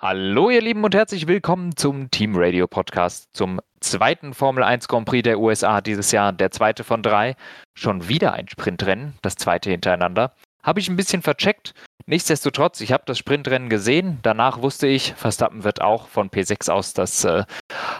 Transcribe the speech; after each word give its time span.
Hallo 0.00 0.48
ihr 0.48 0.62
Lieben 0.62 0.84
und 0.84 0.94
herzlich 0.94 1.26
willkommen 1.26 1.76
zum 1.76 2.08
Team 2.12 2.36
Radio 2.36 2.68
Podcast, 2.68 3.30
zum 3.32 3.60
zweiten 3.80 4.32
Formel 4.32 4.62
1 4.62 4.86
Grand 4.86 5.06
Prix 5.06 5.24
der 5.24 5.40
USA 5.40 5.80
dieses 5.80 6.12
Jahr, 6.12 6.32
der 6.32 6.52
zweite 6.52 6.84
von 6.84 7.02
drei. 7.02 7.34
Schon 7.74 8.08
wieder 8.08 8.32
ein 8.32 8.46
Sprintrennen, 8.46 9.14
das 9.22 9.34
zweite 9.34 9.70
hintereinander. 9.70 10.36
Habe 10.62 10.78
ich 10.78 10.88
ein 10.88 10.94
bisschen 10.94 11.22
vercheckt. 11.22 11.74
Nichtsdestotrotz, 12.06 12.80
ich 12.80 12.92
habe 12.92 13.02
das 13.06 13.18
Sprintrennen 13.18 13.68
gesehen. 13.68 14.20
Danach 14.22 14.62
wusste 14.62 14.86
ich, 14.86 15.14
Verstappen 15.14 15.64
wird 15.64 15.80
auch 15.80 16.06
von 16.06 16.30
P6 16.30 16.70
aus 16.70 16.92
das 16.92 17.24
äh, 17.24 17.42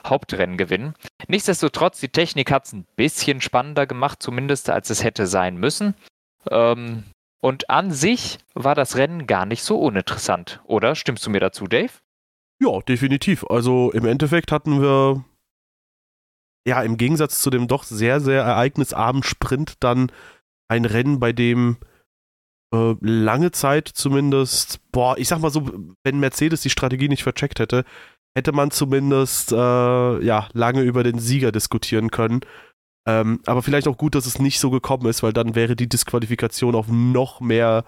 Hauptrennen 0.07 0.57
gewinnen. 0.57 0.95
Nichtsdestotrotz, 1.27 1.99
die 1.99 2.11
Technik 2.11 2.53
hat 2.53 2.67
es 2.67 2.75
ein 2.75 2.87
bisschen 2.95 3.41
spannender 3.41 3.89
gemacht, 3.89 4.23
zumindest 4.23 4.71
als 4.71 4.89
es 4.91 5.03
hätte 5.03 5.27
sein 5.27 5.57
müssen. 5.57 5.97
Ähm, 6.49 7.03
und 7.41 7.71
an 7.71 7.91
sich 7.93 8.39
war 8.55 8.75
das 8.75 8.97
Rennen 8.97 9.27
gar 9.27 9.47
nicht 9.47 9.63
so 9.63 9.79
uninteressant, 9.79 10.61
oder? 10.65 10.95
Stimmst 10.95 11.25
du 11.27 11.31
mir 11.31 11.41
dazu, 11.41 11.67
Dave? 11.67 11.93
Ja, 12.61 12.81
definitiv. 12.81 13.45
Also 13.49 13.93
im 13.93 14.05
Endeffekt 14.05 14.51
hatten 14.51 14.83
wir 14.83 15.25
ja 16.67 16.83
im 16.83 16.97
Gegensatz 16.97 17.41
zu 17.41 17.51
dem 17.51 17.69
doch 17.69 17.85
sehr, 17.85 18.21
sehr 18.21 18.43
ereignisarmen 18.43 19.23
Sprint 19.23 19.75
dann 19.81 20.11
ein 20.69 20.85
Rennen, 20.85 21.21
bei 21.21 21.33
dem 21.33 21.79
äh, 22.75 22.95
lange 23.01 23.53
Zeit 23.53 23.89
zumindest, 23.89 24.81
boah, 24.93 25.17
ich 25.17 25.29
sag 25.29 25.41
mal 25.41 25.51
so, 25.51 25.71
wenn 26.05 26.21
Mercedes 26.21 26.61
die 26.61 26.71
Strategie 26.71 27.09
nicht 27.09 27.23
vercheckt 27.23 27.61
hätte, 27.61 27.85
hätte 28.37 28.53
man 28.53 28.71
zumindest 28.71 29.53
äh, 29.53 29.57
ja 29.57 30.49
lange 30.53 30.83
über 30.83 31.03
den 31.03 31.19
Sieger 31.19 31.53
diskutieren 31.53 32.11
können. 32.11 32.41
Ähm, 33.09 33.41
aber 33.47 33.63
vielleicht 33.63 33.89
auch 33.89 33.97
gut, 33.97 34.15
dass 34.15 34.27
es 34.27 34.39
nicht 34.39 34.61
so 34.61 34.69
gekommen 34.69 35.07
ist, 35.07 35.23
weil 35.23 35.33
dann 35.33 35.55
wäre 35.55 35.75
die 35.75 35.89
Disqualifikation 35.89 36.75
auf 36.75 36.89
noch 36.89 37.41
mehr, 37.41 37.87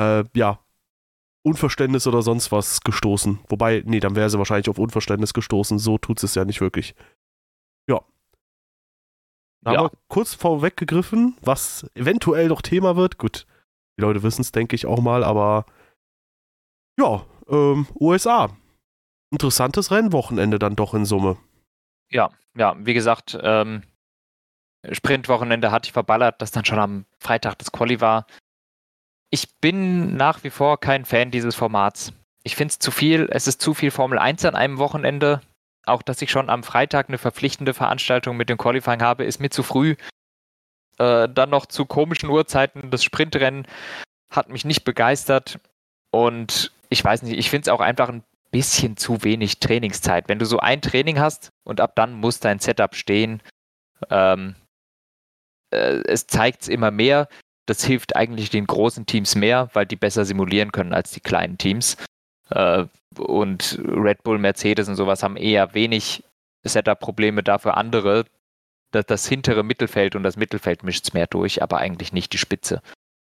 äh, 0.00 0.22
ja, 0.34 0.60
Unverständnis 1.42 2.06
oder 2.06 2.22
sonst 2.22 2.52
was 2.52 2.80
gestoßen. 2.82 3.40
Wobei, 3.48 3.82
nee, 3.84 3.98
dann 3.98 4.14
wäre 4.14 4.30
sie 4.30 4.38
wahrscheinlich 4.38 4.68
auf 4.68 4.78
Unverständnis 4.78 5.34
gestoßen. 5.34 5.80
So 5.80 5.98
tut 5.98 6.22
es 6.22 6.36
ja 6.36 6.44
nicht 6.44 6.60
wirklich. 6.60 6.94
Ja. 7.88 8.02
Da 9.64 9.72
ja. 9.72 9.78
haben 9.78 9.86
wir 9.86 9.98
kurz 10.06 10.34
vorweggegriffen, 10.34 11.36
was 11.40 11.84
eventuell 11.94 12.46
noch 12.46 12.62
Thema 12.62 12.96
wird. 12.96 13.18
Gut, 13.18 13.48
die 13.98 14.02
Leute 14.02 14.22
wissen 14.22 14.42
es, 14.42 14.52
denke 14.52 14.76
ich 14.76 14.86
auch 14.86 15.00
mal, 15.00 15.24
aber 15.24 15.66
ja, 17.00 17.26
ähm, 17.48 17.88
USA. 17.98 18.56
Interessantes 19.32 19.90
Rennwochenende 19.90 20.60
dann 20.60 20.76
doch 20.76 20.94
in 20.94 21.04
Summe. 21.04 21.36
Ja, 22.12 22.30
ja, 22.56 22.76
wie 22.78 22.94
gesagt, 22.94 23.36
ähm, 23.42 23.82
Sprintwochenende 24.92 25.70
hatte 25.70 25.88
ich 25.88 25.92
verballert, 25.92 26.40
das 26.40 26.50
dann 26.50 26.64
schon 26.64 26.78
am 26.78 27.06
Freitag 27.18 27.58
das 27.58 27.72
Quali 27.72 28.00
war. 28.00 28.26
Ich 29.30 29.56
bin 29.60 30.16
nach 30.16 30.44
wie 30.44 30.50
vor 30.50 30.78
kein 30.78 31.04
Fan 31.04 31.30
dieses 31.30 31.54
Formats. 31.54 32.12
Ich 32.42 32.56
finde 32.56 32.72
es 32.72 32.78
zu 32.78 32.90
viel, 32.90 33.28
es 33.30 33.46
ist 33.46 33.60
zu 33.60 33.74
viel 33.74 33.90
Formel 33.90 34.18
1 34.18 34.44
an 34.44 34.54
einem 34.54 34.78
Wochenende. 34.78 35.40
Auch 35.84 36.02
dass 36.02 36.22
ich 36.22 36.30
schon 36.30 36.50
am 36.50 36.62
Freitag 36.62 37.08
eine 37.08 37.18
verpflichtende 37.18 37.74
Veranstaltung 37.74 38.36
mit 38.36 38.48
dem 38.48 38.58
Qualifying 38.58 39.02
habe, 39.02 39.24
ist 39.24 39.40
mir 39.40 39.50
zu 39.50 39.62
früh. 39.62 39.96
Äh, 40.98 41.28
dann 41.28 41.50
noch 41.50 41.66
zu 41.66 41.86
komischen 41.86 42.28
Uhrzeiten. 42.28 42.90
Das 42.90 43.04
Sprintrennen 43.04 43.66
hat 44.30 44.48
mich 44.48 44.64
nicht 44.64 44.84
begeistert. 44.84 45.58
Und 46.10 46.72
ich 46.88 47.04
weiß 47.04 47.22
nicht, 47.22 47.38
ich 47.38 47.50
finde 47.50 47.68
es 47.70 47.74
auch 47.74 47.80
einfach 47.80 48.08
ein 48.08 48.22
bisschen 48.50 48.96
zu 48.96 49.22
wenig 49.24 49.58
Trainingszeit. 49.60 50.28
Wenn 50.28 50.38
du 50.38 50.46
so 50.46 50.58
ein 50.58 50.80
Training 50.80 51.18
hast 51.18 51.50
und 51.64 51.80
ab 51.80 51.92
dann 51.96 52.14
muss 52.14 52.40
dein 52.40 52.58
Setup 52.58 52.94
stehen, 52.94 53.42
ähm, 54.10 54.54
äh, 55.70 56.02
es 56.06 56.26
zeigt 56.26 56.62
es 56.62 56.68
immer 56.68 56.90
mehr. 56.90 57.28
Das 57.66 57.84
hilft 57.84 58.14
eigentlich 58.16 58.50
den 58.50 58.66
großen 58.66 59.06
Teams 59.06 59.34
mehr, 59.34 59.70
weil 59.72 59.86
die 59.86 59.96
besser 59.96 60.24
simulieren 60.24 60.72
können 60.72 60.92
als 60.92 61.10
die 61.10 61.20
kleinen 61.20 61.58
Teams. 61.58 61.96
Äh, 62.50 62.86
und 63.18 63.80
Red 63.82 64.22
Bull, 64.22 64.38
Mercedes 64.38 64.88
und 64.88 64.96
sowas 64.96 65.22
haben 65.22 65.36
eher 65.36 65.74
wenig 65.74 66.22
Setup-Probleme 66.64 67.42
dafür 67.42 67.76
andere. 67.76 68.24
Das, 68.92 69.06
das 69.06 69.26
hintere 69.26 69.64
Mittelfeld 69.64 70.14
und 70.14 70.22
das 70.22 70.36
Mittelfeld 70.36 70.84
mischt 70.84 71.04
es 71.04 71.12
mehr 71.12 71.26
durch, 71.26 71.62
aber 71.62 71.78
eigentlich 71.78 72.12
nicht 72.12 72.32
die 72.32 72.38
Spitze. 72.38 72.82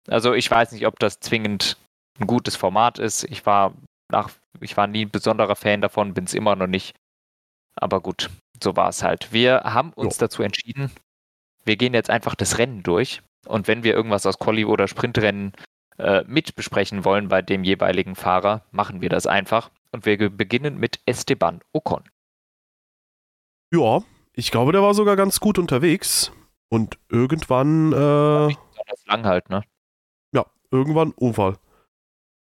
Also 0.07 0.33
ich 0.33 0.49
weiß 0.49 0.71
nicht, 0.71 0.85
ob 0.85 0.99
das 0.99 1.19
zwingend 1.19 1.77
ein 2.19 2.27
gutes 2.27 2.55
Format 2.55 2.99
ist. 2.99 3.23
Ich 3.23 3.45
war 3.45 3.73
nach, 4.11 4.29
ich 4.59 4.77
war 4.77 4.87
nie 4.87 5.05
ein 5.05 5.11
besonderer 5.11 5.55
Fan 5.55 5.81
davon, 5.81 6.13
bin 6.13 6.25
es 6.25 6.33
immer 6.33 6.55
noch 6.55 6.67
nicht. 6.67 6.95
Aber 7.75 8.01
gut, 8.01 8.29
so 8.61 8.75
war 8.75 8.89
es 8.89 9.03
halt. 9.03 9.31
Wir 9.31 9.61
haben 9.63 9.93
uns 9.93 10.17
jo. 10.17 10.21
dazu 10.21 10.43
entschieden, 10.43 10.91
wir 11.69 11.77
gehen 11.77 11.93
jetzt 11.93 12.09
einfach 12.09 12.33
das 12.33 12.57
Rennen 12.57 12.81
durch 12.81 13.21
und 13.45 13.67
wenn 13.67 13.83
wir 13.83 13.93
irgendwas 13.93 14.25
aus 14.25 14.39
Quali- 14.39 14.65
oder 14.65 14.87
Sprintrennen 14.87 15.53
äh, 15.99 16.23
mit 16.25 16.55
besprechen 16.55 17.05
wollen 17.05 17.27
bei 17.27 17.43
dem 17.43 17.63
jeweiligen 17.63 18.15
Fahrer, 18.15 18.63
machen 18.71 19.01
wir 19.01 19.09
das 19.09 19.27
einfach. 19.27 19.69
Und 19.91 20.05
wir 20.07 20.31
beginnen 20.31 20.79
mit 20.79 20.99
Esteban 21.05 21.61
Ocon. 21.71 22.03
Ja, 23.71 24.01
ich 24.33 24.49
glaube, 24.49 24.71
der 24.71 24.81
war 24.81 24.95
sogar 24.95 25.15
ganz 25.15 25.39
gut 25.39 25.59
unterwegs. 25.59 26.31
Und 26.69 26.97
irgendwann. 27.07 27.93
Äh, 27.93 28.55
das 28.87 29.05
lang 29.05 29.25
halt, 29.25 29.49
ne? 29.51 29.61
Ja, 30.33 30.47
irgendwann 30.71 31.11
Unfall. 31.11 31.57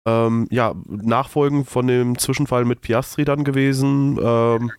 Ähm, 0.06 0.46
ja, 0.50 0.74
Nachfolgen 0.86 1.64
von 1.64 1.88
dem 1.88 2.18
Zwischenfall 2.18 2.64
mit 2.64 2.82
Piastri 2.82 3.24
dann 3.24 3.42
gewesen. 3.42 4.16
Ähm, 4.22 4.70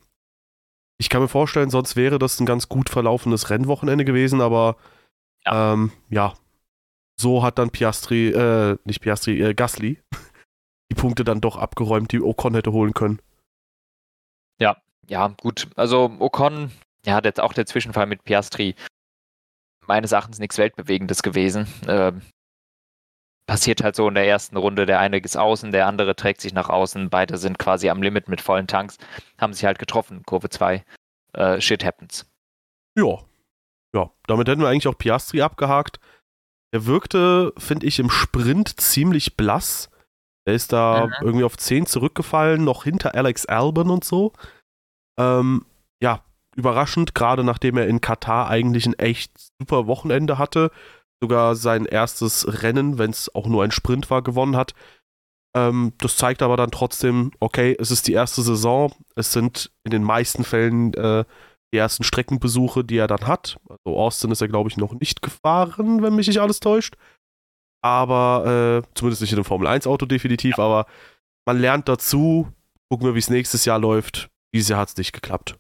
ich 0.99 1.09
kann 1.09 1.21
mir 1.21 1.29
vorstellen, 1.29 1.69
sonst 1.69 1.95
wäre 1.95 2.19
das 2.19 2.39
ein 2.39 2.45
ganz 2.45 2.67
gut 2.67 2.89
verlaufendes 2.89 3.49
Rennwochenende 3.49 4.05
gewesen, 4.05 4.41
aber 4.41 4.75
ja, 5.45 5.73
ähm, 5.73 5.91
ja. 6.09 6.33
so 7.19 7.41
hat 7.41 7.57
dann 7.57 7.71
Piastri, 7.71 8.27
äh, 8.29 8.77
nicht 8.83 9.01
Piastri, 9.01 9.41
äh, 9.41 9.53
Gasly 9.53 10.01
die 10.91 10.95
Punkte 10.95 11.23
dann 11.23 11.39
doch 11.41 11.55
abgeräumt, 11.55 12.11
die 12.11 12.21
Ocon 12.21 12.53
hätte 12.53 12.73
holen 12.73 12.93
können. 12.93 13.21
Ja, 14.59 14.75
ja, 15.07 15.33
gut. 15.41 15.69
Also 15.75 16.11
Ocon, 16.19 16.71
ja, 17.05 17.21
jetzt 17.23 17.39
auch 17.39 17.53
der 17.53 17.65
Zwischenfall 17.65 18.05
mit 18.05 18.25
Piastri, 18.25 18.75
meines 19.87 20.11
Erachtens 20.11 20.39
nichts 20.39 20.57
Weltbewegendes 20.57 21.23
gewesen. 21.23 21.65
Ähm, 21.87 22.21
passiert 23.49 23.83
halt 23.83 23.95
so 23.95 24.07
in 24.07 24.13
der 24.13 24.27
ersten 24.27 24.57
Runde. 24.57 24.85
Der 24.85 24.99
eine 24.99 25.17
ist 25.17 25.35
außen, 25.35 25.71
der 25.71 25.87
andere 25.87 26.15
trägt 26.15 26.39
sich 26.39 26.53
nach 26.53 26.69
außen. 26.69 27.09
Beide 27.09 27.35
sind 27.39 27.57
quasi 27.57 27.89
am 27.89 28.03
Limit 28.03 28.29
mit 28.29 28.41
vollen 28.41 28.67
Tanks. 28.67 28.99
Haben 29.39 29.53
sich 29.53 29.65
halt 29.65 29.79
getroffen. 29.79 30.21
Kurve 30.23 30.49
2. 30.49 30.85
Äh, 31.33 31.59
shit 31.59 31.83
happens. 31.83 32.27
Ja. 32.95 33.17
Ja, 33.95 34.11
damit 34.27 34.47
hätten 34.47 34.61
wir 34.61 34.69
eigentlich 34.69 34.87
auch 34.87 34.99
Piastri 34.99 35.41
abgehakt. 35.41 35.99
Er 36.71 36.85
wirkte, 36.85 37.51
finde 37.57 37.87
ich, 37.87 37.97
im 37.97 38.11
Sprint 38.11 38.79
ziemlich 38.79 39.35
blass. 39.35 39.89
Er 40.45 40.53
ist 40.53 40.71
da 40.71 41.07
mhm. 41.07 41.13
irgendwie 41.21 41.45
auf 41.45 41.57
10 41.57 41.87
zurückgefallen, 41.87 42.63
noch 42.63 42.83
hinter 42.83 43.15
Alex 43.15 43.47
Albon 43.47 43.89
und 43.89 44.03
so. 44.03 44.33
Ähm, 45.19 45.65
ja, 46.03 46.23
überraschend, 46.55 47.15
gerade 47.15 47.43
nachdem 47.43 47.77
er 47.77 47.87
in 47.87 47.99
Katar 47.99 48.47
eigentlich 48.47 48.85
ein 48.85 48.99
echt 48.99 49.31
super 49.59 49.87
Wochenende 49.87 50.37
hatte 50.37 50.69
sogar 51.21 51.55
sein 51.55 51.85
erstes 51.85 52.61
Rennen, 52.63 52.97
wenn 52.97 53.11
es 53.11 53.33
auch 53.33 53.47
nur 53.47 53.63
ein 53.63 53.71
Sprint 53.71 54.09
war, 54.09 54.21
gewonnen 54.21 54.55
hat. 54.55 54.73
Ähm, 55.55 55.93
das 55.97 56.17
zeigt 56.17 56.41
aber 56.41 56.57
dann 56.57 56.71
trotzdem, 56.71 57.31
okay, 57.39 57.75
es 57.79 57.91
ist 57.91 58.07
die 58.07 58.13
erste 58.13 58.41
Saison. 58.41 58.93
Es 59.15 59.31
sind 59.31 59.71
in 59.83 59.91
den 59.91 60.03
meisten 60.03 60.43
Fällen 60.43 60.93
äh, 60.93 61.25
die 61.73 61.77
ersten 61.77 62.03
Streckenbesuche, 62.03 62.83
die 62.83 62.97
er 62.97 63.07
dann 63.07 63.27
hat. 63.27 63.59
Also 63.67 63.97
Austin 63.97 64.31
ist 64.31 64.41
er, 64.41 64.47
glaube 64.47 64.69
ich, 64.69 64.77
noch 64.77 64.93
nicht 64.93 65.21
gefahren, 65.21 66.01
wenn 66.01 66.15
mich 66.15 66.27
nicht 66.27 66.41
alles 66.41 66.59
täuscht. 66.59 66.95
Aber 67.81 68.83
äh, 68.85 68.95
zumindest 68.95 69.21
nicht 69.21 69.31
in 69.31 69.37
einem 69.37 69.45
Formel-1-Auto 69.45 70.05
definitiv, 70.05 70.57
ja. 70.57 70.63
aber 70.63 70.85
man 71.45 71.59
lernt 71.59 71.87
dazu. 71.87 72.51
Gucken 72.89 73.07
wir, 73.07 73.15
wie 73.15 73.19
es 73.19 73.29
nächstes 73.29 73.65
Jahr 73.65 73.79
läuft. 73.79 74.29
Dieses 74.53 74.69
Jahr 74.69 74.79
hat 74.79 74.89
es 74.89 74.97
nicht 74.97 75.13
geklappt. 75.13 75.57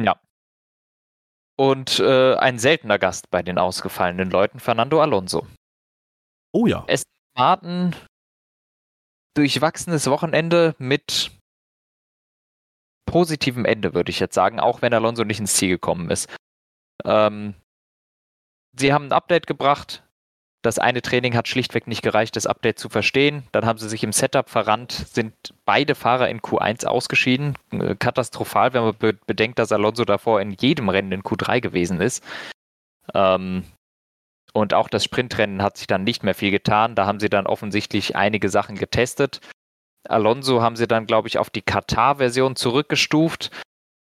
Ja, 0.00 0.18
und 1.56 1.98
äh, 2.00 2.34
ein 2.36 2.58
seltener 2.58 2.98
Gast 2.98 3.30
bei 3.30 3.42
den 3.42 3.58
ausgefallenen 3.58 4.30
Leuten, 4.30 4.60
Fernando 4.60 5.00
Alonso. 5.00 5.46
Oh 6.52 6.66
ja. 6.66 6.84
Es 6.86 7.04
Martin 7.36 7.94
durchwachsenes 9.34 10.08
Wochenende 10.08 10.74
mit 10.78 11.30
positivem 13.06 13.64
Ende, 13.64 13.94
würde 13.94 14.10
ich 14.10 14.20
jetzt 14.20 14.34
sagen, 14.34 14.60
auch 14.60 14.82
wenn 14.82 14.94
Alonso 14.94 15.24
nicht 15.24 15.40
ins 15.40 15.54
Ziel 15.54 15.70
gekommen 15.70 16.10
ist. 16.10 16.34
Ähm, 17.04 17.54
sie 18.76 18.92
haben 18.92 19.06
ein 19.06 19.12
Update 19.12 19.46
gebracht, 19.46 20.02
das 20.62 20.78
eine 20.78 21.02
Training 21.02 21.36
hat 21.36 21.48
schlichtweg 21.48 21.88
nicht 21.88 22.02
gereicht, 22.02 22.36
das 22.36 22.46
Update 22.46 22.78
zu 22.78 22.88
verstehen. 22.88 23.42
Dann 23.50 23.66
haben 23.66 23.78
sie 23.78 23.88
sich 23.88 24.04
im 24.04 24.12
Setup 24.12 24.48
verrannt, 24.48 24.92
sind 24.92 25.34
beide 25.64 25.96
Fahrer 25.96 26.28
in 26.28 26.40
Q1 26.40 26.86
ausgeschieden. 26.86 27.58
Äh, 27.72 27.96
katastrophal, 27.96 28.72
wenn 28.72 28.84
man 28.84 29.18
bedenkt, 29.26 29.58
dass 29.58 29.72
Alonso 29.72 30.04
davor 30.04 30.40
in 30.40 30.52
jedem 30.52 30.88
Rennen 30.88 31.12
in 31.12 31.22
Q3 31.22 31.60
gewesen 31.60 32.00
ist. 32.00 32.24
Ähm, 33.12 33.64
und 34.52 34.74
auch 34.74 34.88
das 34.88 35.02
Sprintrennen 35.02 35.62
hat 35.62 35.78
sich 35.78 35.86
dann 35.86 36.04
nicht 36.04 36.22
mehr 36.22 36.34
viel 36.34 36.50
getan. 36.50 36.94
Da 36.94 37.06
haben 37.06 37.20
sie 37.20 37.30
dann 37.30 37.46
offensichtlich 37.46 38.14
einige 38.14 38.48
Sachen 38.48 38.76
getestet. 38.76 39.40
Alonso 40.08 40.62
haben 40.62 40.76
sie 40.76 40.86
dann, 40.86 41.06
glaube 41.06 41.28
ich, 41.28 41.38
auf 41.38 41.50
die 41.50 41.62
Katar-Version 41.62 42.54
zurückgestuft. 42.54 43.50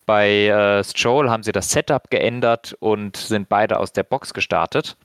Bei 0.06 0.48
äh, 0.48 0.84
Stroll 0.84 1.30
haben 1.30 1.44
sie 1.44 1.52
das 1.52 1.72
Setup 1.72 2.10
geändert 2.10 2.76
und 2.80 3.18
sind 3.18 3.50
beide 3.50 3.80
aus 3.80 3.94
der 3.94 4.04
Box 4.04 4.34
gestartet. 4.34 4.98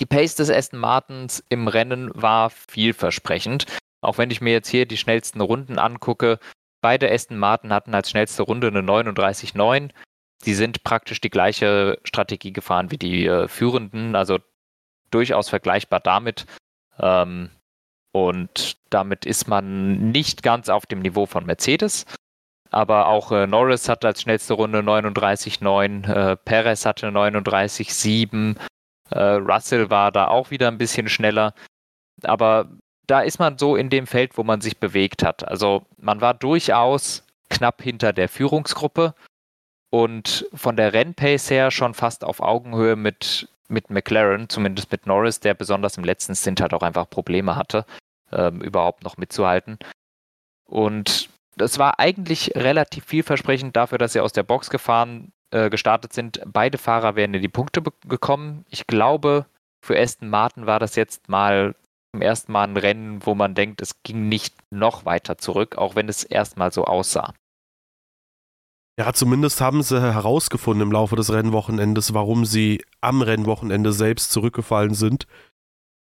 Die 0.00 0.06
Pace 0.06 0.36
des 0.36 0.50
Aston 0.50 0.78
Martins 0.78 1.42
im 1.48 1.68
Rennen 1.68 2.10
war 2.14 2.50
vielversprechend. 2.50 3.66
Auch 4.00 4.18
wenn 4.18 4.30
ich 4.30 4.40
mir 4.40 4.52
jetzt 4.52 4.68
hier 4.68 4.86
die 4.86 4.96
schnellsten 4.96 5.40
Runden 5.40 5.78
angucke, 5.78 6.38
beide 6.80 7.10
Aston 7.10 7.38
Martin 7.38 7.72
hatten 7.72 7.94
als 7.94 8.10
schnellste 8.10 8.44
Runde 8.44 8.68
eine 8.68 8.80
39,9. 8.80 9.90
Die 10.44 10.54
sind 10.54 10.84
praktisch 10.84 11.20
die 11.20 11.30
gleiche 11.30 11.98
Strategie 12.04 12.52
gefahren 12.52 12.92
wie 12.92 12.98
die 12.98 13.26
äh, 13.26 13.48
Führenden, 13.48 14.14
also 14.14 14.38
durchaus 15.10 15.48
vergleichbar 15.48 15.98
damit. 15.98 16.46
Ähm, 17.00 17.50
und 18.12 18.76
damit 18.90 19.26
ist 19.26 19.48
man 19.48 20.10
nicht 20.10 20.42
ganz 20.44 20.68
auf 20.68 20.86
dem 20.86 21.00
Niveau 21.00 21.26
von 21.26 21.44
Mercedes. 21.44 22.06
Aber 22.70 23.08
auch 23.08 23.32
äh, 23.32 23.46
Norris 23.46 23.88
hat 23.88 24.04
als 24.04 24.22
schnellste 24.22 24.54
Runde 24.54 24.80
39,9, 24.80 26.06
äh, 26.06 26.36
Perez 26.36 26.84
hatte 26.84 27.08
39,7, 27.08 28.56
äh, 28.56 28.60
Russell 29.16 29.90
war 29.90 30.12
da 30.12 30.28
auch 30.28 30.50
wieder 30.50 30.68
ein 30.68 30.78
bisschen 30.78 31.08
schneller. 31.08 31.54
Aber 32.22 32.68
da 33.06 33.20
ist 33.20 33.38
man 33.38 33.58
so 33.58 33.76
in 33.76 33.90
dem 33.90 34.06
Feld, 34.06 34.36
wo 34.36 34.44
man 34.44 34.60
sich 34.60 34.78
bewegt 34.78 35.24
hat. 35.24 35.46
Also 35.46 35.86
man 35.96 36.20
war 36.20 36.34
durchaus 36.34 37.24
knapp 37.48 37.82
hinter 37.82 38.12
der 38.12 38.28
Führungsgruppe 38.28 39.14
und 39.90 40.46
von 40.52 40.76
der 40.76 40.92
Rennpace 40.92 41.50
her 41.50 41.70
schon 41.70 41.94
fast 41.94 42.24
auf 42.24 42.40
Augenhöhe 42.40 42.96
mit, 42.96 43.48
mit 43.68 43.90
McLaren, 43.90 44.48
zumindest 44.48 44.92
mit 44.92 45.06
Norris, 45.06 45.40
der 45.40 45.54
besonders 45.54 45.96
im 45.96 46.04
letzten 46.04 46.34
Stint 46.34 46.60
halt 46.60 46.74
auch 46.74 46.82
einfach 46.82 47.08
Probleme 47.08 47.56
hatte, 47.56 47.86
ähm, 48.30 48.60
überhaupt 48.60 49.04
noch 49.04 49.16
mitzuhalten. 49.16 49.78
Und 50.66 51.30
das 51.56 51.78
war 51.78 51.98
eigentlich 51.98 52.52
relativ 52.54 53.06
vielversprechend 53.06 53.74
dafür, 53.74 53.96
dass 53.96 54.12
sie 54.12 54.20
aus 54.20 54.32
der 54.32 54.42
Box 54.42 54.68
gefahren, 54.68 55.32
äh, 55.50 55.70
gestartet 55.70 56.12
sind. 56.12 56.40
Beide 56.46 56.78
Fahrer 56.78 57.16
wären 57.16 57.34
in 57.34 57.42
die 57.42 57.48
Punkte 57.48 57.82
gekommen. 58.06 58.64
Ich 58.68 58.86
glaube, 58.86 59.46
für 59.84 59.98
Aston 59.98 60.28
Martin 60.28 60.66
war 60.66 60.78
das 60.78 60.96
jetzt 60.96 61.28
mal 61.28 61.74
zum 62.12 62.22
ersten 62.22 62.52
Mal 62.52 62.68
ein 62.68 62.76
Rennen, 62.76 63.24
wo 63.26 63.34
man 63.34 63.54
denkt, 63.54 63.80
es 63.82 64.02
ging 64.02 64.28
nicht 64.28 64.54
noch 64.70 65.04
weiter 65.04 65.38
zurück, 65.38 65.76
auch 65.76 65.94
wenn 65.94 66.08
es 66.08 66.24
erstmal 66.24 66.72
so 66.72 66.84
aussah. 66.84 67.34
Ja, 68.98 69.12
zumindest 69.12 69.60
haben 69.60 69.82
sie 69.82 70.00
herausgefunden 70.00 70.82
im 70.82 70.92
Laufe 70.92 71.14
des 71.14 71.32
Rennwochenendes, 71.32 72.14
warum 72.14 72.44
sie 72.44 72.84
am 73.00 73.22
Rennwochenende 73.22 73.92
selbst 73.92 74.32
zurückgefallen 74.32 74.94
sind. 74.94 75.26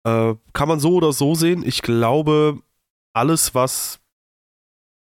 Äh, 0.03 0.33
kann 0.53 0.67
man 0.67 0.79
so 0.79 0.95
oder 0.95 1.13
so 1.13 1.35
sehen. 1.35 1.63
Ich 1.63 1.83
glaube, 1.83 2.59
alles, 3.13 3.53
was 3.53 3.99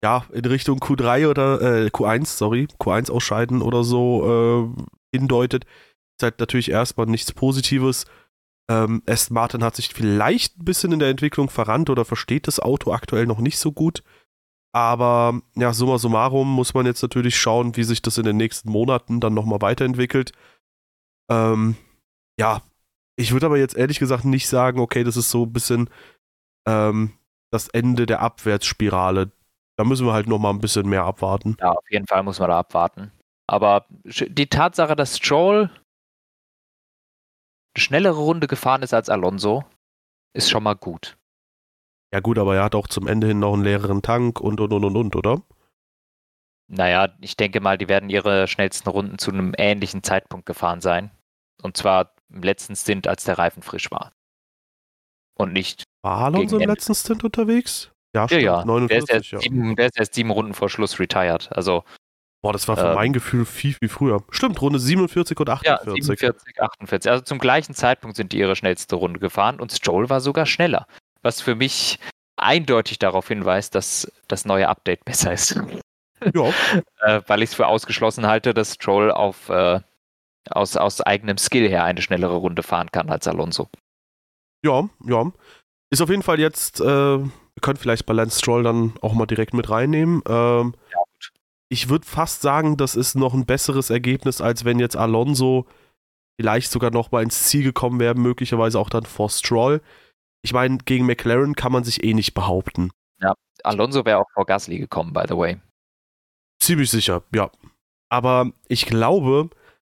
ja, 0.02 0.24
in 0.32 0.44
Richtung 0.44 0.78
Q3 0.78 1.28
oder 1.28 1.60
äh, 1.60 1.86
Q1, 1.88 2.26
sorry, 2.26 2.68
Q1 2.78 3.10
ausscheiden 3.10 3.62
oder 3.62 3.84
so 3.84 4.74
äh, 4.74 5.16
hindeutet, 5.16 5.64
ist 5.64 6.22
halt 6.22 6.40
natürlich 6.40 6.70
erstmal 6.70 7.06
nichts 7.06 7.32
Positives. 7.32 8.06
Ähm, 8.70 9.02
Aston 9.06 9.34
Martin 9.34 9.64
hat 9.64 9.76
sich 9.76 9.92
vielleicht 9.92 10.58
ein 10.58 10.64
bisschen 10.64 10.92
in 10.92 11.00
der 11.00 11.08
Entwicklung 11.10 11.50
verrannt 11.50 11.90
oder 11.90 12.04
versteht 12.04 12.46
das 12.46 12.60
Auto 12.60 12.92
aktuell 12.92 13.26
noch 13.26 13.40
nicht 13.40 13.58
so 13.58 13.72
gut. 13.72 14.02
Aber 14.72 15.40
ja, 15.56 15.72
summa 15.72 15.98
summarum 15.98 16.48
muss 16.48 16.74
man 16.74 16.86
jetzt 16.86 17.02
natürlich 17.02 17.36
schauen, 17.36 17.76
wie 17.76 17.82
sich 17.82 18.02
das 18.02 18.18
in 18.18 18.24
den 18.24 18.36
nächsten 18.36 18.70
Monaten 18.70 19.18
dann 19.20 19.34
nochmal 19.34 19.60
weiterentwickelt. 19.60 20.32
Ähm, 21.28 21.76
ja, 22.38 22.62
ich 23.16 23.32
würde 23.32 23.46
aber 23.46 23.58
jetzt 23.58 23.76
ehrlich 23.76 23.98
gesagt 23.98 24.24
nicht 24.24 24.48
sagen, 24.48 24.78
okay, 24.78 25.02
das 25.02 25.16
ist 25.16 25.30
so 25.30 25.44
ein 25.44 25.52
bisschen 25.52 25.90
ähm, 26.66 27.12
das 27.50 27.68
Ende 27.68 28.06
der 28.06 28.22
Abwärtsspirale. 28.22 29.32
Da 29.80 29.84
müssen 29.84 30.04
wir 30.04 30.12
halt 30.12 30.26
noch 30.26 30.38
mal 30.38 30.50
ein 30.50 30.60
bisschen 30.60 30.86
mehr 30.86 31.04
abwarten. 31.04 31.56
Ja, 31.58 31.70
auf 31.70 31.90
jeden 31.90 32.06
Fall 32.06 32.22
muss 32.22 32.38
man 32.38 32.50
da 32.50 32.58
abwarten. 32.58 33.12
Aber 33.46 33.86
die 33.88 34.46
Tatsache, 34.46 34.94
dass 34.94 35.16
Stroll 35.16 35.70
eine 37.74 37.82
schnellere 37.82 38.18
Runde 38.18 38.46
gefahren 38.46 38.82
ist 38.82 38.92
als 38.92 39.08
Alonso, 39.08 39.64
ist 40.34 40.50
schon 40.50 40.64
mal 40.64 40.74
gut. 40.74 41.16
Ja 42.12 42.20
gut, 42.20 42.36
aber 42.36 42.56
er 42.56 42.64
hat 42.64 42.74
auch 42.74 42.88
zum 42.88 43.06
Ende 43.06 43.28
hin 43.28 43.38
noch 43.38 43.54
einen 43.54 43.64
leeren 43.64 44.02
Tank 44.02 44.38
und 44.38 44.60
und 44.60 44.70
und 44.70 44.84
und 44.84 44.96
und, 44.98 45.16
oder? 45.16 45.40
Naja, 46.68 47.16
ich 47.22 47.38
denke 47.38 47.62
mal, 47.62 47.78
die 47.78 47.88
werden 47.88 48.10
ihre 48.10 48.48
schnellsten 48.48 48.90
Runden 48.90 49.16
zu 49.16 49.30
einem 49.30 49.54
ähnlichen 49.56 50.02
Zeitpunkt 50.02 50.44
gefahren 50.44 50.82
sein. 50.82 51.10
Und 51.62 51.78
zwar 51.78 52.14
im 52.28 52.42
letzten 52.42 52.76
Stint, 52.76 53.08
als 53.08 53.24
der 53.24 53.38
Reifen 53.38 53.62
frisch 53.62 53.90
war. 53.90 54.12
Und 55.38 55.54
nicht. 55.54 55.84
War 56.02 56.18
Alonso 56.18 56.58
im 56.58 56.68
letzten 56.68 56.94
Stint 56.94 57.24
unterwegs? 57.24 57.90
Ja, 58.14 58.26
stimmt. 58.26 58.42
Ja, 58.42 58.58
ja. 58.60 58.64
49, 58.64 59.06
der, 59.06 59.38
ist 59.38 59.42
sieben, 59.42 59.76
der 59.76 59.86
ist 59.86 59.98
erst 59.98 60.14
sieben 60.14 60.30
Runden 60.30 60.54
vor 60.54 60.68
Schluss 60.68 60.98
retired. 60.98 61.48
Also. 61.52 61.84
Boah, 62.42 62.52
das 62.52 62.66
war 62.68 62.76
für 62.76 62.88
ähm, 62.88 62.94
mein 62.94 63.12
Gefühl 63.12 63.44
viel, 63.44 63.74
viel 63.74 63.88
früher. 63.88 64.24
Stimmt, 64.30 64.60
Runde 64.62 64.78
47 64.78 65.38
und 65.38 65.50
48. 65.50 65.86
Ja, 65.86 65.92
47, 65.92 66.60
48. 66.60 67.10
Also 67.10 67.22
zum 67.22 67.38
gleichen 67.38 67.74
Zeitpunkt 67.74 68.16
sind 68.16 68.32
die 68.32 68.38
ihre 68.38 68.56
schnellste 68.56 68.96
Runde 68.96 69.20
gefahren 69.20 69.60
und 69.60 69.72
Stroll 69.72 70.08
war 70.08 70.20
sogar 70.20 70.46
schneller. 70.46 70.86
Was 71.22 71.42
für 71.42 71.54
mich 71.54 71.98
eindeutig 72.36 72.98
darauf 72.98 73.28
hinweist, 73.28 73.74
dass 73.74 74.10
das 74.26 74.46
neue 74.46 74.68
Update 74.68 75.04
besser 75.04 75.32
ist. 75.32 75.60
Ja. 76.34 76.52
äh, 77.02 77.20
weil 77.26 77.42
ich 77.42 77.50
es 77.50 77.54
für 77.54 77.66
ausgeschlossen 77.66 78.26
halte, 78.26 78.54
dass 78.54 78.74
Stroll 78.74 79.10
auf, 79.12 79.50
äh, 79.50 79.80
aus, 80.50 80.76
aus 80.76 81.02
eigenem 81.02 81.36
Skill 81.36 81.68
her 81.68 81.84
eine 81.84 82.00
schnellere 82.00 82.36
Runde 82.36 82.62
fahren 82.62 82.90
kann 82.90 83.10
als 83.10 83.28
Alonso. 83.28 83.68
Ja, 84.64 84.88
ja. 85.04 85.30
Ist 85.90 86.00
auf 86.00 86.08
jeden 86.10 86.22
Fall 86.22 86.40
jetzt 86.40 86.80
wir 87.60 87.62
können 87.62 87.76
vielleicht 87.76 88.06
bei 88.06 88.14
Lance 88.14 88.38
Stroll 88.38 88.62
dann 88.62 88.94
auch 89.02 89.12
mal 89.12 89.26
direkt 89.26 89.52
mit 89.52 89.68
reinnehmen. 89.68 90.22
Ähm, 90.26 90.74
ja. 90.90 90.98
Ich 91.68 91.90
würde 91.90 92.06
fast 92.06 92.40
sagen, 92.40 92.78
das 92.78 92.96
ist 92.96 93.16
noch 93.16 93.34
ein 93.34 93.44
besseres 93.44 93.90
Ergebnis, 93.90 94.40
als 94.40 94.64
wenn 94.64 94.78
jetzt 94.78 94.96
Alonso 94.96 95.66
vielleicht 96.40 96.70
sogar 96.70 96.90
noch 96.90 97.12
mal 97.12 97.22
ins 97.22 97.44
Ziel 97.44 97.62
gekommen 97.62 98.00
wäre, 98.00 98.14
möglicherweise 98.14 98.78
auch 98.78 98.88
dann 98.88 99.04
vor 99.04 99.28
Stroll. 99.28 99.82
Ich 100.42 100.54
meine, 100.54 100.78
gegen 100.78 101.04
McLaren 101.04 101.54
kann 101.54 101.70
man 101.70 101.84
sich 101.84 102.02
eh 102.02 102.14
nicht 102.14 102.32
behaupten. 102.32 102.92
Ja, 103.20 103.34
Alonso 103.62 104.06
wäre 104.06 104.20
auch 104.20 104.30
vor 104.32 104.46
Gasly 104.46 104.78
gekommen, 104.78 105.12
by 105.12 105.24
the 105.28 105.36
way. 105.36 105.60
Ziemlich 106.62 106.90
sicher, 106.90 107.24
ja. 107.34 107.50
Aber 108.08 108.52
ich 108.68 108.86
glaube, 108.86 109.50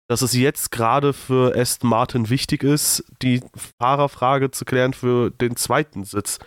dass 0.10 0.22
es 0.22 0.34
jetzt 0.34 0.70
gerade 0.72 1.14
für 1.14 1.58
Aston 1.58 1.90
Martin 1.90 2.30
wichtig 2.30 2.62
ist, 2.62 3.06
die 3.22 3.42
Fahrerfrage 3.80 4.52
zu 4.52 4.66
klären 4.66 4.94
für 4.94 5.32
den 5.32 5.56
zweiten 5.56 6.04
Sitz. 6.04 6.40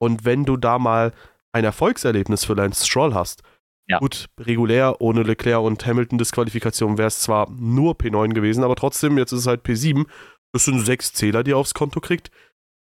Und 0.00 0.24
wenn 0.24 0.44
du 0.44 0.56
da 0.56 0.78
mal 0.78 1.12
ein 1.52 1.64
Erfolgserlebnis 1.64 2.44
für 2.44 2.54
Lance 2.54 2.86
Stroll 2.86 3.14
hast, 3.14 3.42
ja. 3.88 3.98
gut, 3.98 4.26
regulär 4.38 5.00
ohne 5.00 5.22
Leclerc 5.22 5.62
und 5.62 5.84
Hamilton-Disqualifikation 5.84 6.96
wäre 6.96 7.08
es 7.08 7.20
zwar 7.20 7.50
nur 7.50 7.94
P9 7.94 8.32
gewesen, 8.32 8.64
aber 8.64 8.76
trotzdem, 8.76 9.18
jetzt 9.18 9.32
ist 9.32 9.40
es 9.40 9.46
halt 9.46 9.64
P7. 9.64 10.06
Das 10.52 10.64
sind 10.64 10.80
sechs 10.80 11.12
Zähler, 11.12 11.42
die 11.42 11.52
er 11.52 11.58
aufs 11.58 11.74
Konto 11.74 12.00
kriegt. 12.00 12.30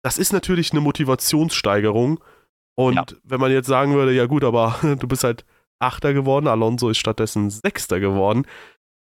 Das 0.03 0.19
ist 0.19 0.33
natürlich 0.33 0.73
eine 0.73 0.81
Motivationssteigerung. 0.81 2.21
Und 2.77 2.95
ja. 2.95 3.05
wenn 3.25 3.41
man 3.41 3.51
jetzt 3.51 3.67
sagen 3.67 3.95
würde, 3.95 4.13
ja 4.13 4.27
gut, 4.27 4.45
aber 4.45 4.79
du 4.83 5.09
bist 5.09 5.25
halt 5.25 5.45
Achter 5.81 6.13
geworden, 6.13 6.47
Alonso 6.47 6.91
ist 6.91 6.99
stattdessen 6.99 7.51
Sechster 7.51 8.01
geworden, 8.01 8.47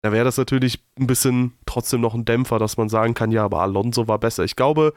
da 0.03 0.13
wäre 0.13 0.25
das 0.25 0.37
natürlich 0.37 0.85
ein 1.01 1.07
bisschen 1.07 1.55
trotzdem 1.67 2.01
noch 2.01 2.15
ein 2.15 2.25
Dämpfer, 2.25 2.59
dass 2.59 2.77
man 2.77 2.89
sagen 2.89 3.15
kann, 3.15 3.33
ja, 3.33 3.45
aber 3.45 3.63
Alonso 3.63 4.07
war 4.07 4.19
besser. 4.19 4.45
Ich 4.45 4.55
glaube, 4.55 4.93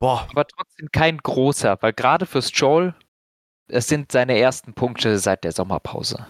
Boah. 0.00 0.26
Aber 0.30 0.46
trotzdem 0.46 0.88
kein 0.92 1.18
großer, 1.18 1.78
weil 1.80 1.92
gerade 1.92 2.26
für 2.26 2.42
Stroll, 2.42 2.94
es 3.68 3.88
sind 3.88 4.12
seine 4.12 4.38
ersten 4.38 4.74
Punkte 4.74 5.18
seit 5.18 5.44
der 5.44 5.52
Sommerpause. 5.52 6.28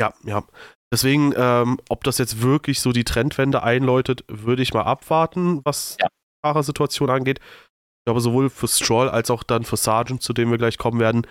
Ja, 0.00 0.14
ja. 0.24 0.44
Deswegen, 0.92 1.34
ähm, 1.36 1.78
ob 1.88 2.04
das 2.04 2.18
jetzt 2.18 2.40
wirklich 2.40 2.80
so 2.80 2.92
die 2.92 3.04
Trendwende 3.04 3.62
einläutet, 3.62 4.24
würde 4.28 4.62
ich 4.62 4.72
mal 4.72 4.84
abwarten, 4.84 5.60
was 5.64 5.96
ja. 6.00 6.06
die 6.06 6.46
Fahrersituation 6.46 7.10
angeht. 7.10 7.40
Ich 7.40 8.04
glaube, 8.06 8.20
sowohl 8.20 8.48
für 8.48 8.68
Stroll 8.68 9.10
als 9.10 9.30
auch 9.30 9.42
dann 9.42 9.64
für 9.64 9.76
Sargent, 9.76 10.22
zu 10.22 10.32
dem 10.32 10.50
wir 10.50 10.56
gleich 10.56 10.78
kommen 10.78 10.98
werden, 10.98 11.26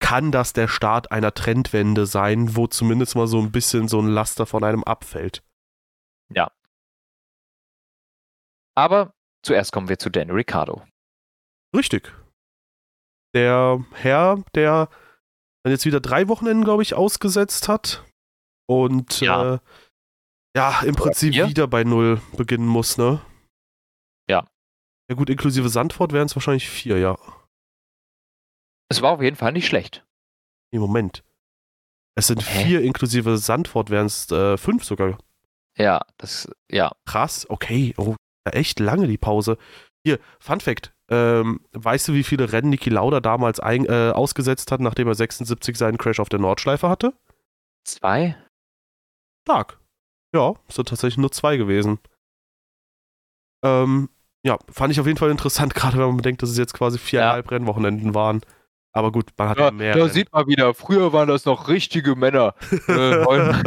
kann 0.00 0.32
das 0.32 0.52
der 0.52 0.68
Start 0.68 1.12
einer 1.12 1.32
Trendwende 1.32 2.04
sein, 2.04 2.56
wo 2.56 2.66
zumindest 2.66 3.16
mal 3.16 3.26
so 3.26 3.40
ein 3.40 3.52
bisschen 3.52 3.88
so 3.88 4.00
ein 4.00 4.08
Laster 4.08 4.44
von 4.44 4.64
einem 4.64 4.84
abfällt. 4.84 5.42
Ja. 6.28 6.50
Aber 8.76 9.14
zuerst 9.42 9.72
kommen 9.72 9.88
wir 9.88 9.98
zu 9.98 10.10
Dan 10.10 10.30
Ricciardo. 10.30 10.82
Richtig. 11.74 12.14
Der 13.34 13.84
Herr, 13.92 14.44
der 14.54 14.88
dann 15.64 15.72
jetzt 15.72 15.86
wieder 15.86 16.00
drei 16.00 16.28
Wochenenden, 16.28 16.64
glaube 16.64 16.82
ich, 16.82 16.94
ausgesetzt 16.94 17.68
hat 17.68 18.04
und 18.66 19.20
ja, 19.20 19.54
äh, 19.54 19.58
ja 20.56 20.80
im 20.82 20.94
Prinzip 20.94 21.34
ja. 21.34 21.48
wieder 21.48 21.66
bei 21.66 21.84
Null 21.84 22.20
beginnen 22.36 22.66
muss, 22.66 22.96
ne? 22.96 23.20
Ja. 24.28 24.46
Ja 25.10 25.16
gut, 25.16 25.30
inklusive 25.30 25.68
Sandford 25.68 26.12
wären 26.12 26.26
es 26.26 26.36
wahrscheinlich 26.36 26.68
vier, 26.68 26.98
ja. 26.98 27.18
Es 28.88 29.02
war 29.02 29.12
auf 29.12 29.22
jeden 29.22 29.36
Fall 29.36 29.52
nicht 29.52 29.66
schlecht. 29.66 30.06
Nee, 30.72 30.78
Moment. 30.78 31.24
Es 32.16 32.28
sind 32.28 32.42
Hä? 32.42 32.64
vier 32.64 32.82
inklusive 32.82 33.38
Sandford 33.38 33.90
wären 33.90 34.06
es 34.06 34.30
äh, 34.30 34.56
fünf 34.56 34.84
sogar. 34.84 35.18
Ja, 35.76 36.06
das, 36.18 36.48
ja. 36.70 36.92
Krass, 37.04 37.48
okay. 37.50 37.94
Oh, 37.96 38.14
echt 38.44 38.78
lange 38.78 39.08
die 39.08 39.18
Pause. 39.18 39.58
Hier, 40.06 40.20
Fun 40.38 40.60
Fact. 40.60 40.93
Ähm, 41.10 41.60
weißt 41.72 42.08
du, 42.08 42.14
wie 42.14 42.24
viele 42.24 42.52
Rennen 42.52 42.70
Niki 42.70 42.88
Lauda 42.88 43.20
damals 43.20 43.60
ein, 43.60 43.84
äh, 43.84 44.12
ausgesetzt 44.14 44.72
hat, 44.72 44.80
nachdem 44.80 45.08
er 45.08 45.14
76 45.14 45.76
seinen 45.76 45.98
Crash 45.98 46.18
auf 46.18 46.30
der 46.30 46.40
Nordschleife 46.40 46.88
hatte? 46.88 47.12
Zwei? 47.84 48.36
Stark. 49.46 49.78
Ja, 50.34 50.54
sind 50.68 50.88
tatsächlich 50.88 51.18
nur 51.18 51.30
zwei 51.30 51.56
gewesen. 51.56 51.98
Ähm, 53.62 54.08
ja, 54.44 54.58
fand 54.70 54.92
ich 54.92 55.00
auf 55.00 55.06
jeden 55.06 55.18
Fall 55.18 55.30
interessant, 55.30 55.74
gerade 55.74 55.98
wenn 55.98 56.06
man 56.06 56.16
bedenkt, 56.16 56.42
dass 56.42 56.50
es 56.50 56.58
jetzt 56.58 56.74
quasi 56.74 56.98
viereinhalb 56.98 57.50
ja. 57.50 57.56
Rennwochenenden 57.56 58.14
waren. 58.14 58.40
Aber 58.92 59.10
gut, 59.10 59.26
man 59.36 59.48
hat 59.48 59.58
ja, 59.58 59.70
mehr. 59.70 59.94
Da 59.94 60.00
Rennen. 60.00 60.12
sieht 60.12 60.32
man 60.32 60.46
wieder, 60.46 60.72
früher 60.72 61.12
waren 61.12 61.28
das 61.28 61.44
noch 61.44 61.68
richtige 61.68 62.14
Männer. 62.14 62.54
äh, 62.88 63.62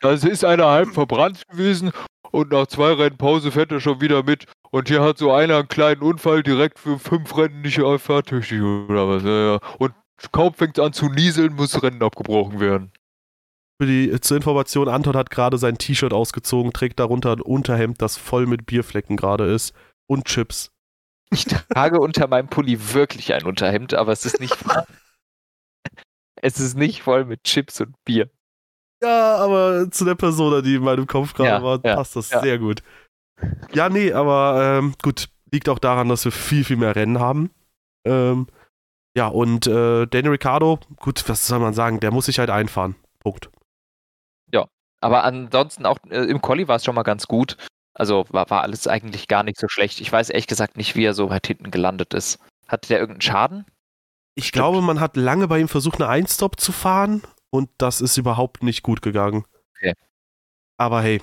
das 0.00 0.24
ist 0.24 0.44
einer 0.44 0.66
halb 0.66 0.92
verbrannt 0.94 1.42
gewesen 1.48 1.92
und 2.30 2.52
nach 2.52 2.66
zwei 2.66 2.92
Rennen 2.92 3.16
Pause 3.16 3.50
fährt 3.52 3.72
er 3.72 3.80
schon 3.80 4.00
wieder 4.00 4.22
mit. 4.22 4.44
Und 4.70 4.88
hier 4.88 5.02
hat 5.02 5.18
so 5.18 5.32
einer 5.32 5.58
einen 5.58 5.68
kleinen 5.68 6.02
Unfall 6.02 6.42
direkt 6.42 6.78
für 6.78 6.98
fünf 6.98 7.36
Rennen 7.36 7.62
nicht 7.62 7.80
fertig 8.00 8.52
oder 8.62 9.08
was. 9.08 9.22
Ja, 9.22 9.58
Und 9.78 9.94
kaum 10.32 10.52
fängt 10.52 10.78
es 10.78 10.84
an 10.84 10.92
zu 10.92 11.08
nieseln, 11.08 11.54
muss 11.54 11.82
Rennen 11.82 12.02
abgebrochen 12.02 12.60
werden. 12.60 12.92
Für 13.80 13.86
die, 13.86 14.20
zur 14.20 14.36
Information, 14.36 14.88
Anton 14.88 15.16
hat 15.16 15.30
gerade 15.30 15.56
sein 15.56 15.78
T-Shirt 15.78 16.12
ausgezogen, 16.12 16.72
trägt 16.72 16.98
darunter 16.98 17.32
ein 17.32 17.40
Unterhemd, 17.40 18.02
das 18.02 18.16
voll 18.16 18.46
mit 18.46 18.66
Bierflecken 18.66 19.16
gerade 19.16 19.44
ist. 19.44 19.72
Und 20.06 20.24
Chips. 20.24 20.70
Ich 21.30 21.44
trage 21.44 22.00
unter 22.00 22.26
meinem 22.26 22.48
Pulli 22.48 22.94
wirklich 22.94 23.34
ein 23.34 23.44
Unterhemd, 23.44 23.94
aber 23.94 24.12
es 24.12 24.26
ist 24.26 24.40
nicht 24.40 24.54
voll. 24.56 24.84
es 26.42 26.58
ist 26.58 26.76
nicht 26.76 27.02
voll 27.02 27.24
mit 27.24 27.44
Chips 27.44 27.80
und 27.80 27.94
Bier. 28.04 28.30
Ja, 29.02 29.36
aber 29.36 29.90
zu 29.90 30.04
der 30.04 30.16
Person, 30.16 30.62
die 30.64 30.76
in 30.76 30.82
meinem 30.82 31.06
Kopf 31.06 31.34
gerade 31.34 31.50
ja, 31.50 31.62
war, 31.62 31.78
passt 31.78 32.16
das 32.16 32.28
sehr 32.28 32.58
gut. 32.58 32.82
Ja, 33.72 33.88
nee, 33.88 34.12
aber 34.12 34.78
ähm, 34.78 34.94
gut, 35.02 35.28
liegt 35.52 35.68
auch 35.68 35.78
daran, 35.78 36.08
dass 36.08 36.24
wir 36.24 36.32
viel, 36.32 36.64
viel 36.64 36.76
mehr 36.76 36.96
Rennen 36.96 37.20
haben. 37.20 37.50
Ähm, 38.04 38.48
ja, 39.16 39.28
und 39.28 39.66
äh, 39.66 40.06
Daniel 40.06 40.32
Ricciardo, 40.32 40.80
gut, 40.96 41.28
was 41.28 41.46
soll 41.46 41.60
man 41.60 41.74
sagen, 41.74 42.00
der 42.00 42.10
muss 42.10 42.26
sich 42.26 42.38
halt 42.38 42.50
einfahren. 42.50 42.96
Punkt. 43.20 43.50
Ja, 44.52 44.66
aber 45.00 45.24
ansonsten 45.24 45.86
auch 45.86 45.98
äh, 46.10 46.24
im 46.24 46.42
Quali 46.42 46.66
war 46.68 46.76
es 46.76 46.84
schon 46.84 46.94
mal 46.94 47.02
ganz 47.02 47.28
gut. 47.28 47.56
Also 47.94 48.26
war, 48.30 48.48
war 48.50 48.62
alles 48.62 48.86
eigentlich 48.86 49.28
gar 49.28 49.42
nicht 49.42 49.58
so 49.58 49.68
schlecht. 49.68 50.00
Ich 50.00 50.12
weiß 50.12 50.30
ehrlich 50.30 50.46
gesagt 50.46 50.76
nicht, 50.76 50.96
wie 50.96 51.04
er 51.04 51.14
so 51.14 51.30
weit 51.30 51.46
hinten 51.46 51.70
gelandet 51.70 52.14
ist. 52.14 52.38
Hatte 52.66 52.88
der 52.88 52.98
irgendeinen 52.98 53.22
Schaden? 53.22 53.66
Ich 54.34 54.48
Stimmt. 54.48 54.62
glaube, 54.62 54.82
man 54.82 55.00
hat 55.00 55.16
lange 55.16 55.48
bei 55.48 55.58
ihm 55.58 55.68
versucht, 55.68 56.00
eine 56.00 56.08
Einstop 56.08 56.60
zu 56.60 56.70
fahren 56.70 57.22
und 57.50 57.70
das 57.78 58.00
ist 58.00 58.16
überhaupt 58.16 58.62
nicht 58.62 58.82
gut 58.82 59.02
gegangen. 59.02 59.44
Okay. 59.76 59.94
Aber 60.76 61.02
hey, 61.02 61.22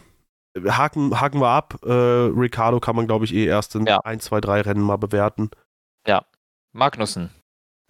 haken, 0.58 1.20
haken 1.20 1.40
wir 1.42 1.50
ab. 1.50 1.80
Äh, 1.84 1.92
Ricardo 1.92 2.80
kann 2.80 2.96
man, 2.96 3.08
glaube 3.08 3.26
ich, 3.26 3.34
eh 3.34 3.46
erst 3.46 3.76
in 3.76 3.86
ja. 3.86 4.00
1, 4.00 4.26
2, 4.26 4.42
3 4.42 4.62
Rennen 4.62 4.82
mal 4.82 4.98
bewerten. 4.98 5.50
Ja. 6.08 6.26
Magnussen. 6.74 7.32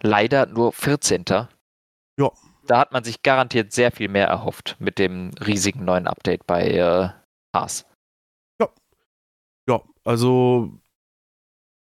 Leider 0.02 0.46
nur 0.46 0.72
14. 0.72 1.24
Ja. 2.18 2.30
Da 2.66 2.78
hat 2.78 2.92
man 2.92 3.04
sich 3.04 3.22
garantiert 3.22 3.72
sehr 3.72 3.92
viel 3.92 4.08
mehr 4.08 4.26
erhofft 4.26 4.76
mit 4.78 4.98
dem 4.98 5.30
riesigen 5.44 5.84
neuen 5.84 6.06
Update 6.06 6.46
bei 6.46 6.70
äh, 6.70 7.08
Haas. 7.54 7.86
Ja. 8.60 8.68
Ja, 9.68 9.82
also 10.04 10.78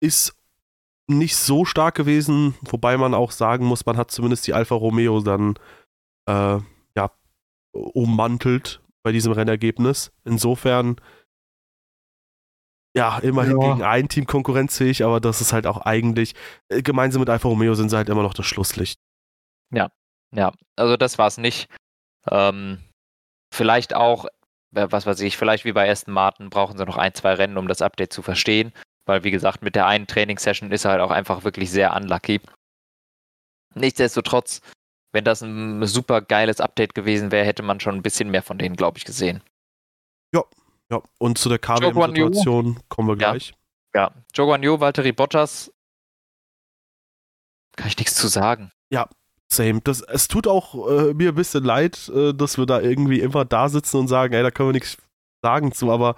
ist 0.01 0.35
nicht 1.07 1.37
so 1.37 1.65
stark 1.65 1.95
gewesen, 1.95 2.55
wobei 2.61 2.97
man 2.99 3.15
auch 3.15 3.31
sagen 3.31 3.65
muss, 3.65 3.87
man 3.87 3.97
hat 3.97 4.11
zumindest 4.11 4.47
die 4.47 4.53
Alfa 4.53 4.75
Romeo 4.75 5.21
dann 5.21 5.59
äh, 6.29 6.61
ja, 6.97 7.11
ummantelt 7.73 8.83
bei 9.03 9.13
diesem 9.13 9.33
Rennergebnis. 9.33 10.13
Insofern, 10.25 10.97
ja, 12.95 13.19
immerhin 13.19 13.61
ja. 13.61 13.73
gegen 13.73 13.83
ein 13.83 14.09
Team 14.09 14.27
konkurrenzfähig, 14.27 15.05
aber 15.05 15.21
das 15.21 15.41
ist 15.41 15.53
halt 15.53 15.67
auch 15.67 15.79
eigentlich, 15.79 16.35
äh, 16.69 16.83
gemeinsam 16.83 17.21
mit 17.21 17.31
Alfa 17.31 17.49
Romeo 17.49 17.75
sind 17.75 17.89
sie 17.89 17.97
halt 17.97 18.09
immer 18.09 18.23
noch 18.23 18.35
das 18.35 18.47
Schlusslicht. 18.47 19.01
Ja, 19.73 19.91
ja, 20.35 20.53
also 20.77 20.97
das 20.97 21.19
war 21.19 21.29
es 21.29 21.39
nicht. 21.39 21.69
Ähm, 22.31 22.85
vielleicht 23.53 23.95
auch, 23.95 24.27
was 24.71 25.07
weiß 25.07 25.21
ich, 25.21 25.39
vielleicht 25.39 25.65
wie 25.65 25.73
bei 25.73 25.91
Aston 25.91 26.13
Martin 26.13 26.51
brauchen 26.51 26.77
sie 26.77 26.85
noch 26.85 26.99
ein, 26.99 27.15
zwei 27.15 27.35
Rennen, 27.35 27.57
um 27.57 27.69
das 27.69 27.81
Update 27.81 28.13
zu 28.13 28.21
verstehen, 28.21 28.73
weil 29.07 29.25
wie 29.25 29.31
gesagt, 29.31 29.63
mit 29.63 29.75
der 29.75 29.87
einen 29.87 30.07
Trainingssession 30.07 30.71
ist 30.73 30.85
er 30.85 30.93
halt 30.93 31.01
auch 31.01 31.11
einfach 31.11 31.45
wirklich 31.45 31.71
sehr 31.71 31.95
unlucky. 31.97 32.41
Nichtsdestotrotz 33.75 34.61
wenn 35.13 35.25
das 35.25 35.43
ein 35.43 35.85
super 35.87 36.21
geiles 36.21 36.61
Update 36.61 36.95
gewesen 36.95 37.31
wäre, 37.31 37.47
hätte 37.47 37.63
man 37.63 37.81
schon 37.81 37.95
ein 37.95 38.03
bisschen 38.03 38.31
mehr 38.31 38.43
von 38.43 38.59
denen, 38.59 38.77
glaube 38.77 38.99
ich, 38.99 39.05
gesehen. 39.05 39.43
Ja, 40.35 40.45
ja. 40.91 41.01
Und 41.19 41.39
zu 41.39 41.49
der 41.49 41.59
KWM-Situation 41.59 42.81
kommen 42.89 43.09
wir 43.09 43.17
gleich. 43.17 43.55
Ja, 43.95 44.03
ja. 44.03 44.15
Joe 44.35 44.47
Guanyu, 44.47 44.81
Valtteri 44.81 45.13
Bottas, 45.13 45.73
kann 47.77 47.89
ich 47.89 47.97
nichts 47.97 48.17
zu 48.17 48.29
sagen. 48.29 48.71
Ja, 48.91 49.09
same. 49.51 49.81
Das, 49.81 50.03
es 50.03 50.29
tut 50.29 50.47
auch 50.47 50.89
äh, 50.89 51.15
mir 51.15 51.31
ein 51.31 51.35
bisschen 51.35 51.65
leid, 51.65 52.11
äh, 52.15 52.35
dass 52.35 52.59
wir 52.59 52.67
da 52.67 52.81
irgendwie 52.81 53.21
immer 53.21 53.45
da 53.45 53.69
sitzen 53.69 53.99
und 53.99 54.09
sagen, 54.09 54.35
ey, 54.35 54.43
da 54.43 54.51
können 54.51 54.71
wir 54.71 54.75
nichts 54.75 54.99
sagen 55.43 55.73
zu, 55.73 55.91
aber 55.91 56.17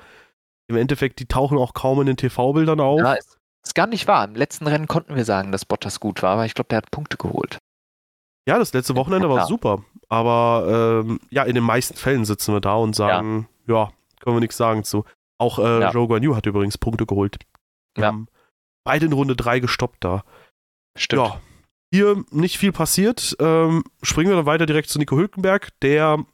im 0.69 0.77
Endeffekt, 0.77 1.19
die 1.19 1.27
tauchen 1.27 1.59
auch 1.59 1.75
kaum 1.75 2.01
in 2.01 2.07
den 2.07 2.17
TV-Bildern 2.17 2.81
auf. 2.81 3.01
Ja, 3.01 3.15
ist, 3.15 3.39
ist 3.65 3.75
gar 3.75 3.87
nicht 3.87 4.09
wahr. 4.09 4.25
Im 4.25 4.35
letzten 4.35 4.67
Rennen 4.67 4.87
konnten 4.87 5.17
wir 5.17 5.25
sagen, 5.25 5.53
dass 5.53 5.65
Bottas 5.65 6.01
gut 6.01 6.23
war, 6.23 6.33
aber 6.33 6.47
ich 6.47 6.55
glaube, 6.55 6.69
der 6.69 6.79
hat 6.79 6.91
Punkte 6.91 7.17
geholt. 7.17 7.59
Ja, 8.47 8.59
das 8.59 8.73
letzte 8.73 8.97
Wochenende 8.97 9.29
ja, 9.29 9.35
war 9.35 9.47
super. 9.47 9.85
Aber 10.09 11.03
ähm, 11.05 11.21
ja, 11.31 11.45
in 11.45 11.55
den 11.55 11.65
meisten 11.65 11.97
Fällen 11.97 12.25
sitzen 12.25 12.53
wir 12.53 12.61
da 12.61 12.75
und 12.75 12.97
sagen, 12.97 13.49
ja, 13.67 13.75
ja 13.75 13.93
können 14.21 14.37
wir 14.37 14.41
nichts 14.41 14.57
sagen 14.57 14.85
zu. 14.85 15.05
Auch 15.39 15.59
äh, 15.59 15.81
ja. 15.81 15.91
Joe 15.91 16.07
Guan 16.07 16.37
hat 16.37 16.47
übrigens 16.47 16.79
Punkte 16.79 17.07
geholt. 17.07 17.39
Wir 17.95 18.05
ja. 18.05 18.19
beide 18.85 19.07
in 19.07 19.13
Runde 19.13 19.37
3 19.37 19.61
gestoppt 19.61 20.05
da. 20.05 20.25
Stimmt. 20.97 21.23
Ja. 21.23 21.41
Hier 21.93 22.25
nicht 22.31 22.59
viel 22.59 22.73
passiert. 22.73 23.37
Ähm, 23.41 23.85
springen 24.03 24.31
wir 24.31 24.37
dann 24.37 24.47
weiter 24.47 24.67
direkt 24.67 24.91
zu 24.91 24.99
Nico 24.99 25.17
Hülkenberg, 25.17 25.71
der 25.81 26.25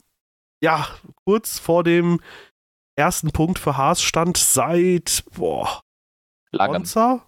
ja 0.63 0.87
kurz 1.25 1.59
vor 1.59 1.85
dem 1.85 2.21
ersten 2.97 3.31
Punkt 3.31 3.59
für 3.59 3.77
Haas 3.77 4.03
stand 4.03 4.37
seit 4.37 5.25
boah, 5.35 5.83
Langem. 6.51 6.83
Monza? 6.83 7.26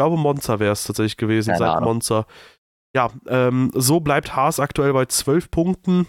Glaube, 0.00 0.16
Monza 0.16 0.58
wäre 0.58 0.72
es 0.72 0.84
tatsächlich 0.84 1.18
gewesen, 1.18 1.50
Keine 1.50 1.58
seit. 1.58 1.82
Monza. 1.82 2.26
Ja, 2.96 3.10
ähm, 3.26 3.70
so 3.74 4.00
bleibt 4.00 4.34
Haas 4.34 4.58
aktuell 4.58 4.94
bei 4.94 5.04
12 5.04 5.50
Punkten. 5.50 6.06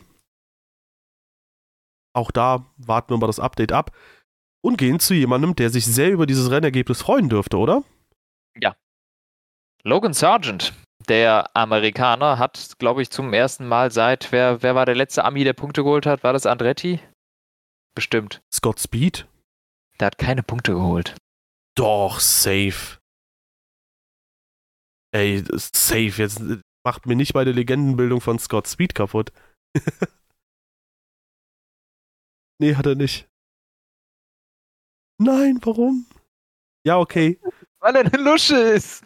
Auch 2.14 2.32
da 2.32 2.72
warten 2.78 3.14
wir 3.14 3.18
mal 3.18 3.28
das 3.28 3.42
Update 3.42 3.74
ab 3.74 3.96
und 4.64 4.78
gehen 4.78 5.02
zu 5.02 5.14
jemandem, 5.14 5.56
der 5.56 5.70
sich 5.70 5.86
sehr 5.86 6.12
über 6.12 6.26
dieses 6.26 6.50
Rennergebnis 6.52 7.02
freuen 7.02 7.28
dürfte, 7.28 7.58
oder? 7.58 7.84
Ja. 8.58 8.76
Logan 9.84 10.14
Sargent, 10.14 10.74
der 11.10 11.54
Amerikaner, 11.54 12.40
hat, 12.40 12.80
glaube 12.80 13.02
ich, 13.02 13.10
zum 13.10 13.34
ersten 13.34 13.68
Mal 13.68 13.92
seit, 13.92 14.32
wer, 14.32 14.64
wer 14.64 14.74
war 14.74 14.86
der 14.86 14.96
letzte 14.96 15.26
Ami, 15.26 15.44
der 15.44 15.54
Punkte 15.54 15.84
geholt 15.84 16.06
hat? 16.06 16.24
War 16.24 16.32
das 16.32 16.46
Andretti? 16.46 17.02
Bestimmt. 17.94 18.42
Scott 18.54 18.80
Speed? 18.80 19.28
Der 20.00 20.08
hat 20.08 20.18
keine 20.18 20.44
Punkte 20.44 20.74
geholt. 20.74 21.16
Doch, 21.76 22.22
safe. 22.22 23.01
Ey, 25.14 25.44
safe, 25.54 26.22
jetzt 26.22 26.42
macht 26.86 27.06
mir 27.06 27.16
nicht 27.16 27.34
meine 27.34 27.52
Legendenbildung 27.52 28.22
von 28.22 28.40
Scott 28.40 28.68
Speed 28.68 28.96
kaputt. 28.96 29.32
nee, 32.60 32.76
hat 32.76 32.86
er 32.86 32.96
nicht. 32.96 33.28
Nein, 35.20 35.60
warum? 35.62 36.08
Ja, 36.86 36.98
okay. 36.98 37.40
Weil 37.80 37.96
er 37.96 38.06
eine 38.06 38.24
Lusche 38.24 38.58
ist. 38.58 39.04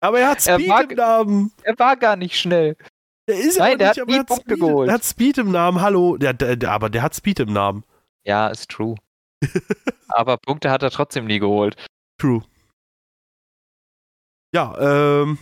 Aber 0.00 0.20
er 0.20 0.30
hat 0.30 0.42
Speed 0.42 0.60
er 0.60 0.68
war, 0.68 0.90
im 0.90 0.96
Namen. 0.96 1.52
Er 1.62 1.78
war 1.78 1.96
gar 1.96 2.16
nicht 2.16 2.38
schnell. 2.38 2.76
Der 3.26 3.38
ist 3.38 3.58
Nein, 3.58 3.78
der 3.78 3.88
nicht, 3.88 4.00
hat 4.00 4.08
nie 4.08 4.22
Punkte 4.22 4.54
Speed, 4.54 4.60
geholt. 4.60 4.88
Er 4.88 4.94
hat 4.94 5.04
Speed 5.04 5.38
im 5.38 5.50
Namen, 5.50 5.80
hallo. 5.80 6.16
Der, 6.16 6.34
der, 6.34 6.56
der, 6.56 6.70
aber 6.70 6.90
der 6.90 7.02
hat 7.02 7.14
Speed 7.14 7.40
im 7.40 7.52
Namen. 7.52 7.84
Ja, 8.24 8.48
ist 8.48 8.70
true. 8.70 8.96
aber 10.08 10.36
Punkte 10.36 10.70
hat 10.70 10.82
er 10.82 10.90
trotzdem 10.90 11.26
nie 11.26 11.38
geholt. 11.38 11.76
True. 12.18 12.44
Ja, 14.54 14.74
ähm, 14.78 15.38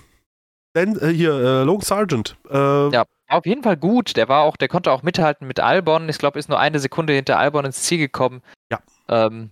denn, 0.75 0.99
äh, 0.99 1.09
hier, 1.12 1.35
äh, 1.35 1.62
Logan 1.64 1.83
Sargent. 1.83 2.37
Äh, 2.50 2.90
ja, 2.90 3.04
auf 3.28 3.45
jeden 3.45 3.62
Fall 3.62 3.76
gut. 3.76 4.16
Der 4.16 4.28
war 4.28 4.42
auch, 4.42 4.57
der 4.57 4.69
konnte 4.69 4.90
auch 4.90 5.02
mithalten 5.02 5.47
mit 5.47 5.61
Albon. 5.61 6.09
Ich 6.09 6.16
glaube, 6.16 6.38
ist 6.38 6.49
nur 6.49 6.59
eine 6.59 6.78
Sekunde 6.78 7.12
hinter 7.12 7.38
Albon 7.38 7.66
ins 7.66 7.83
Ziel 7.83 7.99
gekommen. 7.99 8.42
Ja. 8.71 8.81
Ähm, 9.09 9.50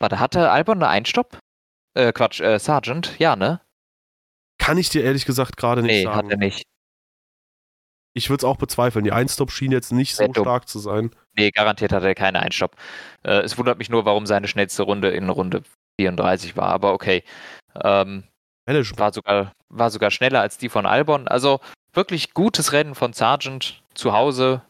warte, 0.00 0.20
hatte 0.20 0.50
Albon 0.50 0.78
eine 0.78 0.88
Einstopp? 0.88 1.38
Äh, 1.94 2.12
Quatsch, 2.12 2.40
äh, 2.40 2.58
Sargent, 2.58 3.18
ja, 3.18 3.36
ne? 3.36 3.60
Kann 4.58 4.78
ich 4.78 4.88
dir 4.88 5.04
ehrlich 5.04 5.26
gesagt 5.26 5.58
gerade 5.58 5.82
nicht 5.82 5.92
nee, 5.92 6.04
sagen. 6.04 6.28
Nee, 6.28 6.32
hat 6.34 6.40
er 6.40 6.46
nicht. 6.46 6.62
Ich 8.14 8.30
würde 8.30 8.40
es 8.40 8.44
auch 8.44 8.56
bezweifeln. 8.56 9.04
Die 9.04 9.12
Einstopp 9.12 9.52
schien 9.52 9.70
jetzt 9.70 9.92
nicht 9.92 10.16
Sehr 10.16 10.26
so 10.26 10.32
dumm. 10.32 10.44
stark 10.44 10.68
zu 10.68 10.78
sein. 10.78 11.10
Nee, 11.36 11.50
garantiert 11.50 11.92
hat 11.92 12.02
er 12.02 12.14
keine 12.14 12.40
Einstopp. 12.40 12.74
Äh, 13.22 13.42
es 13.42 13.58
wundert 13.58 13.78
mich 13.78 13.90
nur, 13.90 14.06
warum 14.06 14.24
seine 14.24 14.48
schnellste 14.48 14.82
Runde 14.82 15.10
in 15.10 15.28
Runde 15.28 15.62
34 16.00 16.56
war, 16.56 16.68
aber 16.68 16.94
okay. 16.94 17.22
Ähm, 17.82 18.24
war, 18.66 19.12
sogar, 19.12 19.52
war 19.68 19.90
sogar 19.90 20.10
schneller 20.10 20.40
als 20.40 20.58
die 20.58 20.68
von 20.68 20.86
Albon. 20.86 21.28
Also 21.28 21.60
wirklich 21.92 22.34
gutes 22.34 22.72
Rennen 22.72 22.94
von 22.94 23.12
Sargent 23.12 23.82
zu 23.94 24.12
Hause. 24.12 24.62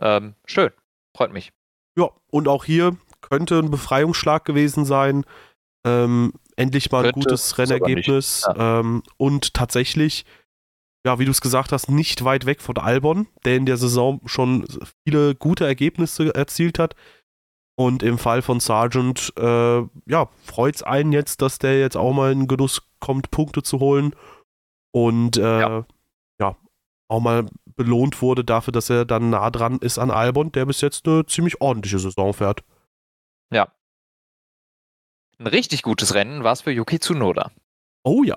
Ähm, 0.00 0.34
schön. 0.46 0.70
Freut 1.16 1.32
mich. 1.32 1.52
Ja, 1.96 2.10
und 2.30 2.48
auch 2.48 2.64
hier 2.64 2.96
könnte 3.20 3.58
ein 3.58 3.70
Befreiungsschlag 3.70 4.44
gewesen 4.44 4.84
sein. 4.84 5.24
Ähm, 5.86 6.32
endlich 6.56 6.90
mal 6.90 7.02
könnte, 7.02 7.18
ein 7.18 7.22
gutes 7.22 7.58
Rennergebnis. 7.58 8.46
Ja. 8.46 8.80
Ähm, 8.80 9.02
und 9.16 9.54
tatsächlich, 9.54 10.24
ja, 11.06 11.18
wie 11.18 11.24
du 11.24 11.30
es 11.30 11.40
gesagt 11.40 11.72
hast, 11.72 11.88
nicht 11.88 12.24
weit 12.24 12.46
weg 12.46 12.60
von 12.60 12.78
Albon, 12.78 13.26
der 13.44 13.56
in 13.56 13.66
der 13.66 13.76
Saison 13.76 14.20
schon 14.26 14.66
viele 15.06 15.34
gute 15.34 15.66
Ergebnisse 15.66 16.34
erzielt 16.34 16.78
hat. 16.78 16.94
Und 17.76 18.02
im 18.02 18.18
Fall 18.18 18.42
von 18.42 18.60
Sargent, 18.60 19.32
äh, 19.36 19.78
ja, 20.06 20.28
freut 20.44 20.76
es 20.76 20.82
einen 20.82 21.12
jetzt, 21.12 21.42
dass 21.42 21.58
der 21.58 21.80
jetzt 21.80 21.96
auch 21.96 22.12
mal 22.12 22.30
in 22.30 22.46
Genuss 22.46 22.82
kommt, 23.00 23.30
Punkte 23.30 23.62
zu 23.62 23.80
holen. 23.80 24.14
Und 24.92 25.36
äh, 25.36 25.60
ja. 25.60 25.86
ja. 26.38 26.56
auch 27.08 27.20
mal 27.20 27.46
belohnt 27.74 28.22
wurde 28.22 28.44
dafür, 28.44 28.70
dass 28.72 28.90
er 28.90 29.04
dann 29.04 29.30
nah 29.30 29.50
dran 29.50 29.78
ist 29.80 29.98
an 29.98 30.12
Albon, 30.12 30.52
der 30.52 30.66
bis 30.66 30.80
jetzt 30.80 31.08
eine 31.08 31.26
ziemlich 31.26 31.60
ordentliche 31.60 31.98
Saison 31.98 32.32
fährt. 32.32 32.62
Ja. 33.52 33.72
Ein 35.38 35.48
richtig 35.48 35.82
gutes 35.82 36.14
Rennen 36.14 36.44
war 36.44 36.52
es 36.52 36.60
für 36.60 36.70
Yuki 36.70 37.00
Tsunoda. 37.00 37.50
Oh 38.04 38.22
ja. 38.22 38.36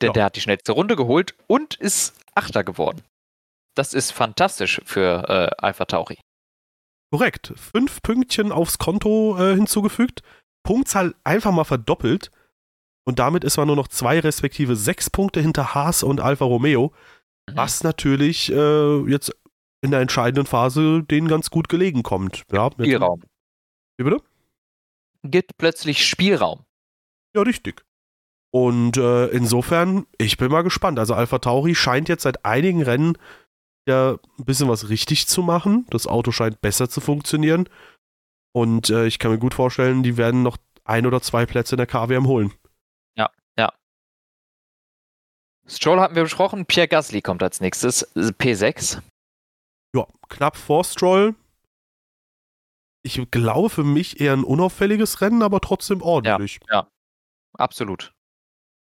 Denn 0.00 0.08
Ja. 0.08 0.12
der 0.14 0.24
hat 0.24 0.36
die 0.36 0.40
schnellste 0.40 0.72
Runde 0.72 0.96
geholt 0.96 1.34
und 1.46 1.74
ist 1.74 2.18
Achter 2.34 2.64
geworden. 2.64 3.02
Das 3.74 3.92
ist 3.92 4.12
fantastisch 4.12 4.80
für 4.86 5.28
äh, 5.28 5.50
Alpha 5.58 5.84
Tauri. 5.84 6.18
Korrekt. 7.10 7.52
Fünf 7.56 8.02
Pünktchen 8.02 8.52
aufs 8.52 8.78
Konto 8.78 9.36
äh, 9.38 9.54
hinzugefügt. 9.54 10.22
Punktzahl 10.62 11.14
einfach 11.24 11.52
mal 11.52 11.64
verdoppelt. 11.64 12.30
Und 13.04 13.18
damit 13.18 13.44
ist 13.44 13.56
man 13.56 13.66
nur 13.66 13.76
noch 13.76 13.88
zwei 13.88 14.20
respektive 14.20 14.76
sechs 14.76 15.10
Punkte 15.10 15.40
hinter 15.40 15.74
Haas 15.74 16.02
und 16.02 16.20
Alfa 16.20 16.44
Romeo. 16.44 16.92
Mhm. 17.48 17.56
Was 17.56 17.82
natürlich 17.82 18.52
äh, 18.52 18.98
jetzt 19.10 19.34
in 19.82 19.90
der 19.90 20.00
entscheidenden 20.00 20.46
Phase 20.46 21.02
denen 21.02 21.26
ganz 21.26 21.50
gut 21.50 21.68
gelegen 21.68 22.02
kommt. 22.02 22.44
Ja, 22.52 22.70
Spielraum. 22.70 23.22
Wie 23.96 24.04
bitte? 24.04 24.22
Gibt 25.22 25.56
plötzlich 25.58 26.06
Spielraum. 26.06 26.64
Ja, 27.34 27.42
richtig. 27.42 27.84
Und 28.52 28.96
äh, 28.96 29.26
insofern, 29.28 30.06
ich 30.18 30.36
bin 30.36 30.50
mal 30.50 30.62
gespannt. 30.62 30.98
Also 30.98 31.14
Alpha 31.14 31.38
Tauri 31.38 31.74
scheint 31.74 32.08
jetzt 32.08 32.22
seit 32.22 32.44
einigen 32.44 32.82
Rennen 32.82 33.16
ja 33.90 34.18
ein 34.38 34.44
bisschen 34.44 34.68
was 34.68 34.88
richtig 34.88 35.26
zu 35.26 35.42
machen. 35.42 35.86
Das 35.90 36.06
Auto 36.06 36.32
scheint 36.32 36.60
besser 36.60 36.88
zu 36.88 37.00
funktionieren. 37.00 37.68
Und 38.52 38.90
äh, 38.90 39.06
ich 39.06 39.18
kann 39.18 39.30
mir 39.30 39.38
gut 39.38 39.54
vorstellen, 39.54 40.02
die 40.02 40.16
werden 40.16 40.42
noch 40.42 40.56
ein 40.84 41.06
oder 41.06 41.20
zwei 41.20 41.46
Plätze 41.46 41.74
in 41.74 41.78
der 41.78 41.86
KWM 41.86 42.26
holen. 42.26 42.52
Stroll 45.70 46.00
hatten 46.00 46.16
wir 46.16 46.24
besprochen. 46.24 46.66
Pierre 46.66 46.88
Gasly 46.88 47.22
kommt 47.22 47.42
als 47.42 47.60
nächstes. 47.60 48.02
äh, 48.16 48.32
P6. 48.32 49.00
Ja, 49.94 50.06
knapp 50.28 50.56
vor 50.56 50.84
Stroll. 50.84 51.34
Ich 53.02 53.30
glaube 53.30 53.70
für 53.70 53.84
mich 53.84 54.20
eher 54.20 54.32
ein 54.32 54.44
unauffälliges 54.44 55.20
Rennen, 55.20 55.42
aber 55.42 55.60
trotzdem 55.60 56.02
ordentlich. 56.02 56.58
Absolut. 57.54 58.12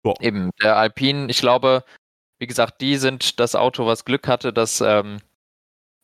Ja. 0.06 0.14
Eben, 0.22 0.52
der 0.62 0.78
Alpine, 0.78 1.30
ich 1.30 1.40
glaube, 1.40 1.84
wie 2.40 2.48
gesagt, 2.48 2.82
die 2.82 2.98
sind 2.98 3.40
das 3.40 3.56
Auto, 3.56 3.86
was 3.86 4.06
Glück 4.06 4.28
hatte, 4.28 4.54
dass 4.54 4.82
ähm, 4.82 5.20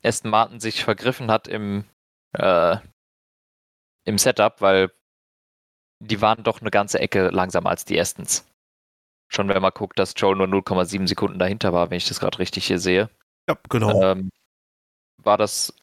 Aston 0.03 0.29
Martin 0.31 0.59
sich 0.59 0.83
vergriffen 0.83 1.31
hat 1.31 1.47
im, 1.47 1.85
äh, 2.33 2.77
im 4.05 4.17
Setup, 4.17 4.61
weil 4.61 4.91
die 6.03 6.21
waren 6.21 6.43
doch 6.43 6.61
eine 6.61 6.71
ganze 6.71 6.99
Ecke 6.99 7.29
langsamer 7.29 7.69
als 7.69 7.85
die 7.85 7.99
Astons. 7.99 8.45
Schon 9.31 9.47
wenn 9.49 9.61
man 9.61 9.71
guckt, 9.73 9.97
dass 9.97 10.13
Joe 10.15 10.35
nur 10.35 10.47
0,7 10.47 11.07
Sekunden 11.07 11.39
dahinter 11.39 11.73
war, 11.73 11.89
wenn 11.89 11.97
ich 11.97 12.07
das 12.07 12.19
gerade 12.19 12.37
richtig 12.37 12.67
hier 12.67 12.79
sehe, 12.79 13.09
Ja, 13.49 13.57
genau. 13.69 14.01
ähm, 14.03 14.29
war 15.23 15.37
das 15.37 15.73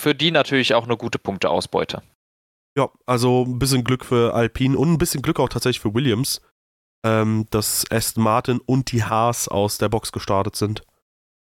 für 0.00 0.14
die 0.14 0.30
natürlich 0.30 0.74
auch 0.74 0.84
eine 0.84 0.96
gute 0.96 1.18
Punkteausbeute. 1.18 2.02
Ja, 2.78 2.88
also 3.04 3.42
ein 3.44 3.58
bisschen 3.58 3.82
Glück 3.84 4.04
für 4.04 4.32
Alpine 4.34 4.78
und 4.78 4.92
ein 4.92 4.98
bisschen 4.98 5.20
Glück 5.22 5.40
auch 5.40 5.48
tatsächlich 5.48 5.80
für 5.80 5.92
Williams, 5.94 6.40
ähm, 7.04 7.46
dass 7.50 7.84
Aston 7.90 8.22
Martin 8.24 8.60
und 8.60 8.92
die 8.92 9.04
Haas 9.04 9.48
aus 9.48 9.78
der 9.78 9.88
Box 9.88 10.12
gestartet 10.12 10.56
sind. 10.56 10.82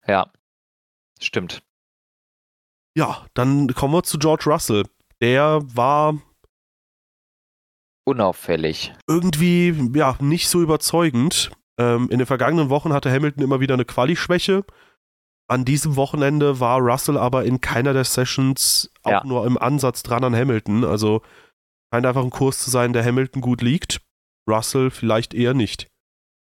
Ja, 0.06 0.30
stimmt. 1.20 1.62
Ja, 2.96 3.26
dann 3.34 3.68
kommen 3.74 3.94
wir 3.94 4.02
zu 4.02 4.18
George 4.18 4.44
Russell. 4.46 4.84
Der 5.20 5.60
war 5.74 6.18
Unauffällig. 8.04 8.92
irgendwie 9.06 9.90
ja 9.94 10.16
nicht 10.20 10.48
so 10.48 10.60
überzeugend. 10.60 11.52
Ähm, 11.78 12.08
in 12.10 12.18
den 12.18 12.26
vergangenen 12.26 12.68
Wochen 12.68 12.92
hatte 12.92 13.10
Hamilton 13.10 13.42
immer 13.44 13.60
wieder 13.60 13.74
eine 13.74 13.84
Quali-Schwäche. 13.84 14.64
An 15.48 15.64
diesem 15.64 15.96
Wochenende 15.96 16.60
war 16.60 16.80
Russell 16.80 17.16
aber 17.16 17.44
in 17.44 17.60
keiner 17.60 17.92
der 17.92 18.04
Sessions 18.04 18.90
auch 19.02 19.10
Ja. 19.10 19.24
nur 19.24 19.46
im 19.46 19.56
Ansatz 19.58 20.02
dran 20.02 20.24
an 20.24 20.34
Hamilton. 20.34 20.84
Also 20.84 21.22
scheint 21.92 22.06
einfach 22.06 22.24
ein 22.24 22.30
Kurs 22.30 22.58
zu 22.58 22.70
sein, 22.70 22.92
der 22.92 23.04
Hamilton 23.04 23.40
gut 23.40 23.62
liegt. 23.62 24.00
Russell 24.52 24.90
vielleicht 24.90 25.34
eher 25.34 25.54
nicht. 25.54 25.86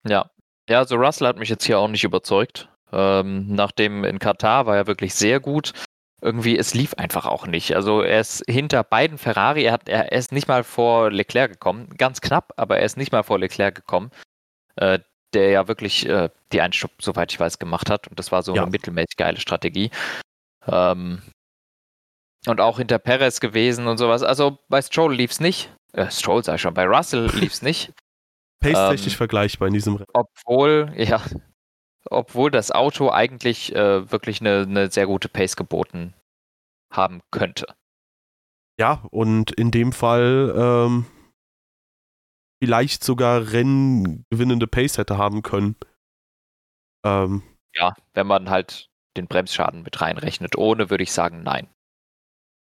Ja. 0.08 0.30
Ja, 0.70 0.80
also 0.80 0.96
Russell 0.96 1.28
hat 1.28 1.38
mich 1.38 1.50
jetzt 1.50 1.66
hier 1.66 1.80
auch 1.80 1.88
nicht 1.88 2.04
überzeugt. 2.04 2.70
Ähm, 2.94 3.48
nachdem 3.54 4.04
in 4.04 4.20
Katar 4.20 4.66
war 4.66 4.76
er 4.76 4.88
wirklich 4.88 5.14
sehr 5.16 5.40
gut. 5.40 5.74
Irgendwie, 6.22 6.58
es 6.58 6.74
lief 6.74 6.94
einfach 6.96 7.26
auch 7.26 7.48
nicht. 7.48 7.76
Also 7.76 8.02
er 8.02 8.20
ist 8.20 8.44
hinter 8.48 8.84
beiden 8.84 9.18
Ferrari, 9.18 9.64
er, 9.64 9.74
hat, 9.74 9.90
er, 9.90 10.12
ist 10.12 10.32
nicht 10.32 10.48
mal 10.48 10.64
vor 10.64 11.10
Leclerc 11.10 11.52
gekommen. 11.52 11.90
Ganz 11.98 12.22
knapp, 12.22 12.54
aber 12.58 12.78
er 12.78 12.86
ist 12.86 12.98
nicht 12.98 13.12
mal 13.12 13.24
vor 13.24 13.40
Leclerc 13.40 13.74
gekommen. 13.76 14.12
Äh, 14.76 15.00
der 15.34 15.50
ja 15.50 15.68
wirklich 15.68 16.06
äh, 16.08 16.30
die 16.52 16.62
Einstopp, 16.62 16.92
soweit 17.02 17.32
ich 17.32 17.40
weiß, 17.40 17.58
gemacht 17.58 17.90
hat. 17.90 18.08
Und 18.08 18.20
das 18.20 18.32
war 18.32 18.44
so 18.44 18.54
Ja. 18.54 18.64
eine 18.64 18.72
mittelmäßig 18.72 19.16
geile 19.18 19.40
Strategie. 19.40 19.90
Ähm, 20.68 21.22
und 22.48 22.60
auch 22.62 22.78
hinter 22.78 23.00
Perez 23.00 23.40
gewesen 23.40 23.88
und 23.88 23.98
sowas. 23.98 24.24
Also 24.24 24.58
bei 24.70 24.82
Stroll 24.82 25.14
lief 25.16 25.32
es 25.32 25.40
nicht. 25.40 25.74
Äh, 25.94 26.10
Stroll 26.10 26.44
sei 26.44 26.58
schon, 26.58 26.74
bei 26.74 26.86
Russell 26.86 27.26
lief 27.36 27.54
es 27.54 27.62
nicht. 27.62 27.94
Pace-technisch 28.62 29.14
Ähm, 29.14 29.18
vergleichbar 29.18 29.68
in 29.68 29.74
diesem 29.74 29.96
Rennen. 29.96 30.08
obwohl, 30.14 30.92
ja, 30.96 31.22
obwohl 32.10 32.52
das 32.52 32.72
Auto 32.72 33.10
eigentlich 33.10 33.76
äh, 33.76 34.12
wirklich 34.12 34.42
eine, 34.42 34.62
eine 34.62 34.92
sehr 34.92 35.08
gute 35.08 35.30
Pace 35.30 35.56
geboten 35.56 36.14
haben 36.92 37.22
könnte. 37.32 37.66
Ja, 38.80 39.04
und 39.12 39.52
in 39.52 39.72
dem 39.72 39.92
Fall 39.94 40.54
ähm, 40.56 41.06
vielleicht 42.64 43.04
sogar 43.04 43.52
renngewinnende 43.52 44.68
Pace 44.68 44.98
hätte 44.98 45.18
haben 45.18 45.42
können. 45.44 45.76
Ähm, 47.06 47.44
Ja, 47.76 47.96
wenn 48.14 48.28
man 48.28 48.50
halt 48.50 48.90
den 49.18 49.28
Bremsschaden 49.28 49.84
mit 49.84 50.02
reinrechnet. 50.02 50.58
Ohne 50.58 50.90
würde 50.90 51.04
ich 51.04 51.12
sagen, 51.12 51.44
nein. 51.44 51.68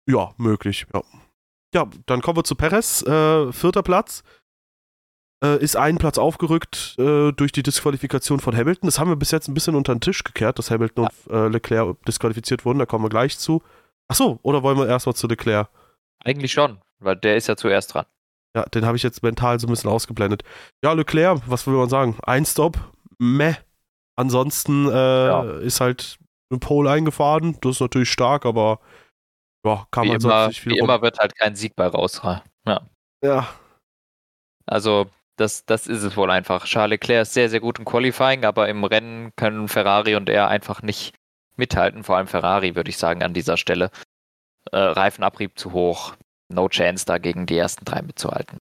Ja, 0.09 0.33
möglich, 0.39 0.87
ja. 0.93 1.03
Ja, 1.75 1.87
dann 2.07 2.21
kommen 2.21 2.37
wir 2.39 2.45
zu 2.45 2.57
Perez, 2.57 3.03
äh, 3.03 3.53
vierter 3.53 3.83
Platz. 3.83 4.25
Äh, 5.43 5.63
ist 5.63 5.77
einen 5.77 5.99
Platz 5.99 6.19
aufgerückt 6.19 6.97
äh, 6.99 7.33
durch 7.33 7.53
die 7.53 7.63
Disqualifikation 7.63 8.41
von 8.41 8.55
Hamilton. 8.57 8.89
Das 8.89 8.99
haben 8.99 9.09
wir 9.09 9.17
bis 9.17 9.31
jetzt 9.31 9.49
ein 9.49 9.55
bisschen 9.55 9.75
unter 9.77 9.95
den 9.95 10.01
Tisch 10.01 10.23
gekehrt, 10.25 10.59
dass 10.59 10.71
Hamilton 10.71 11.05
und 11.07 11.33
äh, 11.33 11.49
Leclerc 11.49 12.05
disqualifiziert 12.05 12.65
wurden. 12.65 12.79
Da 12.81 12.87
kommen 12.87 13.05
wir 13.05 13.09
gleich 13.09 13.39
zu. 13.39 13.63
Achso, 14.09 14.39
oder 14.43 14.63
wollen 14.63 14.77
wir 14.79 14.89
erstmal 14.89 15.15
zu 15.15 15.29
Leclerc? 15.29 15.69
Eigentlich 16.25 16.53
schon, 16.53 16.79
weil 16.99 17.17
der 17.17 17.37
ist 17.37 17.47
ja 17.47 17.57
zuerst 17.57 17.95
dran. 17.95 18.05
Ja, 18.55 18.65
den 18.65 18.85
habe 18.85 18.97
ich 18.97 19.03
jetzt 19.05 19.23
mental 19.23 19.59
so 19.61 19.67
ein 19.69 19.71
bisschen 19.71 19.89
ausgeblendet. 19.91 20.43
Ja, 20.85 20.93
Leclerc, 20.93 21.41
was 21.47 21.67
will 21.67 21.75
man 21.75 21.89
sagen? 21.89 22.19
Ein 22.25 22.45
Stop, 22.45 22.79
meh. 23.19 23.55
Ansonsten 24.17 24.89
äh, 24.89 25.27
Ja. 25.27 25.43
ist 25.61 25.81
halt 25.81 26.19
ein 26.53 26.59
Pole 26.61 26.91
eingefahren. 26.91 27.57
Das 27.63 27.77
ist 27.77 27.81
natürlich 27.81 28.11
stark, 28.11 28.45
aber 28.45 28.81
ja, 29.65 29.87
kann 29.91 30.05
Wie, 30.05 30.09
man 30.09 30.21
sonst 30.21 30.33
immer, 30.35 30.49
nicht 30.49 30.61
viel 30.61 30.73
wie 30.73 30.79
rum- 30.81 30.89
immer 30.91 31.03
wird 31.03 31.19
halt 31.19 31.37
kein 31.37 31.55
Sieg 31.57 31.75
bei 31.77 31.87
raus. 31.87 32.21
Ja. 32.23 32.43
Ja, 33.23 33.49
Also, 34.67 35.07
das, 35.37 35.65
das 35.67 35.87
ist 35.87 36.03
es 36.03 36.17
wohl 36.17 36.31
einfach. 36.31 36.65
Charles 36.67 36.91
Leclerc 36.91 37.23
ist 37.23 37.35
sehr, 37.35 37.49
sehr 37.51 37.61
gut 37.61 37.79
im 37.79 37.85
Qualifying, 37.85 38.45
aber 38.45 38.69
im 38.69 38.85
Rennen 38.85 39.33
können 39.37 39.69
Ferrari 39.69 40.15
und 40.17 40.29
er 40.29 40.49
einfach 40.49 40.83
nicht 40.83 41.15
mithalten. 41.57 42.05
Vor 42.05 42.17
allem 42.17 42.27
Ferrari, 42.27 42.77
würde 42.77 42.91
ich 42.91 42.99
sagen, 42.99 43.23
an 43.23 43.35
dieser 43.35 43.57
Stelle. 43.57 43.91
Äh, 44.73 44.79
Reifenabrieb 44.79 45.59
zu 45.59 45.73
hoch. 45.73 46.15
No 46.49 46.69
chance, 46.69 47.05
da 47.07 47.19
gegen 47.19 47.47
die 47.47 47.57
ersten 47.57 47.85
drei 47.85 48.03
mitzuhalten. 48.03 48.59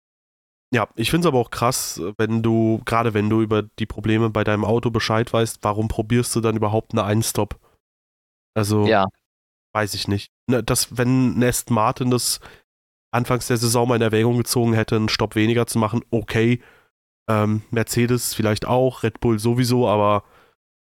Ja, 0.72 0.88
ich 0.96 1.10
finde 1.10 1.28
es 1.28 1.32
aber 1.32 1.40
auch 1.40 1.50
krass, 1.50 2.00
wenn 2.18 2.44
du, 2.44 2.82
gerade 2.86 3.14
wenn 3.14 3.30
du 3.30 3.42
über 3.42 3.64
die 3.64 3.88
Probleme 3.88 4.30
bei 4.30 4.44
deinem 4.44 4.64
Auto 4.64 4.92
Bescheid 4.92 5.32
weißt, 5.34 5.60
warum 5.64 5.88
probierst 5.88 6.36
du 6.36 6.42
dann 6.42 6.56
überhaupt 6.56 6.92
eine 6.94 7.04
Einstop? 7.04 7.60
Also, 8.56 8.86
Ja, 8.86 9.08
weiß 9.74 9.96
ich 9.96 10.08
nicht. 10.08 10.32
Ne, 10.50 10.64
Das, 10.64 10.98
wenn 10.98 11.36
Nest 11.36 11.70
Martin 11.70 12.12
das 12.12 12.40
anfangs 13.12 13.48
der 13.48 13.58
Saison 13.58 13.88
mal 13.88 13.96
in 13.96 14.02
Erwägung 14.02 14.38
gezogen 14.38 14.74
hätte, 14.74 14.96
einen 14.96 15.10
Stopp 15.10 15.36
weniger 15.36 15.68
zu 15.68 15.80
machen, 15.80 16.02
okay. 16.12 16.62
Ähm, 17.30 17.62
Mercedes 17.70 18.34
vielleicht 18.34 18.66
auch, 18.66 19.04
Red 19.04 19.20
Bull 19.20 19.38
sowieso, 19.38 19.88
aber 19.88 20.24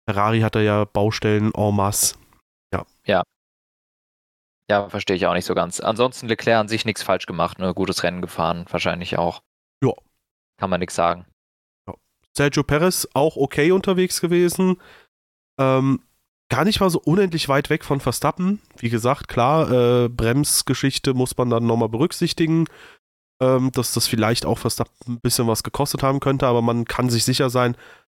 Ferrari 0.08 0.42
hat 0.42 0.56
da 0.56 0.60
ja 0.60 0.84
Baustellen 0.86 1.54
en 1.54 1.76
masse. 1.76 2.16
ja, 4.70 4.90
verstehe 4.90 5.16
ich 5.16 5.26
auch 5.26 5.34
nicht 5.34 5.46
so 5.46 5.56
ganz. 5.56 5.80
Ansonsten 5.80 6.28
Leclerc 6.28 6.60
an 6.60 6.68
sich 6.68 6.86
nichts 6.86 7.04
falsch 7.04 7.26
gemacht, 7.26 7.60
ne? 7.60 7.74
Gutes 7.74 8.04
Rennen 8.04 8.22
gefahren, 8.22 8.66
wahrscheinlich 8.70 9.18
auch. 9.18 9.42
Ja. 9.84 9.94
Kann 10.58 10.70
man 10.70 10.80
nichts 10.80 10.96
sagen. 10.96 11.26
Sergio 12.34 12.64
Perez 12.64 13.08
auch 13.14 13.38
okay 13.38 13.72
unterwegs 13.72 14.20
gewesen. 14.20 14.76
Ähm, 15.58 16.02
gar 16.50 16.64
nicht 16.64 16.80
mal 16.80 16.90
so 16.90 17.00
unendlich 17.00 17.50
weit 17.50 17.70
weg 17.70 17.84
von 17.84 18.00
Verstappen. 18.00 18.62
Wie 18.78 18.90
gesagt, 18.90 19.28
klar, 19.28 19.72
äh, 19.72 20.10
Bremsgeschichte 20.10 21.14
muss 21.14 21.38
man 21.38 21.50
dann 21.50 21.66
nochmal 21.66 21.90
berücksichtigen, 21.90 22.66
ähm, 23.42 23.72
dass 23.72 23.94
das 23.94 24.08
vielleicht 24.08 24.46
auch 24.46 24.60
Verstappen 24.60 24.94
ein 25.08 25.20
bisschen 25.22 25.48
was 25.48 25.64
gekostet 25.64 26.04
haben 26.04 26.20
könnte, 26.20 26.48
aber 26.48 26.62
man 26.62 26.86
kann 26.86 27.10
sich 27.10 27.26
sicher 27.26 27.50
sein, 27.50 27.76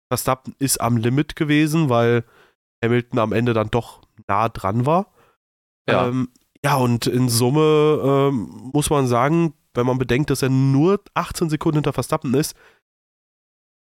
Verstappen 0.10 0.56
ist 0.60 0.80
am 0.80 0.98
Limit 0.98 1.36
gewesen, 1.36 1.90
weil 1.90 2.24
Hamilton 2.84 3.20
am 3.20 3.34
Ende 3.34 3.54
dann 3.54 3.70
doch 3.70 4.02
nah 4.28 4.50
dran 4.50 4.86
war. 4.86 5.14
Ja. 5.90 6.08
Ähm, 6.08 6.30
Ja, 6.64 6.76
und 6.76 7.08
in 7.08 7.30
Summe 7.30 8.02
ähm, 8.04 8.72
muss 8.74 8.90
man 8.90 9.08
sagen, 9.08 9.54
wenn 9.74 9.86
man 9.86 10.00
bedenkt, 10.00 10.30
dass 10.30 10.42
er 10.42 10.50
nur 10.50 11.02
18 11.14 11.50
Sekunden 11.50 11.78
hinter 11.78 11.94
Verstappen 11.94 12.34
ist, 12.34 12.56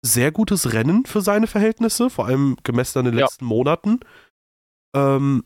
sehr 0.02 0.32
gutes 0.32 0.72
Rennen 0.74 1.06
für 1.06 1.22
seine 1.22 1.48
Verhältnisse, 1.48 2.10
vor 2.10 2.28
allem 2.28 2.58
gemessen 2.64 3.00
an 3.00 3.06
den 3.06 3.16
letzten 3.16 3.46
ja. 3.46 3.50
Monaten. 3.50 4.00
Ähm, 4.96 5.44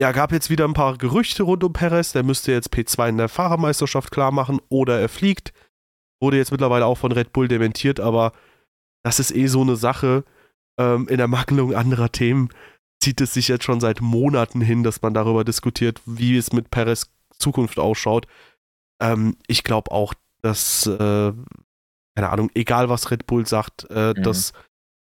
ja, 0.00 0.12
gab 0.12 0.32
jetzt 0.32 0.50
wieder 0.50 0.64
ein 0.64 0.74
paar 0.74 0.96
Gerüchte 0.96 1.42
rund 1.42 1.64
um 1.64 1.72
Perez. 1.72 2.12
Der 2.12 2.22
müsste 2.22 2.52
jetzt 2.52 2.72
P2 2.72 3.08
in 3.08 3.18
der 3.18 3.28
Fahrermeisterschaft 3.28 4.10
klar 4.10 4.30
machen 4.30 4.60
oder 4.68 5.00
er 5.00 5.08
fliegt. 5.08 5.52
Wurde 6.20 6.36
jetzt 6.36 6.52
mittlerweile 6.52 6.86
auch 6.86 6.98
von 6.98 7.12
Red 7.12 7.32
Bull 7.32 7.48
dementiert, 7.48 8.00
aber 8.00 8.32
das 9.04 9.20
ist 9.20 9.34
eh 9.34 9.46
so 9.46 9.62
eine 9.62 9.76
Sache. 9.76 10.24
Ähm, 10.78 11.08
in 11.08 11.18
der 11.18 11.28
Mangelung 11.28 11.74
anderer 11.74 12.12
Themen 12.12 12.50
zieht 13.00 13.20
es 13.20 13.34
sich 13.34 13.48
jetzt 13.48 13.64
schon 13.64 13.80
seit 13.80 14.00
Monaten 14.00 14.60
hin, 14.60 14.82
dass 14.82 15.02
man 15.02 15.14
darüber 15.14 15.44
diskutiert, 15.44 16.00
wie 16.06 16.36
es 16.36 16.52
mit 16.52 16.70
Perez 16.70 17.10
Zukunft 17.38 17.78
ausschaut. 17.78 18.26
Ähm, 19.00 19.36
ich 19.46 19.64
glaube 19.64 19.90
auch, 19.90 20.14
dass, 20.42 20.86
äh, 20.86 21.32
keine 22.14 22.30
Ahnung, 22.30 22.50
egal 22.54 22.88
was 22.88 23.10
Red 23.10 23.26
Bull 23.26 23.46
sagt, 23.46 23.86
äh, 23.90 24.14
mhm. 24.16 24.22
dass 24.22 24.52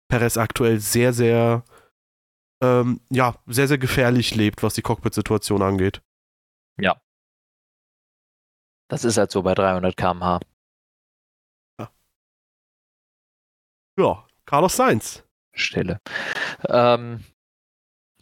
Perez 0.08 0.36
aktuell 0.36 0.80
sehr, 0.80 1.12
sehr, 1.12 1.64
ähm, 2.60 3.00
ja, 3.10 3.36
sehr, 3.46 3.68
sehr 3.68 3.78
gefährlich 3.78 4.34
lebt, 4.34 4.62
was 4.62 4.74
die 4.74 4.82
Cockpit-Situation 4.82 5.62
angeht. 5.62 6.02
Ja. 6.78 7.00
Das 8.88 9.04
ist 9.04 9.16
halt 9.18 9.30
so 9.30 9.42
bei 9.42 9.54
300 9.54 9.96
km/h. 9.96 10.40
Ja. 11.78 11.90
ja, 13.98 14.26
Carlos 14.46 14.76
Sainz. 14.76 15.24
Stille. 15.52 16.00
Ähm, 16.68 17.24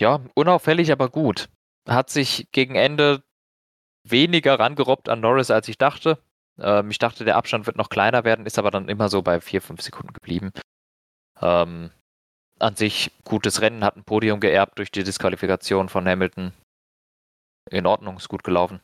ja, 0.01 0.20
unauffällig, 0.35 0.92
aber 0.92 1.09
gut. 1.09 1.48
Hat 1.88 2.11
sich 2.11 2.48
gegen 2.53 2.74
Ende 2.74 3.22
weniger 4.05 4.59
rangerobbt 4.59 5.09
an 5.09 5.20
Norris, 5.20 5.51
als 5.51 5.68
ich 5.68 5.79
dachte. 5.79 6.22
Ähm, 6.59 6.90
ich 6.90 6.98
dachte, 6.98 7.24
der 7.24 7.37
Abstand 7.37 7.66
wird 7.66 7.77
noch 7.77 7.88
kleiner 7.88 8.24
werden, 8.24 8.46
ist 8.46 8.59
aber 8.59 8.70
dann 8.70 8.88
immer 8.88 9.09
so 9.09 9.22
bei 9.22 9.40
4, 9.40 9.62
5 9.62 9.81
Sekunden 9.81 10.12
geblieben. 10.12 10.53
Ähm, 11.40 11.90
an 12.59 12.77
sich 12.77 13.12
gutes 13.25 13.61
Rennen, 13.61 13.85
hat 13.85 13.97
ein 13.97 14.05
Podium 14.05 14.40
geerbt 14.40 14.79
durch 14.79 14.90
die 14.90 15.05
Disqualifikation 15.05 15.88
von 15.88 16.07
Hamilton. 16.07 16.53
In 17.71 17.87
Ordnung, 17.87 18.16
ist 18.16 18.29
gut 18.29 18.44
gelaufen. 18.44 18.81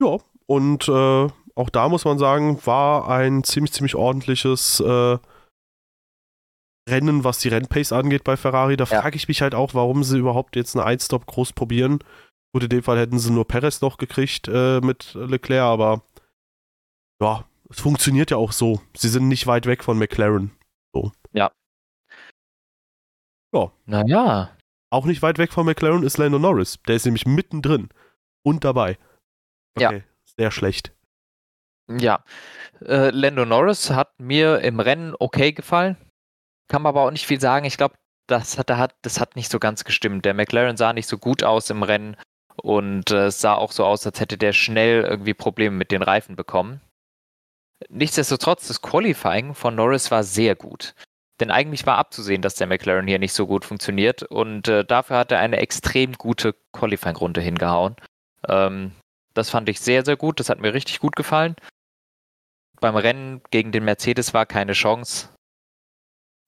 Ja, 0.00 0.18
und 0.46 0.88
äh, 0.88 1.28
auch 1.54 1.70
da 1.70 1.88
muss 1.88 2.04
man 2.04 2.18
sagen, 2.18 2.64
war 2.66 3.08
ein 3.08 3.42
ziemlich, 3.44 3.72
ziemlich 3.72 3.96
ordentliches 3.96 4.80
äh, 4.80 5.18
Rennen, 6.88 7.24
was 7.24 7.38
die 7.38 7.48
Rennpace 7.48 7.92
angeht 7.92 8.22
bei 8.22 8.36
Ferrari. 8.36 8.76
Da 8.76 8.84
ja. 8.84 9.00
frage 9.00 9.16
ich 9.16 9.26
mich 9.26 9.42
halt 9.42 9.54
auch, 9.54 9.74
warum 9.74 10.04
sie 10.04 10.18
überhaupt 10.18 10.54
jetzt 10.54 10.76
einen 10.76 10.86
Einstop 10.86 11.26
groß 11.26 11.52
probieren. 11.52 11.98
Gut, 12.52 12.62
in 12.62 12.68
dem 12.68 12.82
Fall 12.82 12.98
hätten 12.98 13.18
sie 13.18 13.32
nur 13.32 13.46
Perez 13.46 13.80
noch 13.80 13.98
gekriegt 13.98 14.48
äh, 14.48 14.80
mit 14.80 15.14
Leclerc, 15.14 15.64
aber 15.64 16.02
ja, 17.20 17.44
es 17.68 17.80
funktioniert 17.80 18.30
ja 18.30 18.36
auch 18.36 18.52
so. 18.52 18.80
Sie 18.96 19.08
sind 19.08 19.28
nicht 19.28 19.46
weit 19.46 19.66
weg 19.66 19.82
von 19.82 19.98
McLaren. 19.98 20.52
So. 20.94 21.10
Ja. 21.32 21.50
Ja. 23.52 23.72
Naja. 23.86 24.56
Auch 24.90 25.04
nicht 25.04 25.22
weit 25.22 25.38
weg 25.38 25.52
von 25.52 25.66
McLaren 25.66 26.02
ist 26.02 26.18
Lando 26.18 26.38
Norris. 26.38 26.78
Der 26.86 26.96
ist 26.96 27.04
nämlich 27.04 27.26
mittendrin 27.26 27.88
und 28.42 28.64
dabei. 28.64 28.98
Okay, 29.76 29.98
ja. 29.98 30.02
sehr 30.38 30.50
schlecht. 30.50 30.92
Ja. 31.88 32.24
Äh, 32.84 33.10
Lando 33.10 33.44
Norris 33.44 33.90
hat 33.90 34.18
mir 34.18 34.60
im 34.60 34.80
Rennen 34.80 35.14
okay 35.18 35.52
gefallen. 35.52 35.96
Kann 36.68 36.82
man 36.82 36.90
aber 36.90 37.02
auch 37.02 37.10
nicht 37.10 37.26
viel 37.26 37.40
sagen. 37.40 37.64
Ich 37.64 37.76
glaube, 37.76 37.96
das 38.26 38.58
hat, 38.58 38.94
das 39.02 39.20
hat 39.20 39.36
nicht 39.36 39.50
so 39.50 39.58
ganz 39.58 39.84
gestimmt. 39.84 40.24
Der 40.24 40.34
McLaren 40.34 40.76
sah 40.76 40.92
nicht 40.92 41.08
so 41.08 41.18
gut 41.18 41.42
aus 41.42 41.70
im 41.70 41.82
Rennen. 41.82 42.16
Und 42.62 43.10
äh, 43.10 43.26
es 43.26 43.40
sah 43.40 43.54
auch 43.54 43.72
so 43.72 43.84
aus, 43.84 44.06
als 44.06 44.18
hätte 44.20 44.38
der 44.38 44.52
schnell 44.52 45.02
irgendwie 45.02 45.34
Probleme 45.34 45.76
mit 45.76 45.90
den 45.90 46.02
Reifen 46.02 46.36
bekommen. 46.36 46.80
Nichtsdestotrotz, 47.88 48.68
das 48.68 48.80
Qualifying 48.80 49.54
von 49.54 49.74
Norris 49.74 50.10
war 50.10 50.24
sehr 50.24 50.56
gut. 50.56 50.94
Denn 51.40 51.50
eigentlich 51.50 51.84
war 51.86 51.98
abzusehen, 51.98 52.42
dass 52.42 52.54
der 52.54 52.66
McLaren 52.66 53.06
hier 53.06 53.18
nicht 53.18 53.34
so 53.34 53.46
gut 53.46 53.64
funktioniert. 53.64 54.22
Und 54.22 54.68
äh, 54.68 54.84
dafür 54.84 55.18
hat 55.18 55.32
er 55.32 55.40
eine 55.40 55.58
extrem 55.58 56.14
gute 56.14 56.54
Qualifying-Runde 56.72 57.40
hingehauen. 57.40 57.96
Ähm, 58.48 58.92
das 59.34 59.50
fand 59.50 59.68
ich 59.68 59.80
sehr, 59.80 60.04
sehr 60.04 60.16
gut. 60.16 60.40
Das 60.40 60.48
hat 60.48 60.60
mir 60.60 60.72
richtig 60.72 60.98
gut 61.00 61.14
gefallen. 61.14 61.56
Beim 62.80 62.96
Rennen 62.96 63.42
gegen 63.50 63.72
den 63.72 63.84
Mercedes 63.84 64.32
war 64.32 64.46
keine 64.46 64.72
Chance. 64.72 65.28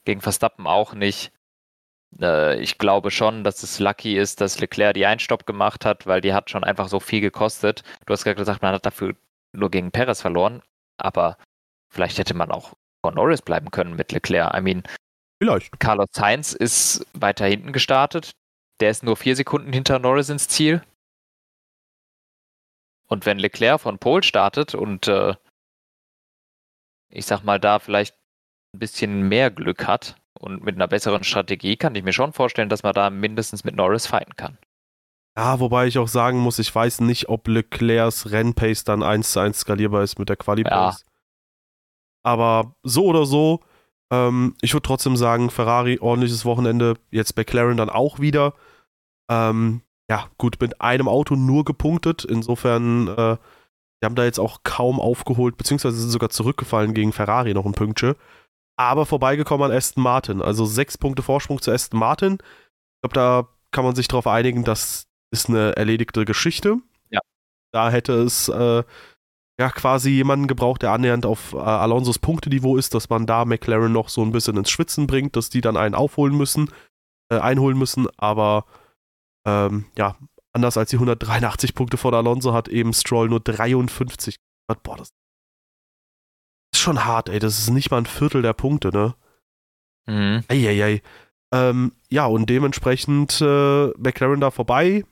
Gegen 0.05 0.23
Verstappen 0.23 0.67
auch 0.67 0.95
nicht. 0.95 1.33
Äh, 2.21 2.59
ich 2.61 2.79
glaube 2.79 3.11
schon, 3.11 3.45
dass 3.45 3.63
es 3.63 3.79
lucky 3.79 4.17
ist, 4.17 4.41
dass 4.41 4.61
Leclerc 4.61 4.95
die 4.95 5.07
Einstopp 5.07 5.47
gemacht 5.47 5.85
hat, 5.85 6.07
weil 6.07 6.21
die 6.23 6.33
hat 6.33 6.51
schon 6.51 6.65
einfach 6.65 6.89
so 6.89 7.01
viel 7.01 7.21
gekostet. 7.21 7.83
Du 8.07 8.13
hast 8.13 8.25
gerade 8.25 8.37
gesagt, 8.37 8.63
man 8.63 8.75
hat 8.75 8.87
dafür 8.87 9.15
nur 9.53 9.71
gegen 9.71 9.91
Perez 9.91 10.23
verloren, 10.23 10.63
aber 10.97 11.37
vielleicht 11.91 12.19
hätte 12.19 12.35
man 12.35 12.51
auch 12.51 12.75
vor 13.05 13.13
Norris 13.13 13.43
bleiben 13.43 13.71
können 13.71 13.97
mit 13.97 14.13
Leclerc. 14.13 14.57
I 14.57 14.61
mean, 14.61 14.83
vielleicht. 15.43 15.79
Carlos 15.81 16.09
Sainz 16.13 16.53
ist 16.53 17.07
weiter 17.13 17.47
hinten 17.47 17.73
gestartet. 17.73 18.33
Der 18.81 18.91
ist 18.91 19.03
nur 19.03 19.17
vier 19.17 19.37
Sekunden 19.37 19.73
hinter 19.73 19.99
Norris 19.99 20.29
ins 20.29 20.49
Ziel. 20.49 20.83
Und 23.09 23.27
wenn 23.27 23.39
Leclerc 23.39 23.81
von 23.81 23.99
Pole 23.99 24.23
startet 24.23 24.75
und 24.75 25.09
äh, 25.09 25.35
ich 27.11 27.27
sag 27.27 27.43
mal 27.43 27.59
da 27.59 27.79
vielleicht 27.79 28.15
ein 28.75 28.79
bisschen 28.79 29.29
mehr 29.29 29.51
Glück 29.51 29.87
hat, 29.87 30.17
und 30.39 30.65
mit 30.65 30.77
einer 30.77 30.89
besseren 30.89 31.25
Strategie 31.25 31.77
kann 31.77 31.95
ich 31.95 32.05
mir 32.05 32.13
schon 32.13 32.33
vorstellen, 32.33 32.69
dass 32.69 32.83
man 32.83 32.95
da 32.95 33.11
mindestens 33.11 33.65
mit 33.65 33.77
Norris 33.77 34.07
fighten 34.07 34.37
kann. 34.37 34.59
Ja, 35.37 35.61
wobei 35.61 35.87
ich 35.87 35.99
auch 35.99 36.09
sagen 36.09 36.39
muss, 36.39 36.59
ich 36.59 36.75
weiß 36.75 37.01
nicht, 37.01 37.29
ob 37.29 37.47
Leclercs 37.47 38.31
Rennpace 38.31 38.85
dann 38.85 39.03
1 39.03 39.33
zu 39.33 39.41
1 39.41 39.59
skalierbar 39.59 40.03
ist 40.03 40.19
mit 40.19 40.29
der 40.29 40.37
Quali-Pace. 40.37 41.01
Ja. 41.01 41.08
Aber 42.29 42.75
so 42.83 43.07
oder 43.07 43.25
so, 43.27 43.61
ähm, 44.13 44.55
ich 44.61 44.75
würde 44.75 44.87
trotzdem 44.87 45.17
sagen, 45.17 45.51
Ferrari, 45.51 45.99
ordentliches 46.01 46.45
Wochenende, 46.45 46.95
jetzt 47.11 47.37
McLaren 47.37 47.77
dann 47.77 47.91
auch 47.91 48.21
wieder. 48.21 48.55
Ähm, 49.31 49.83
ja, 50.11 50.29
gut, 50.39 50.57
mit 50.61 50.81
einem 50.81 51.09
Auto 51.09 51.37
nur 51.37 51.65
gepunktet. 51.65 52.25
Insofern, 52.25 53.09
äh, 53.09 53.37
die 54.01 54.07
haben 54.07 54.15
da 54.15 54.25
jetzt 54.25 54.41
auch 54.41 54.61
kaum 54.63 55.01
aufgeholt, 55.01 55.57
beziehungsweise 55.57 55.97
sind 55.97 56.11
sogar 56.11 56.31
zurückgefallen 56.31 56.95
gegen 56.95 57.13
Ferrari 57.13 57.55
noch 57.55 57.67
ein 57.67 57.73
Pünktchen 57.73 58.15
aber 58.79 59.07
vorbeigekommen 59.07 59.71
an 59.71 59.77
Aston 59.77 60.03
Martin. 60.03 60.41
Also 60.41 60.65
sechs 60.65 60.97
Punkte 60.97 61.23
Vorsprung 61.23 61.61
zu 61.61 61.73
Aston 61.73 61.99
Martin. 61.99 62.35
Ich 62.35 63.01
glaube, 63.03 63.15
da 63.15 63.49
kann 63.73 63.85
man 63.85 63.97
sich 63.97 64.09
darauf 64.09 64.27
einigen, 64.27 64.65
das 64.65 65.09
ist 65.31 65.49
eine 65.49 65.77
erledigte 65.77 66.25
Geschichte. 66.25 66.77
Ja. 67.11 67.21
Da 67.73 67.91
hätte 67.91 68.15
es 68.15 68.49
äh, 68.49 68.85
ja 69.59 69.71
quasi 69.71 70.11
jemanden 70.11 70.47
gebraucht, 70.47 70.83
der 70.83 70.93
annähernd 70.93 71.27
auf 71.27 71.53
äh, 71.53 71.59
Alonsos 71.59 72.19
Punkteniveau 72.19 72.77
ist, 72.77 72.95
dass 72.95 73.11
man 73.11 73.27
da 73.27 73.45
McLaren 73.45 73.93
noch 73.93 74.09
so 74.09 74.23
ein 74.23 74.33
bisschen 74.33 74.57
ins 74.57 74.71
Schwitzen 74.71 75.07
bringt, 75.07 75.37
dass 75.37 75.51
die 75.51 75.61
dann 75.61 75.77
einen 75.77 75.95
aufholen 75.95 76.37
müssen, 76.37 76.71
äh, 77.31 77.39
einholen 77.39 77.77
müssen. 77.77 78.07
Aber 78.17 78.67
ähm, 79.47 79.87
ja, 79.97 80.17
anders 80.53 80.77
als 80.77 80.91
die 80.91 80.97
183 80.97 81.75
Punkte 81.75 81.97
von 81.97 82.15
Alonso 82.15 82.53
hat 82.53 82.69
eben 82.69 82.93
Stroll 82.93 83.29
nur 83.29 83.41
53. 83.41 84.37
Boah, 84.83 84.97
das 84.97 85.11
ist 86.73 86.81
schon 86.81 87.05
hart, 87.05 87.29
ey. 87.29 87.41
Das 87.41 87.59
ist 87.59 87.71
nicht 87.71 87.91
mal 87.91 87.99
ein 87.99 88.07
Viertel 88.07 88.43
der 88.43 88.53
Punkte, 88.53 88.91
ne? 88.91 89.15
Mhm. 90.07 90.45
Eieiei. 90.49 91.03
Ähm, 91.53 91.93
ja, 92.11 92.27
und 92.27 92.49
dementsprechend 92.49 93.41
äh, 93.41 93.89
McLaren 93.99 94.41
da 94.41 94.51
vorbei. 94.51 95.05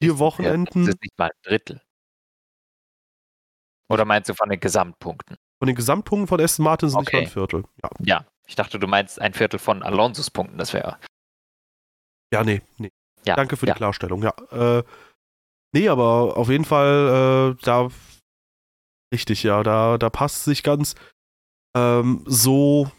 Vier 0.00 0.18
Wochenenden. 0.18 0.86
Das 0.86 0.94
ist 0.94 1.02
nicht 1.02 1.18
mal 1.18 1.26
ein 1.26 1.42
Drittel. 1.42 1.80
Oder 3.88 4.04
meinst 4.04 4.28
du 4.28 4.34
von 4.34 4.48
den 4.48 4.60
Gesamtpunkten? 4.60 5.36
Von 5.58 5.66
den 5.66 5.76
Gesamtpunkten 5.76 6.28
von 6.28 6.40
Aston 6.40 6.64
Martin 6.64 6.88
sind 6.90 6.98
okay. 6.98 7.20
nicht 7.20 7.28
ein 7.28 7.32
Viertel. 7.32 7.64
Ja. 7.82 7.90
ja, 8.00 8.24
ich 8.46 8.54
dachte, 8.54 8.78
du 8.78 8.86
meinst 8.86 9.20
ein 9.20 9.34
Viertel 9.34 9.58
von 9.58 9.82
Alonsos 9.82 10.30
Punkten, 10.30 10.58
das 10.58 10.72
wäre. 10.72 10.98
Ja, 12.32 12.44
nee, 12.44 12.62
nee. 12.76 12.90
Ja, 13.26 13.34
Danke 13.34 13.56
für 13.56 13.66
ja. 13.66 13.74
die 13.74 13.78
Klarstellung, 13.78 14.22
ja. 14.22 14.32
Äh, 14.52 14.84
nee, 15.72 15.88
aber 15.88 16.36
auf 16.36 16.48
jeden 16.48 16.64
Fall, 16.64 17.56
äh, 17.56 17.64
da 17.64 17.88
Richtig, 19.12 19.42
ja, 19.42 19.62
da, 19.62 19.98
da 19.98 20.10
passt 20.10 20.44
sich 20.44 20.62
ganz. 20.62 20.94
Ähm, 21.76 22.24
so 22.26 22.90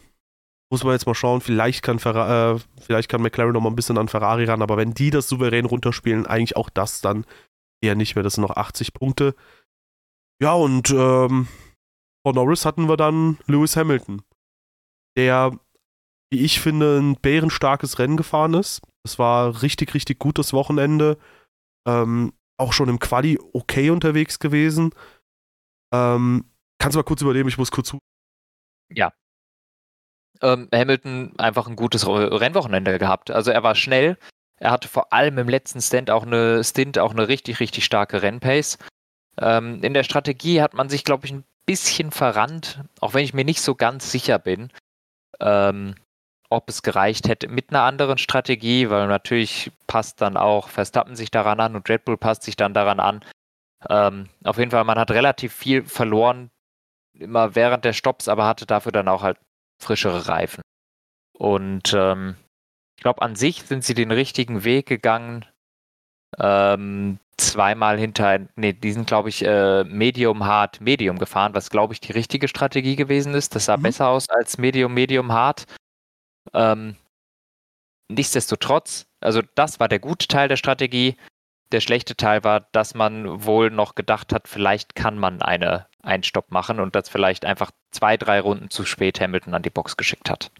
muss 0.71 0.84
man 0.84 0.93
jetzt 0.93 1.06
mal 1.06 1.15
schauen, 1.15 1.41
vielleicht 1.41 1.84
kann, 1.84 1.99
Ferra 1.99 2.54
äh, 2.54 2.60
vielleicht 2.80 3.10
kann 3.10 3.21
McLaren 3.21 3.54
noch 3.54 3.62
mal 3.62 3.69
ein 3.69 3.75
bisschen 3.75 3.97
an 3.97 4.08
Ferrari 4.08 4.45
ran, 4.45 4.62
aber 4.62 4.78
wenn 4.78 4.93
die 4.93 5.10
das 5.10 5.28
souverän 5.28 5.65
runterspielen, 5.65 6.28
eigentlich 6.28 6.56
auch 6.56 6.69
das 6.69 7.02
dann 7.02 7.25
eher 7.82 7.95
nicht 7.95 8.15
mehr. 8.15 8.23
Das 8.23 8.36
sind 8.36 8.43
noch 8.43 8.56
80 8.56 8.93
Punkte. 8.93 9.36
Ja, 10.41 10.54
und 10.54 10.89
ähm, 10.91 11.47
von 12.25 12.36
Norris 12.36 12.65
hatten 12.65 12.88
wir 12.88 12.97
dann 12.97 13.38
Lewis 13.45 13.75
Hamilton, 13.75 14.21
der, 15.17 15.60
wie 16.32 16.43
ich 16.45 16.60
finde, 16.62 16.99
ein 16.99 17.15
bärenstarkes 17.15 17.99
Rennen 17.99 18.17
gefahren 18.17 18.54
ist. 18.54 18.82
Es 19.04 19.19
war 19.19 19.62
richtig, 19.62 19.93
richtig 19.93 20.19
gutes 20.19 20.54
Wochenende. 20.54 21.17
Ähm, 21.88 22.34
auch 22.58 22.73
schon 22.73 22.89
im 22.89 22.99
Quali 22.99 23.39
okay 23.54 23.89
unterwegs 23.89 24.39
gewesen. 24.39 24.93
Ähm, 25.93 26.45
kannst 26.80 26.95
du 26.95 26.99
mal 26.99 27.04
kurz 27.04 27.21
überleben? 27.21 27.49
Ich 27.49 27.58
muss 27.58 27.71
kurz 27.71 27.88
zu. 27.89 27.99
Ja. 28.93 29.13
Ähm, 30.41 30.69
Hamilton 30.73 31.38
einfach 31.38 31.67
ein 31.67 31.75
gutes 31.75 32.08
Rennwochenende 32.08 32.97
gehabt. 32.97 33.32
Also 33.32 33.52
er 33.52 33.63
war 33.63 33.75
schnell, 33.75 34.17
Er 34.62 34.71
hatte 34.71 34.88
vor 34.89 35.13
allem 35.13 35.38
im 35.38 35.49
letzten 35.49 35.82
Stint 35.82 36.12
auch 36.12 36.23
eine, 36.25 36.63
Stint 36.63 36.99
auch 36.99 37.12
eine 37.12 37.28
richtig, 37.30 37.60
richtig 37.60 37.86
starke 37.86 38.21
Rennpace. 38.21 38.78
Ähm, 39.39 39.84
in 39.84 39.93
der 39.93 40.04
Strategie 40.04 40.62
hat 40.62 40.73
man 40.73 40.89
sich, 40.89 41.04
glaube 41.04 41.25
ich, 41.25 41.34
ein 41.34 41.43
bisschen 41.65 42.12
verrannt, 42.12 42.84
auch 42.99 43.13
wenn 43.13 43.23
ich 43.23 43.34
mir 43.34 43.45
nicht 43.45 43.62
so 43.62 43.75
ganz 43.75 44.12
sicher 44.12 44.39
bin, 44.39 44.71
ähm, 45.39 45.95
ob 46.49 46.67
es 46.67 46.82
gereicht 46.82 47.28
hätte 47.28 47.47
mit 47.47 47.69
einer 47.69 47.84
anderen 47.84 48.17
Strategie, 48.17 48.89
weil 48.89 49.08
natürlich 49.08 49.71
passt 49.88 50.19
dann 50.21 50.36
auch 50.36 50.67
Verstappen 50.67 51.15
sich 51.15 51.32
daran 51.32 51.60
an 51.60 51.75
und 51.75 51.88
Red 51.88 52.06
Bull 52.06 52.17
passt 52.17 52.43
sich 52.43 52.56
dann 52.56 52.73
daran 52.73 52.99
an. 52.99 53.23
Ähm, 53.88 54.28
auf 54.43 54.58
jeden 54.58 54.71
Fall, 54.71 54.84
man 54.84 54.99
hat 54.99 55.12
relativ 55.12 55.54
viel 55.54 55.86
verloren, 55.86 56.49
immer 57.13 57.56
während 57.56 57.86
der 57.86 57.93
Stops, 57.93 58.28
aber 58.28 58.45
hatte 58.45 58.65
dafür 58.65 58.91
dann 58.91 59.08
auch 59.08 59.21
halt 59.21 59.38
frischere 59.82 60.28
Reifen. 60.28 60.62
Und 61.38 61.93
ähm, 61.93 62.36
ich 62.97 63.04
glaube, 63.04 63.21
an 63.21 63.36
sich 63.36 63.63
sind 63.63 63.84
sie 63.84 63.93
den 63.93 64.12
richtigen 64.12 64.63
Weg 64.63 64.88
gegangen. 64.88 65.45
Ähm, 66.38 67.19
zweimal 67.39 67.97
hinter, 67.97 68.39
nee, 68.56 68.73
die 68.73 68.91
sind, 68.91 69.08
glaube 69.08 69.30
ich, 69.30 69.43
äh, 69.45 69.84
Medium 69.84 70.45
Hard, 70.45 70.82
Medium 70.82 71.17
gefahren, 71.17 71.54
was, 71.56 71.69
glaube 71.69 71.93
ich, 71.93 71.99
die 72.02 72.12
richtige 72.12 72.47
Strategie 72.47 72.95
gewesen 72.95 73.34
ist. 73.34 73.56
Das 73.56 73.65
sah 73.65 73.78
mhm. 73.78 73.84
besser 73.84 74.10
aus 74.10 74.30
als 74.30 74.58
Medium, 74.58 74.93
Medium 74.93 75.32
Hard. 75.32 75.65
Ähm, 76.54 76.95
nichtsdestotrotz, 78.10 79.08
also 79.21 79.41
das 79.56 79.80
war 79.80 79.88
der 79.88 79.99
gute 79.99 80.28
Teil 80.28 80.47
der 80.47 80.58
Strategie. 80.58 81.15
Der 81.71 81.82
schlechte 81.82 82.15
Teil 82.15 82.43
war, 82.43 82.62
dass 82.71 82.95
man 82.95 83.45
wohl 83.45 83.69
noch 83.69 83.95
gedacht 83.95 84.34
hat, 84.34 84.47
vielleicht 84.47 84.95
kann 84.95 85.17
man 85.17 85.41
eine 85.41 85.88
Einstopp 86.02 86.52
machen 86.52 86.80
und 86.80 86.95
das 86.95 87.10
vielleicht 87.10 87.45
einfach 87.45 87.71
zwei, 87.91 88.17
drei 88.17 88.39
Runden 88.39 88.69
zu 88.69 88.86
spät 88.86 89.19
Hamilton 89.19 89.54
an 89.54 89.62
die 89.62 89.69
Box 89.69 89.97
geschickt 89.97 90.30
hat. 90.30 90.52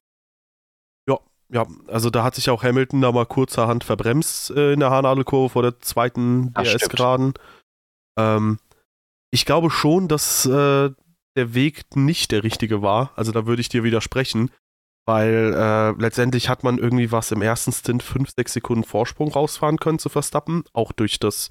Ja, 1.52 1.66
also 1.88 2.10
da 2.10 2.24
hat 2.24 2.36
sich 2.36 2.50
auch 2.50 2.64
Hamilton 2.64 3.02
da 3.02 3.12
mal 3.12 3.26
kurzerhand 3.26 3.84
verbremst 3.84 4.52
äh, 4.52 4.74
in 4.74 4.80
der 4.80 4.92
Haarnadelkurve 4.92 5.50
vor 5.50 5.62
der 5.64 5.80
zweiten 5.80 6.54
DRS-Geraden. 6.54 7.34
Ähm, 8.20 8.60
ich 9.32 9.46
glaube 9.46 9.72
schon, 9.72 10.08
dass 10.08 10.46
äh, 10.46 10.92
der 11.36 11.54
Weg 11.54 11.96
nicht 11.96 12.32
der 12.32 12.44
richtige 12.44 12.82
war. 12.82 13.12
Also 13.16 13.32
da 13.32 13.48
würde 13.48 13.62
ich 13.62 13.70
dir 13.70 13.84
widersprechen 13.84 14.52
weil 15.10 15.56
äh, 15.58 16.00
letztendlich 16.00 16.50
hat 16.50 16.64
man 16.64 16.78
irgendwie 16.78 17.12
was 17.12 17.32
im 17.32 17.42
ersten 17.42 17.72
Stint 17.72 18.04
5, 18.04 18.30
6 18.30 18.54
Sekunden 18.54 18.84
Vorsprung 18.84 19.32
rausfahren 19.32 19.80
können 19.80 19.98
zu 19.98 20.08
Verstappen, 20.08 20.66
auch 20.72 20.92
durch 20.92 21.18
das 21.18 21.50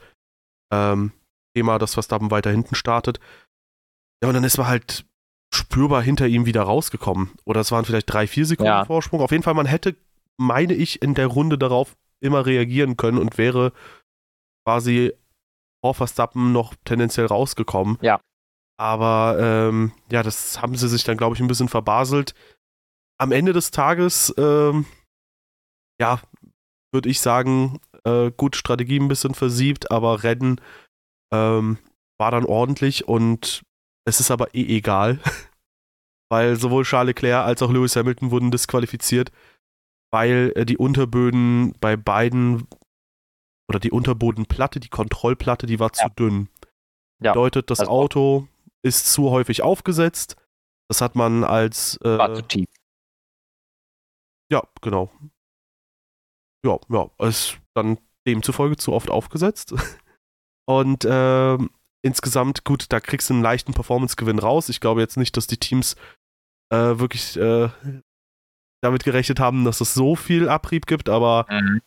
ähm, 0.72 1.10
Thema, 1.56 1.80
dass 1.80 1.94
Verstappen 1.94 2.30
weiter 2.30 2.52
hinten 2.52 2.76
startet. 2.76 3.18
Ja, 4.22 4.28
und 4.28 4.34
dann 4.34 4.44
ist 4.44 4.58
man 4.58 4.68
halt 4.68 5.06
spürbar 5.58 6.02
hinter 6.02 6.26
ihm 6.26 6.46
wieder 6.46 6.62
rausgekommen. 6.62 7.30
Oder 7.44 7.60
es 7.60 7.70
waren 7.70 7.84
vielleicht 7.84 8.12
3, 8.12 8.26
4 8.26 8.46
Sekunden 8.46 8.68
ja. 8.68 8.84
Vorsprung. 8.84 9.20
Auf 9.20 9.30
jeden 9.30 9.42
Fall, 9.42 9.54
man 9.54 9.66
hätte, 9.66 9.96
meine 10.38 10.74
ich, 10.74 11.02
in 11.02 11.14
der 11.14 11.26
Runde 11.26 11.58
darauf 11.58 11.96
immer 12.20 12.46
reagieren 12.46 12.96
können 12.96 13.18
und 13.18 13.38
wäre 13.38 13.72
quasi 14.66 15.12
vor 15.84 15.94
Verstappen 15.94 16.52
noch 16.52 16.74
tendenziell 16.84 17.26
rausgekommen. 17.26 17.98
Ja. 18.00 18.20
Aber 18.80 19.36
ähm, 19.40 19.92
ja, 20.10 20.22
das 20.22 20.62
haben 20.62 20.76
sie 20.76 20.88
sich 20.88 21.04
dann, 21.04 21.16
glaube 21.16 21.34
ich, 21.34 21.40
ein 21.42 21.48
bisschen 21.48 21.68
verbaselt 21.68 22.34
am 23.18 23.32
Ende 23.32 23.52
des 23.52 23.70
Tages, 23.70 24.32
ähm, 24.38 24.86
ja, 26.00 26.20
würde 26.92 27.08
ich 27.08 27.20
sagen, 27.20 27.80
äh, 28.04 28.30
gut, 28.30 28.56
Strategie 28.56 28.98
ein 28.98 29.08
bisschen 29.08 29.34
versiebt, 29.34 29.90
aber 29.90 30.22
Rennen 30.22 30.60
ähm, 31.32 31.78
war 32.18 32.30
dann 32.30 32.44
ordentlich 32.44 33.06
und 33.06 33.62
es 34.04 34.20
ist 34.20 34.30
aber 34.30 34.54
eh 34.54 34.76
egal, 34.76 35.18
weil 36.30 36.56
sowohl 36.56 36.84
Charles 36.84 37.08
Leclerc 37.08 37.44
als 37.44 37.62
auch 37.62 37.70
Lewis 37.70 37.96
Hamilton 37.96 38.30
wurden 38.30 38.50
disqualifiziert, 38.50 39.32
weil 40.12 40.52
äh, 40.56 40.64
die 40.64 40.76
Unterböden 40.76 41.74
bei 41.80 41.96
beiden 41.96 42.66
oder 43.68 43.78
die 43.78 43.90
Unterbodenplatte, 43.90 44.80
die 44.80 44.88
Kontrollplatte, 44.88 45.66
die 45.66 45.78
war 45.78 45.90
ja. 45.94 46.04
zu 46.04 46.08
dünn. 46.10 46.48
Ja. 47.22 47.32
Bedeutet, 47.32 47.70
das 47.70 47.80
also, 47.80 47.92
Auto 47.92 48.48
ist 48.82 49.12
zu 49.12 49.30
häufig 49.30 49.62
aufgesetzt. 49.62 50.36
Das 50.88 51.00
hat 51.00 51.16
man 51.16 51.44
als 51.44 51.98
äh, 52.02 52.18
war 52.18 52.34
zu 52.34 52.42
tief. 52.42 52.68
Ja, 54.50 54.62
genau. 54.80 55.10
Ja, 56.64 56.78
ja, 56.88 57.10
ist 57.18 57.58
dann 57.74 57.98
demzufolge 58.26 58.76
zu 58.76 58.92
oft 58.92 59.10
aufgesetzt. 59.10 59.74
Und 60.66 61.04
äh, 61.04 61.58
insgesamt, 62.02 62.64
gut, 62.64 62.86
da 62.90 63.00
kriegst 63.00 63.30
du 63.30 63.34
einen 63.34 63.42
leichten 63.42 63.74
Performance-Gewinn 63.74 64.38
raus. 64.38 64.68
Ich 64.68 64.80
glaube 64.80 65.00
jetzt 65.00 65.16
nicht, 65.16 65.36
dass 65.36 65.46
die 65.46 65.58
Teams 65.58 65.96
äh, 66.70 66.98
wirklich 66.98 67.36
äh, 67.36 67.68
damit 68.82 69.04
gerechnet 69.04 69.40
haben, 69.40 69.64
dass 69.64 69.80
es 69.80 69.94
so 69.94 70.14
viel 70.14 70.48
Abrieb 70.48 70.86
gibt, 70.86 71.08
aber 71.08 71.46
mhm. 71.50 71.80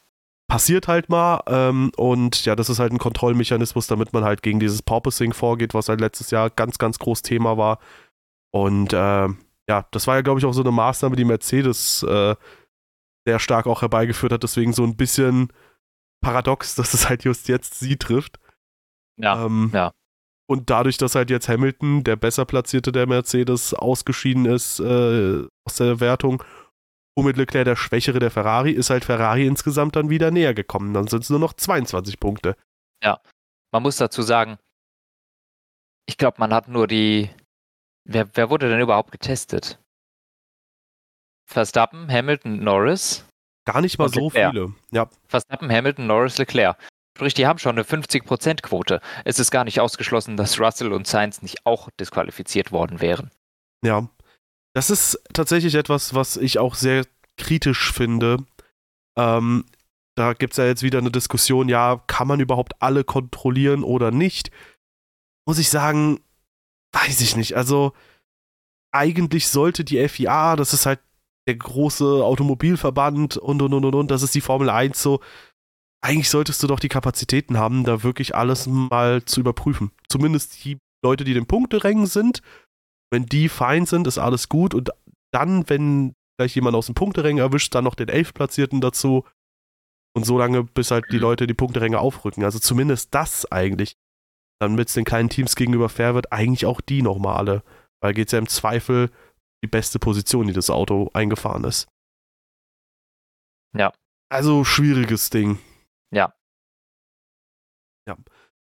passiert 0.48 0.88
halt 0.88 1.10
mal. 1.10 1.42
Ähm, 1.48 1.92
und 1.96 2.46
ja, 2.46 2.56
das 2.56 2.70
ist 2.70 2.80
halt 2.80 2.92
ein 2.92 2.98
Kontrollmechanismus, 2.98 3.88
damit 3.88 4.14
man 4.14 4.24
halt 4.24 4.44
gegen 4.44 4.60
dieses 4.60 4.82
Porpoising 4.82 5.34
vorgeht, 5.34 5.74
was 5.74 5.90
halt 5.90 6.02
letztes 6.02 6.32
Jahr 6.32 6.50
ganz, 6.50 6.78
ganz 6.78 7.00
groß 7.00 7.22
Thema 7.22 7.58
war. 7.58 7.80
Und 8.54 8.94
äh, 8.94 9.30
ja, 9.70 9.86
das 9.92 10.08
war 10.08 10.16
ja, 10.16 10.22
glaube 10.22 10.40
ich, 10.40 10.46
auch 10.46 10.54
so 10.54 10.62
eine 10.62 10.72
Maßnahme, 10.72 11.16
die 11.16 11.26
Mercedes 11.26 12.04
äh, 12.04 12.36
sehr 13.26 13.40
stark 13.40 13.68
auch 13.68 13.82
herbeigeführt 13.82 14.34
hat. 14.34 14.44
Deswegen 14.44 14.74
so 14.74 14.84
ein 14.84 14.98
bisschen 14.98 15.54
paradox, 16.22 16.76
dass 16.76 16.94
es 16.94 17.08
halt 17.08 17.24
just 17.24 17.48
jetzt 17.48 17.80
sie 17.80 17.98
trifft. 17.98 18.40
Ja, 19.18 19.46
ähm, 19.46 19.72
ja. 19.74 19.92
Und 20.52 20.70
dadurch, 20.70 20.98
dass 20.98 21.16
halt 21.16 21.30
jetzt 21.30 21.48
Hamilton, 21.48 22.04
der 22.04 22.18
besser 22.18 22.46
platzierte 22.46 22.92
der 22.92 23.08
Mercedes, 23.08 23.74
ausgeschieden 23.74 24.46
ist 24.46 24.80
äh, 24.80 25.48
aus 25.66 25.76
der 25.78 26.00
Wertung, 26.00 26.44
womit 27.16 27.38
Leclerc 27.38 27.66
der 27.66 27.76
Schwächere 27.76 28.20
der 28.20 28.32
Ferrari, 28.32 28.72
ist 28.72 28.90
halt 28.90 29.06
Ferrari 29.06 29.48
insgesamt 29.48 29.96
dann 29.96 30.10
wieder 30.10 30.30
näher 30.30 30.54
gekommen. 30.54 30.94
Dann 30.94 31.08
sind 31.08 31.24
es 31.24 31.30
nur 31.30 31.40
noch 31.40 31.54
22 31.54 32.20
Punkte. 32.20 32.58
Ja, 33.04 33.22
man 33.72 33.84
muss 33.84 33.96
dazu 33.98 34.22
sagen, 34.22 34.58
ich 36.06 36.18
glaube, 36.18 36.36
man 36.40 36.54
hat 36.54 36.68
nur 36.68 36.88
die, 36.88 37.30
Wer, 38.04 38.36
wer 38.36 38.50
wurde 38.50 38.70
denn 38.70 38.80
überhaupt 38.80 39.12
getestet? 39.12 39.80
Verstappen, 41.46 42.10
Hamilton, 42.10 42.64
Norris. 42.64 43.26
Gar 43.66 43.82
nicht 43.82 44.00
mal 44.00 44.10
so 44.10 44.26
Leclerc. 44.26 44.52
viele. 44.52 44.74
Ja. 44.92 45.10
Verstappen, 45.28 45.72
Hamilton, 45.72 46.08
Norris, 46.08 46.38
Leclerc. 46.38 46.78
Sprich, 47.18 47.34
die 47.34 47.46
haben 47.46 47.60
schon 47.60 47.74
eine 47.74 47.84
50%-Quote. 47.84 49.02
Es 49.26 49.40
ist 49.40 49.52
gar 49.52 49.64
nicht 49.64 49.80
ausgeschlossen, 49.80 50.38
dass 50.38 50.60
Russell 50.60 50.94
und 50.94 51.08
Sainz 51.08 51.42
nicht 51.42 51.66
auch 51.66 51.90
disqualifiziert 52.00 52.72
worden 52.72 53.02
wären. 53.02 53.32
Ja. 53.84 54.10
Das 54.74 54.90
ist 54.90 55.22
tatsächlich 55.34 55.76
etwas, 55.76 56.14
was 56.14 56.38
ich 56.38 56.58
auch 56.58 56.76
sehr 56.76 57.06
kritisch 57.38 57.92
finde. 57.92 58.38
Ähm, 59.18 59.66
da 60.16 60.34
gibt 60.34 60.54
es 60.54 60.58
ja 60.58 60.66
jetzt 60.66 60.84
wieder 60.84 61.00
eine 61.00 61.12
Diskussion, 61.12 61.68
ja, 61.68 62.02
kann 62.08 62.28
man 62.28 62.40
überhaupt 62.40 62.74
alle 62.80 63.04
kontrollieren 63.04 63.84
oder 63.84 64.12
nicht? 64.12 64.52
Muss 65.46 65.58
ich 65.58 65.70
sagen, 65.70 66.22
weiß 66.94 67.22
ich 67.22 67.36
nicht. 67.36 67.56
Also 67.56 67.94
eigentlich 68.92 69.48
sollte 69.48 69.84
die 69.84 70.08
FIA, 70.08 70.56
das 70.56 70.74
ist 70.74 70.86
halt 70.86 71.00
der 71.48 71.56
große 71.56 72.06
Automobilverband 72.24 73.38
und 73.38 73.62
und 73.62 73.74
und 73.74 73.86
und, 73.86 73.96
und 73.96 74.12
das 74.12 74.22
ist 74.22 74.36
die 74.36 74.42
Formel 74.42 74.70
1 74.70 75.02
so. 75.02 75.22
Eigentlich 76.04 76.30
solltest 76.30 76.62
du 76.64 76.68
doch 76.68 76.80
die 76.80 76.90
Kapazitäten 76.90 77.58
haben, 77.58 77.84
da 77.84 78.04
wirklich 78.04 78.36
alles 78.36 78.68
mal 78.68 79.24
zu 79.24 79.40
überprüfen. 79.40 79.92
Zumindest 80.10 80.64
die 80.66 80.80
Leute, 81.04 81.24
die 81.24 81.34
den 81.34 81.46
Punkterängen 81.46 82.08
sind. 82.08 82.42
Wenn 83.12 83.26
die 83.26 83.50
fein 83.50 83.86
sind, 83.86 84.08
ist 84.08 84.18
alles 84.18 84.50
gut. 84.50 84.74
Und 84.74 84.90
dann, 85.32 85.70
wenn 85.70 86.14
gleich 86.40 86.56
jemand 86.56 86.76
aus 86.76 86.88
dem 86.88 86.96
Punkterängen 86.96 87.44
erwischt, 87.44 87.76
dann 87.76 87.84
noch 87.84 87.96
den 87.96 88.10
Elfplatzierten 88.10 88.82
dazu. 88.82 89.26
Und 90.16 90.26
so 90.26 90.38
lange, 90.38 90.64
bis 90.64 90.92
halt 90.92 91.06
die 91.12 91.20
Leute 91.20 91.48
die 91.48 91.54
Punkteränge 91.54 92.00
aufrücken. 92.00 92.44
Also 92.44 92.60
zumindest 92.60 93.14
das 93.14 93.50
eigentlich 93.52 93.96
damit 94.62 94.90
es 94.90 94.94
den 94.94 95.06
kleinen 95.06 95.30
Teams 95.30 95.56
gegenüber 95.56 95.90
fair 95.90 96.14
wird, 96.14 96.32
eigentlich 96.32 96.68
auch 96.68 96.82
die 96.82 97.02
nochmal 97.02 97.38
alle. 97.38 97.64
Weil 98.00 98.14
geht 98.14 98.28
es 98.28 98.32
ja 98.32 98.40
im 98.40 98.48
Zweifel 98.48 99.10
die 99.64 99.68
beste 99.68 99.98
Position, 99.98 100.48
die 100.48 100.54
das 100.54 100.70
Auto 100.70 101.10
eingefahren 101.14 101.64
ist. 101.64 101.88
Ja. 103.76 103.92
Also 104.30 104.64
schwieriges 104.64 105.30
Ding. 105.32 105.58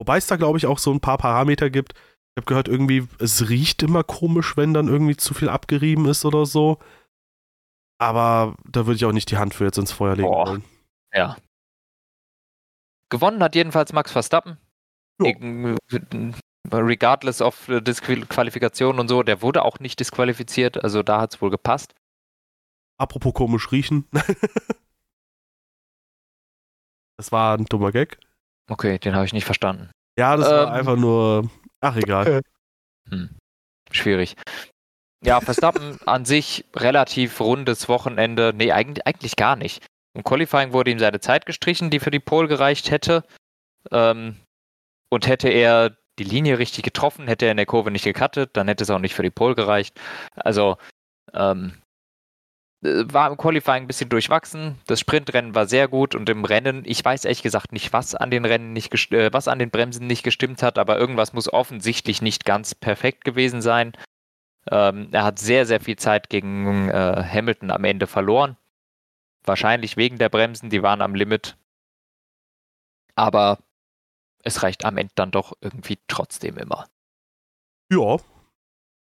Wobei 0.02 0.18
es 0.18 0.26
da, 0.26 0.36
glaube 0.36 0.58
ich, 0.58 0.66
auch 0.66 0.80
so 0.80 0.92
ein 0.92 1.00
paar 1.00 1.20
Parameter 1.20 1.70
gibt. 1.70 1.94
Ich 1.94 2.38
habe 2.38 2.48
gehört, 2.48 2.68
irgendwie, 2.68 3.08
es 3.20 3.50
riecht 3.50 3.84
immer 3.84 4.04
komisch, 4.04 4.58
wenn 4.58 4.74
dann 4.74 4.88
irgendwie 4.88 5.16
zu 5.16 5.36
viel 5.36 5.48
abgerieben 5.48 6.08
ist 6.08 6.26
oder 6.26 6.46
so. 6.46 6.80
Aber 8.00 8.56
da 8.68 8.88
würde 8.88 8.96
ich 8.96 9.06
auch 9.06 9.12
nicht 9.12 9.30
die 9.30 9.38
Hand 9.38 9.54
für 9.54 9.66
jetzt 9.66 9.78
ins 9.78 9.92
Feuer 9.92 10.16
legen 10.16 10.28
Boah. 10.28 10.48
wollen. 10.48 10.64
Ja. 11.14 11.38
Gewonnen 13.10 13.44
hat 13.44 13.54
jedenfalls 13.54 13.94
Max 13.94 14.12
Verstappen 14.12 14.58
regardless 16.72 17.42
of 17.42 17.68
Disqualifikation 17.68 19.00
und 19.00 19.08
so, 19.08 19.24
der 19.24 19.42
wurde 19.42 19.64
auch 19.64 19.80
nicht 19.80 20.00
disqualifiziert, 20.00 20.84
also 20.84 21.04
da 21.04 21.22
hat 21.22 21.34
es 21.34 21.42
wohl 21.42 21.50
gepasst. 21.50 21.96
Apropos 22.98 23.34
komisch 23.34 23.72
riechen. 23.72 24.08
das 27.18 27.32
war 27.32 27.58
ein 27.58 27.66
dummer 27.66 27.92
Gag. 27.92 28.20
Okay, 28.72 28.98
den 29.00 29.16
habe 29.16 29.26
ich 29.26 29.34
nicht 29.34 29.44
verstanden. 29.44 29.92
Ja, 30.18 30.38
das 30.38 30.48
ähm, 30.48 30.54
war 30.54 30.72
einfach 30.72 30.96
nur. 30.96 31.50
Ach, 31.82 31.96
egal. 31.96 32.42
Hm. 33.10 33.36
Schwierig. 33.92 34.36
Ja, 35.26 35.42
Verstappen 35.42 35.98
an 36.06 36.24
sich 36.24 36.66
relativ 36.76 37.42
rundes 37.42 37.90
Wochenende. 37.90 38.54
Nee, 38.56 38.72
eigentlich, 38.72 39.06
eigentlich 39.08 39.36
gar 39.36 39.56
nicht. 39.56 39.84
Im 40.14 40.24
Qualifying 40.24 40.72
wurde 40.72 40.92
ihm 40.92 41.00
seine 41.00 41.20
Zeit 41.20 41.48
gestrichen, 41.48 41.90
die 41.90 42.00
für 42.00 42.12
die 42.12 42.20
Pole 42.20 42.48
gereicht 42.48 42.92
hätte. 42.92 43.26
Ähm, 43.92 44.38
und 45.10 45.28
hätte 45.28 45.50
er 45.50 45.98
die 46.20 46.24
Linie 46.24 46.60
richtig 46.60 46.84
getroffen, 46.84 47.28
hätte 47.28 47.46
er 47.46 47.52
in 47.52 47.58
der 47.58 47.66
Kurve 47.66 47.92
nicht 47.92 48.06
gecuttet, 48.06 48.52
dann 48.54 48.68
hätte 48.68 48.84
es 48.84 48.90
auch 48.92 49.00
nicht 49.00 49.16
für 49.16 49.24
die 49.24 49.32
Pole 49.32 49.56
gereicht. 49.56 50.00
Also 50.36 50.78
ähm, 51.34 51.74
äh, 51.74 51.81
war 52.82 53.30
im 53.30 53.38
Qualifying 53.38 53.84
ein 53.84 53.88
bisschen 53.88 54.10
durchwachsen. 54.10 54.80
Das 54.88 55.00
Sprintrennen 55.00 55.54
war 55.54 55.67
sehr 55.67 55.88
gut 55.88 56.15
und 56.15 56.28
im 56.30 56.46
Rennen, 56.46 56.84
ich 56.86 57.04
weiß 57.04 57.26
ehrlich 57.26 57.44
gesagt 57.44 57.72
nicht, 57.72 57.94
was 57.94 58.15
an 58.15 58.32
den 58.32 58.44
Rennen 58.46 58.74
nicht 58.74 59.12
äh, 59.12 59.32
was 59.32 59.48
an 59.48 59.60
den 59.60 59.70
Bremsen 59.70 60.08
nicht 60.08 60.24
gestimmt 60.24 60.63
hat, 60.63 60.80
aber 60.80 60.98
irgendwas 60.98 61.34
muss 61.34 61.52
offensichtlich 61.52 62.22
nicht 62.22 62.44
ganz 62.46 62.74
perfekt 62.74 63.24
gewesen 63.24 63.62
sein. 63.62 63.94
Ähm, 64.70 65.10
er 65.12 65.24
hat 65.24 65.39
sehr, 65.39 65.65
sehr 65.65 65.80
viel 65.80 65.96
Zeit 65.96 66.30
gegen 66.30 66.89
äh, 66.89 67.24
Hamilton 67.24 67.72
am 67.72 67.84
Ende 67.84 68.08
verloren. 68.08 68.58
Wahrscheinlich 69.44 69.98
wegen 69.98 70.17
der 70.17 70.30
Bremsen, 70.30 70.70
die 70.70 70.84
waren 70.84 71.02
am 71.02 71.15
Limit. 71.15 71.58
Aber 73.15 73.60
es 74.44 74.63
reicht 74.63 74.86
am 74.86 74.98
Ende 74.98 75.13
dann 75.15 75.32
doch 75.32 75.54
irgendwie 75.62 76.00
trotzdem 76.08 76.58
immer. 76.58 76.88
Ja. 77.91 78.17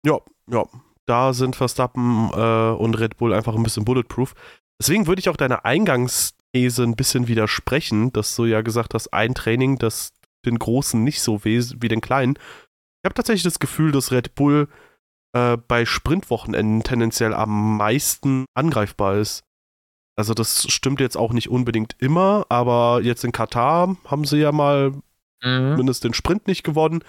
Ja, 0.04 0.20
ja. 0.46 0.64
Da 1.08 1.32
sind 1.32 1.56
Verstappen 1.56 2.30
äh, 2.34 2.70
und 2.70 2.94
Red 2.98 3.16
Bull 3.16 3.32
einfach 3.32 3.54
ein 3.54 3.62
bisschen 3.62 3.84
bulletproof. 3.84 4.34
Deswegen 4.80 5.06
würde 5.06 5.20
ich 5.20 5.28
auch 5.28 5.36
deine 5.36 5.64
Eingangsthese 5.64 6.82
ein 6.82 6.96
bisschen 6.96 7.28
widersprechen, 7.28 8.12
dass 8.12 8.36
du 8.36 8.44
ja 8.44 8.60
gesagt 8.60 8.94
hast, 8.94 9.12
ein 9.12 9.34
Training, 9.34 9.78
das 9.78 10.12
den 10.44 10.58
Großen 10.58 11.02
nicht 11.02 11.20
so 11.20 11.44
weh 11.44 11.60
wie 11.76 11.88
den 11.88 12.00
Kleinen. 12.00 12.34
Ich 12.34 13.06
habe 13.06 13.14
tatsächlich 13.14 13.42
das 13.42 13.58
Gefühl, 13.58 13.90
dass 13.90 14.12
Red 14.12 14.34
Bull 14.34 14.68
äh, 15.32 15.56
bei 15.56 15.84
Sprintwochenenden 15.84 16.82
tendenziell 16.82 17.34
am 17.34 17.76
meisten 17.78 18.44
angreifbar 18.54 19.16
ist. 19.16 19.44
Also 20.16 20.34
das 20.34 20.70
stimmt 20.70 21.00
jetzt 21.00 21.16
auch 21.16 21.32
nicht 21.32 21.48
unbedingt 21.48 21.96
immer, 22.00 22.44
aber 22.48 23.00
jetzt 23.02 23.24
in 23.24 23.32
Katar 23.32 23.96
haben 24.04 24.24
sie 24.24 24.38
ja 24.38 24.52
mal 24.52 24.90
mhm. 25.42 25.72
zumindest 25.72 26.04
den 26.04 26.14
Sprint 26.14 26.46
nicht 26.48 26.64
gewonnen. 26.64 27.04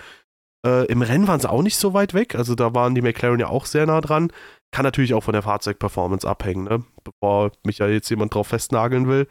Äh, 0.65 0.86
Im 0.88 1.02
Rennen 1.02 1.28
waren 1.28 1.39
sie 1.39 1.50
auch 1.50 1.62
nicht 1.62 1.78
so 1.78 1.93
weit 1.93 2.13
weg, 2.13 2.36
also 2.36 2.56
da 2.56 2.74
waren 2.74 2.95
die 2.95 3.02
McLaren 3.02 3.39
ja 3.39 3.48
auch 3.48 3.65
sehr 3.65 3.86
nah 3.86 4.02
dran. 4.02 4.32
Kann 4.72 4.84
natürlich 4.84 5.13
auch 5.13 5.24
von 5.24 5.34
der 5.34 5.41
Fahrzeugperformance 5.41 6.28
abhängen, 6.28 6.65
ne? 6.65 6.84
bevor 7.04 7.52
mich 7.63 7.80
ja 7.80 7.88
jetzt 7.88 8.10
jemand 8.10 8.34
drauf 8.34 8.48
festnageln 8.48 9.08
will. 9.08 9.28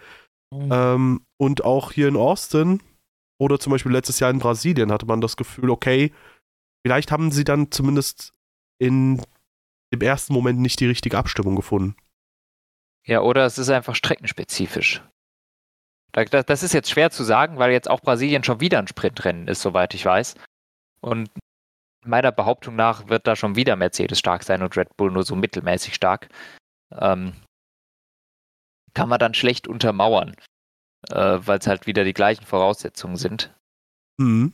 Mhm. 0.52 0.68
Ähm, 0.72 1.26
und 1.38 1.64
auch 1.64 1.92
hier 1.92 2.08
in 2.08 2.16
Austin 2.16 2.82
oder 3.38 3.60
zum 3.60 3.72
Beispiel 3.72 3.92
letztes 3.92 4.20
Jahr 4.20 4.30
in 4.30 4.38
Brasilien 4.38 4.90
hatte 4.90 5.06
man 5.06 5.20
das 5.20 5.36
Gefühl, 5.36 5.70
okay, 5.70 6.12
vielleicht 6.84 7.12
haben 7.12 7.30
sie 7.30 7.44
dann 7.44 7.70
zumindest 7.70 8.32
in 8.80 9.22
dem 9.92 10.00
ersten 10.00 10.32
Moment 10.32 10.60
nicht 10.60 10.80
die 10.80 10.86
richtige 10.86 11.18
Abstimmung 11.18 11.56
gefunden. 11.56 11.94
Ja, 13.06 13.22
oder 13.22 13.46
es 13.46 13.58
ist 13.58 13.70
einfach 13.70 13.94
streckenspezifisch. 13.94 15.02
Das 16.12 16.62
ist 16.62 16.72
jetzt 16.72 16.90
schwer 16.90 17.10
zu 17.10 17.22
sagen, 17.22 17.58
weil 17.58 17.70
jetzt 17.70 17.88
auch 17.88 18.00
Brasilien 18.00 18.42
schon 18.42 18.60
wieder 18.60 18.78
ein 18.78 18.88
Sprintrennen 18.88 19.46
ist, 19.46 19.62
soweit 19.62 19.94
ich 19.94 20.04
weiß. 20.04 20.34
Und 21.00 21.30
meiner 22.04 22.32
Behauptung 22.32 22.76
nach 22.76 23.08
wird 23.08 23.26
da 23.26 23.36
schon 23.36 23.56
wieder 23.56 23.76
Mercedes 23.76 24.18
stark 24.18 24.42
sein 24.42 24.62
und 24.62 24.76
Red 24.76 24.96
Bull 24.96 25.10
nur 25.10 25.24
so 25.24 25.36
mittelmäßig 25.36 25.94
stark. 25.94 26.28
Ähm, 26.92 27.34
kann 28.94 29.08
man 29.08 29.18
dann 29.18 29.34
schlecht 29.34 29.68
untermauern, 29.68 30.34
äh, 31.10 31.38
weil 31.40 31.58
es 31.58 31.66
halt 31.66 31.86
wieder 31.86 32.04
die 32.04 32.14
gleichen 32.14 32.44
Voraussetzungen 32.44 33.16
sind. 33.16 33.54
Mhm. 34.18 34.52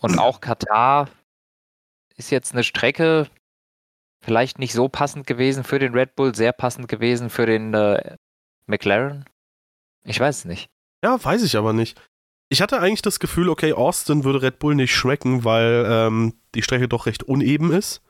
Und 0.00 0.18
auch 0.18 0.40
Katar 0.40 1.10
ist 2.16 2.30
jetzt 2.30 2.52
eine 2.52 2.64
Strecke, 2.64 3.28
vielleicht 4.24 4.58
nicht 4.58 4.72
so 4.72 4.88
passend 4.88 5.26
gewesen 5.26 5.64
für 5.64 5.78
den 5.78 5.94
Red 5.94 6.14
Bull, 6.14 6.34
sehr 6.34 6.52
passend 6.52 6.88
gewesen 6.88 7.30
für 7.30 7.46
den 7.46 7.74
äh, 7.74 8.16
McLaren. 8.66 9.24
Ich 10.04 10.20
weiß 10.20 10.38
es 10.38 10.44
nicht. 10.44 10.68
Ja, 11.04 11.22
weiß 11.22 11.42
ich 11.42 11.56
aber 11.56 11.72
nicht. 11.72 12.00
Ich 12.48 12.62
hatte 12.62 12.80
eigentlich 12.80 13.02
das 13.02 13.18
Gefühl, 13.18 13.48
okay, 13.48 13.72
Austin 13.72 14.24
würde 14.24 14.42
Red 14.42 14.58
Bull 14.58 14.74
nicht 14.74 14.94
schmecken, 14.94 15.44
weil 15.44 15.84
ähm, 15.88 16.34
die 16.54 16.62
Strecke 16.62 16.88
doch 16.88 17.06
recht 17.06 17.24
uneben 17.24 17.72
ist. 17.72 18.02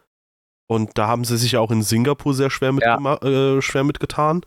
Und 0.68 0.98
da 0.98 1.06
haben 1.06 1.24
sie 1.24 1.38
sich 1.38 1.52
ja 1.52 1.60
auch 1.60 1.70
in 1.70 1.82
Singapur 1.82 2.34
sehr 2.34 2.50
schwer, 2.50 2.72
ja. 2.80 3.14
äh, 3.22 3.62
schwer 3.62 3.84
mitgetan. 3.84 4.42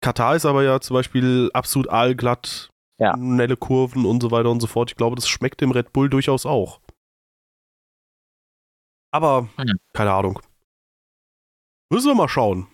Katar 0.00 0.36
ist 0.36 0.46
aber 0.46 0.62
ja 0.62 0.80
zum 0.80 0.94
Beispiel 0.94 1.50
absolut 1.52 1.90
aalglatt, 1.90 2.70
ja. 2.98 3.14
schnelle 3.14 3.56
Kurven 3.56 4.06
und 4.06 4.22
so 4.22 4.30
weiter 4.30 4.50
und 4.50 4.60
so 4.60 4.66
fort. 4.66 4.90
Ich 4.90 4.96
glaube, 4.96 5.16
das 5.16 5.28
schmeckt 5.28 5.60
dem 5.60 5.72
Red 5.72 5.92
Bull 5.92 6.08
durchaus 6.08 6.46
auch. 6.46 6.80
Aber, 9.12 9.48
hm. 9.56 9.78
keine 9.92 10.12
Ahnung. 10.12 10.40
Müssen 11.90 12.08
wir 12.08 12.14
mal 12.14 12.28
schauen. 12.28 12.68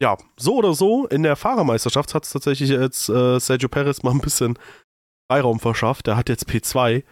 Ja, 0.00 0.16
so 0.36 0.56
oder 0.56 0.74
so, 0.74 1.06
in 1.06 1.22
der 1.22 1.36
Fahrermeisterschaft 1.36 2.14
hat 2.14 2.24
es 2.24 2.30
tatsächlich 2.30 2.70
jetzt 2.70 3.08
äh, 3.08 3.38
Sergio 3.38 3.68
Perez 3.68 4.02
mal 4.02 4.10
ein 4.10 4.20
bisschen 4.20 4.58
Freiraum 5.32 5.60
verschafft. 5.60 6.08
Er 6.08 6.16
hat 6.16 6.28
jetzt 6.28 6.46
P2 6.46 7.04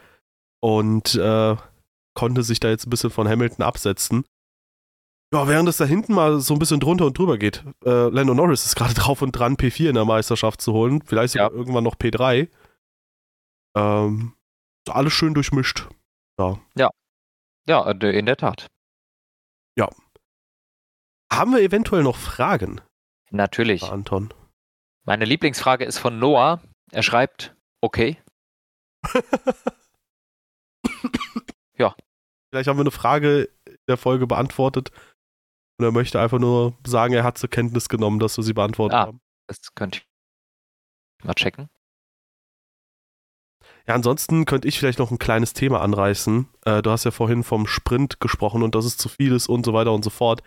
und 0.61 1.14
äh, 1.14 1.56
konnte 2.14 2.42
sich 2.42 2.61
da 2.61 2.68
jetzt 2.68 2.87
ein 2.87 2.90
bisschen 2.90 3.11
von 3.11 3.26
Hamilton 3.26 3.64
absetzen. 3.64 4.24
Ja, 5.33 5.48
während 5.48 5.68
es 5.70 5.78
da 5.78 5.87
hinten 5.87 6.12
mal 6.12 6.40
so 6.40 6.54
ein 6.54 6.59
bisschen 6.59 6.80
drunter 6.80 7.06
und 7.06 7.16
drüber 7.16 7.38
geht. 7.38 7.64
Äh, 7.85 8.09
Lando 8.09 8.35
Norris 8.35 8.66
ist 8.66 8.76
gerade 8.76 8.92
drauf 9.00 9.22
und 9.22 9.33
dran, 9.33 9.56
P4 9.56 9.88
in 9.88 9.94
der 9.94 10.04
Meisterschaft 10.04 10.61
zu 10.61 10.74
holen. 10.74 11.00
Vielleicht 11.02 11.33
sogar 11.33 11.50
ja. 11.50 11.56
irgendwann 11.56 11.85
noch 11.85 11.94
P3. 11.94 12.50
Ähm, 13.74 14.35
alles 14.88 15.14
schön 15.14 15.33
durchmischt. 15.33 15.88
Ja. 16.38 16.59
Ja, 16.76 16.90
ja 17.66 17.90
in 17.90 18.26
der 18.26 18.37
Tat. 18.37 18.66
Ja. 19.78 19.88
Haben 21.33 21.52
wir 21.52 21.61
eventuell 21.61 22.02
noch 22.02 22.16
Fragen? 22.16 22.83
Natürlich. 23.30 23.85
Anton. 23.85 24.35
Meine 25.06 25.24
Lieblingsfrage 25.24 25.87
ist 25.87 25.98
von 25.98 26.18
Noah. 26.18 26.61
Er 26.92 27.02
schreibt, 27.02 27.54
Okay. 27.80 28.18
ja. 31.78 31.94
Vielleicht 32.50 32.68
haben 32.68 32.76
wir 32.78 32.82
eine 32.82 32.90
Frage 32.90 33.48
in 33.66 33.76
der 33.88 33.96
Folge 33.96 34.26
beantwortet. 34.26 34.90
Und 35.78 35.84
er 35.86 35.92
möchte 35.92 36.20
einfach 36.20 36.38
nur 36.38 36.76
sagen, 36.86 37.14
er 37.14 37.24
hat 37.24 37.38
zur 37.38 37.48
Kenntnis 37.48 37.88
genommen, 37.88 38.18
dass 38.18 38.36
wir 38.36 38.44
sie 38.44 38.52
beantwortet 38.52 38.98
ah, 38.98 39.06
haben. 39.06 39.22
Das 39.46 39.74
könnte 39.74 40.00
ich 40.00 41.24
mal 41.24 41.34
checken. 41.34 41.70
Ja, 43.86 43.94
ansonsten 43.94 44.44
könnte 44.44 44.68
ich 44.68 44.78
vielleicht 44.78 44.98
noch 44.98 45.10
ein 45.10 45.18
kleines 45.18 45.54
Thema 45.54 45.80
anreißen. 45.80 46.48
Äh, 46.64 46.82
du 46.82 46.90
hast 46.90 47.04
ja 47.04 47.10
vorhin 47.10 47.42
vom 47.42 47.66
Sprint 47.66 48.20
gesprochen 48.20 48.62
und 48.62 48.74
dass 48.74 48.84
es 48.84 48.96
zu 48.96 49.08
viel 49.08 49.32
ist 49.32 49.48
und 49.48 49.64
so 49.64 49.72
weiter 49.72 49.92
und 49.92 50.04
so 50.04 50.10
fort. 50.10 50.42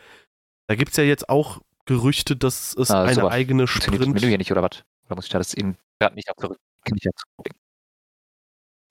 Da 0.68 0.76
gibt 0.76 0.92
es 0.92 0.98
ja 0.98 1.04
jetzt 1.04 1.30
auch 1.30 1.62
Gerüchte, 1.86 2.36
dass 2.36 2.76
es 2.76 2.92
ah, 2.92 3.04
eine 3.04 3.16
sowas. 3.16 3.34
eigene 3.34 3.68
Sprint. 3.68 4.02
Das 4.02 4.08
Menü 4.08 4.28
hier 4.28 4.38
nicht 4.38 4.52
oder 4.52 4.62
was? 4.62 4.84
Oder 5.08 5.16
muss 5.16 5.26
ich 5.26 5.32
da 5.32 5.40
das 5.40 5.54
eben 5.54 5.78
gerade 6.00 6.16
nicht 6.16 6.30
zurück? 6.40 6.60
Kann 6.84 6.98
ich 6.98 7.04
jetzt 7.04 7.24
gucken. 7.36 7.54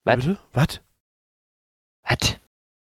Was? 0.05 0.27
Was? 0.53 0.81
Was? 2.03 2.39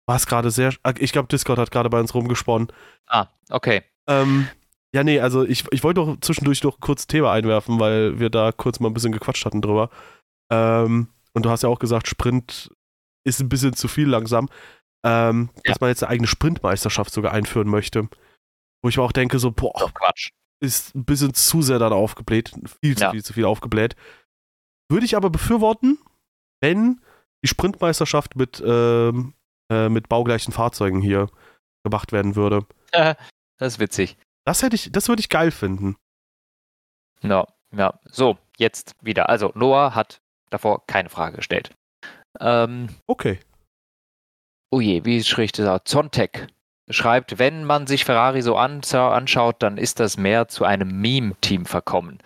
War 0.06 0.16
es 0.16 0.26
gerade 0.26 0.50
sehr. 0.50 0.72
Ich 0.98 1.12
glaube, 1.12 1.28
Discord 1.28 1.58
hat 1.58 1.70
gerade 1.70 1.90
bei 1.90 2.00
uns 2.00 2.14
rumgesponnen. 2.14 2.72
Ah, 3.06 3.28
okay. 3.50 3.82
Ähm, 4.08 4.48
ja, 4.92 5.04
nee, 5.04 5.20
also 5.20 5.44
ich, 5.44 5.64
ich 5.70 5.84
wollte 5.84 6.00
doch 6.00 6.20
zwischendurch 6.20 6.62
noch 6.64 6.80
kurz 6.80 7.06
Thema 7.06 7.32
einwerfen, 7.32 7.78
weil 7.78 8.18
wir 8.18 8.30
da 8.30 8.50
kurz 8.50 8.80
mal 8.80 8.88
ein 8.88 8.94
bisschen 8.94 9.12
gequatscht 9.12 9.44
hatten 9.44 9.62
drüber. 9.62 9.90
Ähm, 10.50 11.08
und 11.32 11.44
du 11.44 11.50
hast 11.50 11.62
ja 11.62 11.68
auch 11.68 11.78
gesagt, 11.78 12.08
Sprint 12.08 12.70
ist 13.24 13.40
ein 13.40 13.48
bisschen 13.48 13.74
zu 13.74 13.86
viel 13.86 14.08
langsam. 14.08 14.48
Ähm, 15.04 15.50
ja. 15.56 15.72
Dass 15.72 15.80
man 15.80 15.90
jetzt 15.90 16.02
eine 16.02 16.10
eigene 16.10 16.26
Sprintmeisterschaft 16.26 17.12
sogar 17.12 17.32
einführen 17.32 17.68
möchte. 17.68 18.08
Wo 18.82 18.88
ich 18.88 18.96
mir 18.96 19.02
auch 19.02 19.12
denke, 19.12 19.38
so, 19.38 19.52
boah, 19.52 19.92
Quatsch. 19.94 20.30
ist 20.60 20.94
ein 20.94 21.04
bisschen 21.04 21.34
zu 21.34 21.62
sehr 21.62 21.78
dann 21.78 21.92
aufgebläht. 21.92 22.52
Viel 22.82 22.96
zu 22.96 23.04
ja. 23.04 23.10
viel, 23.12 23.22
zu 23.22 23.32
viel 23.32 23.44
aufgebläht. 23.44 23.94
Würde 24.90 25.06
ich 25.06 25.16
aber 25.16 25.30
befürworten, 25.30 25.98
wenn 26.60 27.00
die 27.42 27.48
Sprintmeisterschaft 27.48 28.36
mit, 28.36 28.62
ähm, 28.64 29.34
äh, 29.70 29.88
mit 29.88 30.08
baugleichen 30.08 30.52
Fahrzeugen 30.52 31.00
hier 31.00 31.28
gemacht 31.84 32.12
werden 32.12 32.36
würde. 32.36 32.66
das 33.58 33.74
ist 33.74 33.78
witzig. 33.78 34.16
Das 34.44 34.62
hätte 34.62 34.74
ich, 34.74 34.90
das 34.92 35.08
würde 35.08 35.20
ich 35.20 35.28
geil 35.28 35.50
finden. 35.50 35.96
Ja, 37.22 37.46
ja. 37.74 37.98
So, 38.04 38.36
jetzt 38.56 38.94
wieder. 39.00 39.28
Also, 39.28 39.52
Noah 39.54 39.94
hat 39.94 40.20
davor 40.50 40.84
keine 40.86 41.08
Frage 41.08 41.36
gestellt. 41.36 41.70
Ähm, 42.40 42.88
okay. 43.06 43.38
Oh 44.70 44.80
je, 44.80 45.04
wie 45.04 45.22
schrieb 45.22 45.52
das 45.52 45.82
Zontek 45.84 46.48
schreibt, 46.88 47.38
wenn 47.38 47.64
man 47.64 47.86
sich 47.86 48.04
Ferrari 48.04 48.42
so 48.42 48.56
anschaut, 48.56 49.62
dann 49.62 49.78
ist 49.78 50.00
das 50.00 50.16
mehr 50.16 50.48
zu 50.48 50.64
einem 50.64 51.00
Meme-Team 51.00 51.66
verkommen. 51.66 52.18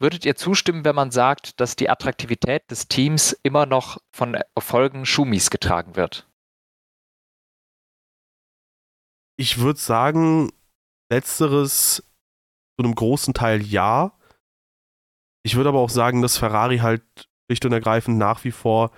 Würdet 0.00 0.24
ihr 0.24 0.36
zustimmen, 0.36 0.84
wenn 0.84 0.94
man 0.94 1.10
sagt, 1.10 1.60
dass 1.60 1.74
die 1.74 1.90
Attraktivität 1.90 2.70
des 2.70 2.86
Teams 2.86 3.32
immer 3.42 3.66
noch 3.66 3.98
von 4.12 4.34
Erfolgen 4.54 5.04
Schumis 5.04 5.50
getragen 5.50 5.96
wird? 5.96 6.28
Ich 9.36 9.58
würde 9.58 9.78
sagen, 9.78 10.52
letzteres 11.10 12.04
zu 12.76 12.84
einem 12.84 12.94
großen 12.94 13.34
Teil 13.34 13.60
ja. 13.62 14.16
Ich 15.44 15.56
würde 15.56 15.70
aber 15.70 15.80
auch 15.80 15.90
sagen, 15.90 16.22
dass 16.22 16.38
Ferrari 16.38 16.78
halt 16.78 17.02
schlicht 17.46 17.64
und 17.64 17.72
ergreifend 17.72 18.18
nach 18.18 18.44
wie 18.44 18.52
vor 18.52 18.92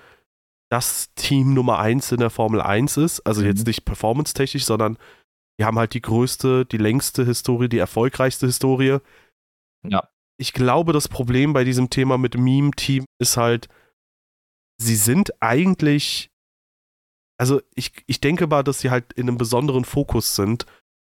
das 0.71 1.15
Team 1.15 1.55
Nummer 1.55 1.79
1 1.79 2.13
in 2.13 2.21
der 2.21 2.31
Formel 2.31 2.61
1 2.61 2.99
ist. 2.99 3.21
Also 3.21 3.41
mhm. 3.41 3.49
jetzt 3.49 3.67
nicht 3.67 3.87
performance-technisch, 3.87 4.65
sondern 4.65 4.99
die 5.59 5.65
haben 5.65 5.79
halt 5.79 5.95
die 5.95 6.03
größte, 6.03 6.67
die 6.67 6.79
längste 6.79 7.25
Historie, 7.25 7.69
die 7.69 7.79
erfolgreichste 7.79 8.47
Historie. 8.47 8.99
Ja 9.83 10.11
ich 10.41 10.55
glaube, 10.55 10.95
das 10.95 11.07
Problem 11.07 11.53
bei 11.53 11.65
diesem 11.65 11.91
Thema 11.91 12.17
mit 12.17 12.35
Meme-Team 12.35 13.05
ist 13.21 13.37
halt, 13.37 13.69
sie 14.79 14.97
sind 14.97 15.31
eigentlich, 15.43 16.31
also 17.39 17.61
ich, 17.75 17.93
ich 18.07 18.23
denke 18.23 18.47
mal, 18.47 18.65
dass 18.65 18.81
sie 18.81 18.91
halt 18.91 19.13
in 19.13 19.29
einem 19.29 19.37
besonderen 19.37 19.85
Fokus 19.85 20.35
sind. 20.35 20.65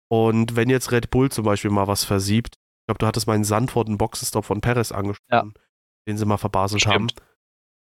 Und 0.09 0.57
wenn 0.57 0.71
jetzt 0.71 0.91
Red 0.91 1.11
Bull 1.11 1.31
zum 1.31 1.45
Beispiel 1.45 1.71
mal 1.71 1.87
was 1.87 2.03
versiebt, 2.03 2.55
ich 2.55 2.87
glaube, 2.87 2.99
du 2.99 3.07
hattest 3.07 3.27
meinen 3.27 3.45
Sandford 3.45 3.89
einen 3.89 3.99
Boxenstopp 3.99 4.47
von 4.47 4.63
Perez 4.63 4.91
angesprochen, 4.91 5.53
ja. 5.55 5.63
den 6.09 6.17
sie 6.17 6.25
mal 6.25 6.39
verbaselt 6.39 6.81
Stimmt. 6.81 6.95
haben. 6.95 7.09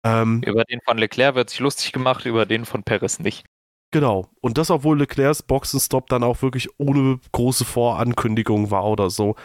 Ähm, 0.04 0.42
über 0.42 0.64
den 0.64 0.80
von 0.84 0.98
Leclerc 0.98 1.34
wird 1.34 1.48
sich 1.48 1.60
lustig 1.60 1.92
gemacht, 1.92 2.26
über 2.26 2.44
den 2.44 2.66
von 2.66 2.82
Perez 2.82 3.20
nicht. 3.20 3.46
Genau. 3.90 4.30
Und 4.42 4.58
das, 4.58 4.70
obwohl 4.70 4.98
Leclercs 4.98 5.42
Boxenstopp 5.42 6.08
dann 6.08 6.24
auch 6.24 6.42
wirklich 6.42 6.68
ohne 6.78 7.20
große 7.32 7.64
Vorankündigung 7.64 8.70
war 8.70 8.84
oder 8.84 9.08
so. 9.08 9.36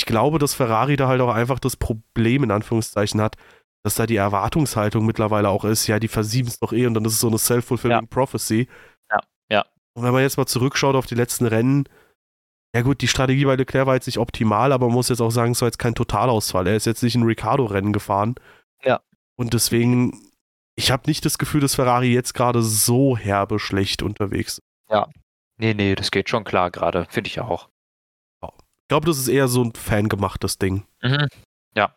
Ich 0.00 0.06
glaube, 0.06 0.38
dass 0.38 0.54
Ferrari 0.54 0.96
da 0.96 1.08
halt 1.08 1.20
auch 1.20 1.32
einfach 1.32 1.58
das 1.58 1.76
Problem 1.76 2.42
in 2.42 2.50
Anführungszeichen 2.50 3.20
hat, 3.20 3.36
dass 3.82 3.94
da 3.94 4.06
die 4.06 4.16
Erwartungshaltung 4.16 5.06
mittlerweile 5.06 5.48
auch 5.48 5.64
ist, 5.64 5.86
ja, 5.86 5.98
die 5.98 6.08
versieben 6.08 6.48
es 6.48 6.58
doch 6.58 6.72
eh 6.72 6.86
und 6.86 6.94
dann 6.94 7.04
ist 7.04 7.14
es 7.14 7.20
so 7.20 7.28
eine 7.28 7.38
self-fulfilling 7.38 8.00
ja. 8.00 8.06
prophecy. 8.08 8.68
Ja, 9.10 9.18
ja. 9.50 9.64
Und 9.94 10.04
wenn 10.04 10.12
man 10.12 10.22
jetzt 10.22 10.36
mal 10.36 10.46
zurückschaut 10.46 10.96
auf 10.96 11.06
die 11.06 11.14
letzten 11.14 11.46
Rennen, 11.46 11.84
ja 12.74 12.82
gut, 12.82 13.00
die 13.00 13.08
Strategie 13.08 13.44
bei 13.44 13.56
Leclerc 13.56 13.86
war 13.86 13.94
jetzt 13.94 14.06
nicht 14.06 14.18
optimal, 14.18 14.72
aber 14.72 14.86
man 14.86 14.94
muss 14.94 15.08
jetzt 15.08 15.20
auch 15.20 15.30
sagen, 15.30 15.52
es 15.52 15.60
war 15.60 15.68
jetzt 15.68 15.78
kein 15.78 15.94
Totalausfall. 15.94 16.66
Er 16.66 16.76
ist 16.76 16.86
jetzt 16.86 17.02
nicht 17.02 17.14
ein 17.14 17.24
Ricardo-Rennen 17.24 17.92
gefahren. 17.92 18.36
Ja. 18.84 19.00
Und 19.36 19.54
deswegen 19.54 20.30
ich 20.80 20.90
habe 20.90 21.02
nicht 21.06 21.26
das 21.26 21.36
Gefühl, 21.36 21.60
dass 21.60 21.74
Ferrari 21.74 22.12
jetzt 22.12 22.32
gerade 22.32 22.62
so 22.62 23.14
herbe 23.16 23.58
schlecht 23.58 24.02
unterwegs 24.02 24.58
ist. 24.58 24.62
Ja. 24.88 25.08
Nee, 25.58 25.74
nee, 25.74 25.94
das 25.94 26.10
geht 26.10 26.30
schon 26.30 26.42
klar 26.42 26.70
gerade. 26.70 27.06
Finde 27.10 27.28
ich 27.28 27.38
auch. 27.40 27.68
Ich 28.90 28.92
glaube, 28.92 29.06
das 29.06 29.18
ist 29.18 29.28
eher 29.28 29.46
so 29.46 29.62
ein 29.62 29.72
fangemachtes 29.72 30.58
Ding. 30.58 30.84
Mhm. 31.00 31.28
Ja. 31.76 31.94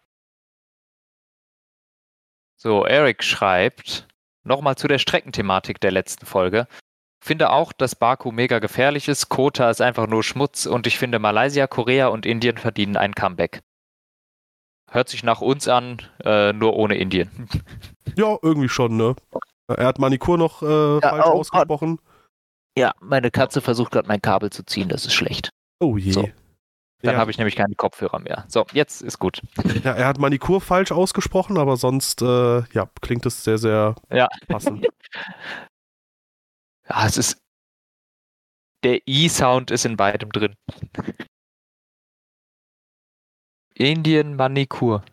So, 2.55 2.85
Eric 2.85 3.23
schreibt 3.23 4.07
nochmal 4.43 4.75
zu 4.75 4.87
der 4.87 4.99
Streckenthematik 4.99 5.79
der 5.79 5.89
letzten 5.89 6.27
Folge. 6.27 6.67
Finde 7.19 7.49
auch, 7.49 7.73
dass 7.73 7.95
Baku 7.95 8.31
mega 8.31 8.59
gefährlich 8.59 9.07
ist. 9.07 9.29
Kota 9.29 9.71
ist 9.71 9.81
einfach 9.81 10.05
nur 10.05 10.23
Schmutz 10.23 10.67
und 10.67 10.85
ich 10.85 10.99
finde, 10.99 11.17
Malaysia, 11.17 11.65
Korea 11.65 12.09
und 12.09 12.27
Indien 12.27 12.59
verdienen 12.59 12.95
ein 12.95 13.15
Comeback. 13.15 13.63
Hört 14.91 15.09
sich 15.09 15.23
nach 15.23 15.41
uns 15.41 15.67
an, 15.67 15.99
äh, 16.23 16.53
nur 16.53 16.75
ohne 16.75 16.95
Indien. 16.97 17.49
Ja, 18.15 18.37
irgendwie 18.43 18.69
schon, 18.69 18.97
ne? 18.97 19.15
Er 19.67 19.87
hat 19.87 19.97
Manikur 19.97 20.37
noch 20.37 20.61
äh, 20.61 20.65
ja, 20.67 21.09
falsch 21.09 21.25
oh, 21.25 21.39
ausgesprochen. 21.39 21.99
Ja, 22.77 22.93
meine 22.99 23.31
Katze 23.31 23.61
versucht 23.61 23.93
gerade 23.93 24.07
mein 24.07 24.21
Kabel 24.21 24.51
zu 24.51 24.63
ziehen, 24.63 24.89
das 24.89 25.05
ist 25.05 25.13
schlecht. 25.15 25.49
Oh 25.79 25.97
je. 25.97 26.11
So. 26.11 26.29
Dann 27.03 27.15
ja. 27.15 27.19
habe 27.19 27.31
ich 27.31 27.37
nämlich 27.37 27.57
keine 27.57 27.75
Kopfhörer 27.75 28.19
mehr. 28.19 28.45
So, 28.47 28.65
jetzt 28.71 29.01
ist 29.01 29.19
gut. 29.19 29.41
Ja, 29.83 29.91
er 29.91 30.07
hat 30.07 30.19
Manikur 30.19 30.61
falsch 30.61 30.93
ausgesprochen, 30.93 31.57
aber 31.57 31.75
sonst, 31.75 32.21
äh, 32.21 32.63
ja, 32.71 32.89
klingt 33.01 33.25
es 33.25 33.43
sehr, 33.43 33.57
sehr 33.57 33.95
ja. 34.09 34.29
passend. 34.47 34.87
ja, 36.89 37.05
es 37.05 37.17
ist. 37.17 37.41
Der 38.83 39.01
E-Sound 39.05 39.69
ist 39.69 39.83
in 39.83 39.97
beidem 39.97 40.31
drin. 40.31 40.55
Indien 43.73 44.37
Manikur. 44.37 45.03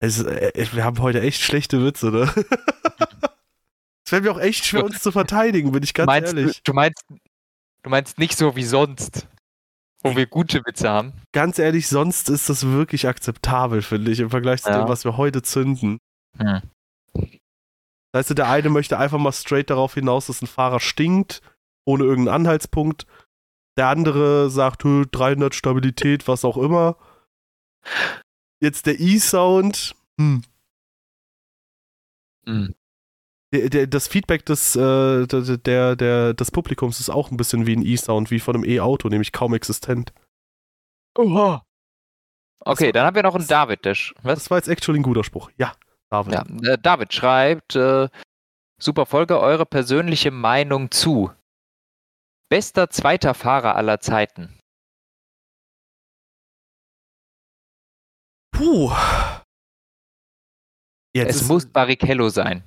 Es, 0.00 0.22
äh, 0.22 0.66
wir 0.72 0.84
haben 0.84 1.00
heute 1.00 1.22
echt 1.22 1.40
schlechte 1.40 1.82
Witze, 1.82 2.10
ne? 2.10 2.30
Es 4.06 4.12
wäre 4.12 4.20
mir 4.20 4.32
auch 4.32 4.40
echt 4.40 4.66
schwer, 4.66 4.84
uns 4.84 5.00
zu 5.00 5.12
verteidigen, 5.12 5.72
bin 5.72 5.82
ich 5.82 5.94
ganz 5.94 6.06
meinst, 6.06 6.34
ehrlich. 6.34 6.62
Du 6.62 6.74
meinst, 6.74 7.02
du 7.08 7.88
meinst 7.88 8.18
nicht 8.18 8.36
so 8.36 8.54
wie 8.54 8.64
sonst, 8.64 9.26
wo 10.04 10.14
wir 10.14 10.26
gute 10.26 10.64
Witze 10.66 10.88
haben? 10.88 11.14
Ganz 11.32 11.58
ehrlich, 11.58 11.88
sonst 11.88 12.28
ist 12.28 12.48
das 12.48 12.66
wirklich 12.66 13.08
akzeptabel, 13.08 13.82
finde 13.82 14.10
ich, 14.10 14.20
im 14.20 14.30
Vergleich 14.30 14.62
zu 14.62 14.70
ja. 14.70 14.78
dem, 14.78 14.88
was 14.88 15.04
wir 15.04 15.16
heute 15.16 15.42
zünden. 15.42 15.98
Hm. 16.38 16.60
Weißt 18.12 18.30
du, 18.30 18.34
der 18.34 18.48
eine 18.48 18.68
möchte 18.68 18.98
einfach 18.98 19.18
mal 19.18 19.32
straight 19.32 19.70
darauf 19.70 19.94
hinaus, 19.94 20.26
dass 20.26 20.42
ein 20.42 20.46
Fahrer 20.46 20.78
stinkt, 20.78 21.40
ohne 21.84 22.04
irgendeinen 22.04 22.42
Anhaltspunkt. 22.42 23.06
Der 23.76 23.88
andere 23.88 24.50
sagt, 24.50 24.84
300 24.84 25.54
Stabilität, 25.54 26.28
was 26.28 26.44
auch 26.44 26.56
immer. 26.56 26.96
Jetzt 28.60 28.86
der 28.86 29.00
E-Sound. 29.00 29.96
Hm. 30.20 30.44
Hm. 32.46 32.74
Der, 33.54 33.70
der, 33.70 33.86
das 33.86 34.08
Feedback 34.08 34.44
des, 34.46 34.74
äh, 34.74 35.26
der, 35.28 35.94
der, 35.94 36.34
des 36.34 36.50
Publikums 36.50 36.98
ist 36.98 37.08
auch 37.08 37.30
ein 37.30 37.36
bisschen 37.36 37.68
wie 37.68 37.76
ein 37.76 37.86
E-Sound, 37.86 38.32
wie 38.32 38.40
von 38.40 38.56
einem 38.56 38.64
E-Auto, 38.64 39.08
nämlich 39.08 39.30
kaum 39.30 39.54
existent. 39.54 40.12
Oha. 41.16 41.64
Okay, 42.58 42.90
dann 42.90 43.06
haben 43.06 43.14
wir 43.14 43.22
noch 43.22 43.36
einen 43.36 43.46
David. 43.46 43.84
Der 43.84 43.92
was? 43.92 44.40
Das 44.40 44.50
war 44.50 44.58
jetzt 44.58 44.66
actually 44.66 44.98
ein 44.98 45.04
guter 45.04 45.22
Spruch. 45.22 45.52
Ja, 45.56 45.72
David. 46.10 46.32
Ja, 46.32 46.72
äh, 46.72 46.78
David 46.78 47.12
schreibt, 47.12 47.76
äh, 47.76 48.08
super 48.80 49.06
Folge, 49.06 49.38
eure 49.38 49.66
persönliche 49.66 50.32
Meinung 50.32 50.90
zu. 50.90 51.30
Bester 52.50 52.90
zweiter 52.90 53.34
Fahrer 53.34 53.76
aller 53.76 54.00
Zeiten. 54.00 54.58
Puh. 58.52 58.90
Jetzt 61.14 61.42
es 61.42 61.48
muss 61.48 61.66
Barrichello 61.66 62.28
sein, 62.28 62.64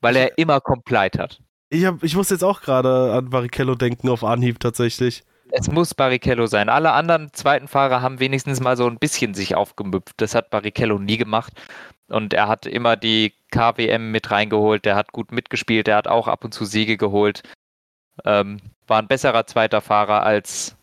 weil 0.00 0.16
er 0.16 0.38
immer 0.38 0.60
Complied 0.60 1.18
hat. 1.18 1.40
Ich, 1.70 1.84
hab, 1.84 2.02
ich 2.02 2.16
muss 2.16 2.30
jetzt 2.30 2.44
auch 2.44 2.60
gerade 2.60 3.12
an 3.12 3.30
Barrichello 3.30 3.74
denken, 3.74 4.08
auf 4.08 4.24
Anhieb 4.24 4.60
tatsächlich. 4.60 5.22
Es 5.50 5.70
muss 5.70 5.94
Barrichello 5.94 6.46
sein. 6.46 6.68
Alle 6.68 6.92
anderen 6.92 7.32
zweiten 7.32 7.68
Fahrer 7.68 8.02
haben 8.02 8.20
wenigstens 8.20 8.60
mal 8.60 8.76
so 8.76 8.86
ein 8.86 8.98
bisschen 8.98 9.34
sich 9.34 9.54
aufgemüpft. 9.54 10.14
Das 10.18 10.34
hat 10.34 10.50
Barrichello 10.50 10.98
nie 10.98 11.16
gemacht. 11.16 11.52
Und 12.08 12.34
er 12.34 12.48
hat 12.48 12.66
immer 12.66 12.96
die 12.96 13.34
KWM 13.50 14.10
mit 14.10 14.30
reingeholt. 14.30 14.84
Der 14.84 14.96
hat 14.96 15.12
gut 15.12 15.32
mitgespielt. 15.32 15.86
Der 15.86 15.96
hat 15.96 16.08
auch 16.08 16.28
ab 16.28 16.44
und 16.44 16.52
zu 16.52 16.64
Siege 16.64 16.96
geholt. 16.96 17.42
Ähm, 18.24 18.60
war 18.86 19.00
ein 19.00 19.08
besserer 19.08 19.46
zweiter 19.46 19.80
Fahrer 19.80 20.22
als 20.22 20.78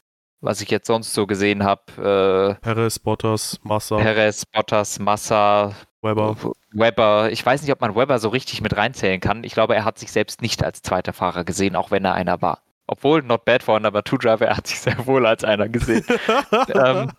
was 0.45 0.61
ich 0.61 0.69
jetzt 0.69 0.87
sonst 0.87 1.13
so 1.13 1.25
gesehen 1.25 1.63
habe. 1.63 2.57
Äh, 2.59 2.61
Perez, 2.61 2.99
Bottas, 2.99 3.59
Massa. 3.63 3.97
Perez, 3.97 4.45
Bottas, 4.45 4.99
Massa. 4.99 5.73
Weber. 6.05 6.37
Weber. 6.71 7.31
Ich 7.31 7.45
weiß 7.45 7.61
nicht, 7.61 7.71
ob 7.71 7.81
man 7.81 7.95
Weber 7.95 8.19
so 8.19 8.29
richtig 8.29 8.61
mit 8.61 8.77
reinzählen 8.77 9.19
kann. 9.19 9.43
Ich 9.43 9.53
glaube, 9.53 9.75
er 9.75 9.83
hat 9.83 9.99
sich 9.99 10.11
selbst 10.11 10.41
nicht 10.41 10.63
als 10.63 10.81
zweiter 10.81 11.13
Fahrer 11.13 11.43
gesehen, 11.43 11.75
auch 11.75 11.91
wenn 11.91 12.05
er 12.05 12.13
einer 12.13 12.41
war. 12.41 12.61
Obwohl, 12.87 13.23
not 13.23 13.45
bad 13.45 13.63
for 13.63 13.79
number 13.79 14.03
two 14.03 14.17
driver, 14.17 14.45
er 14.45 14.57
hat 14.57 14.67
sich 14.67 14.79
sehr 14.79 15.05
wohl 15.07 15.25
als 15.25 15.43
einer 15.43 15.67
gesehen. 15.67 16.05
ähm, 16.73 17.11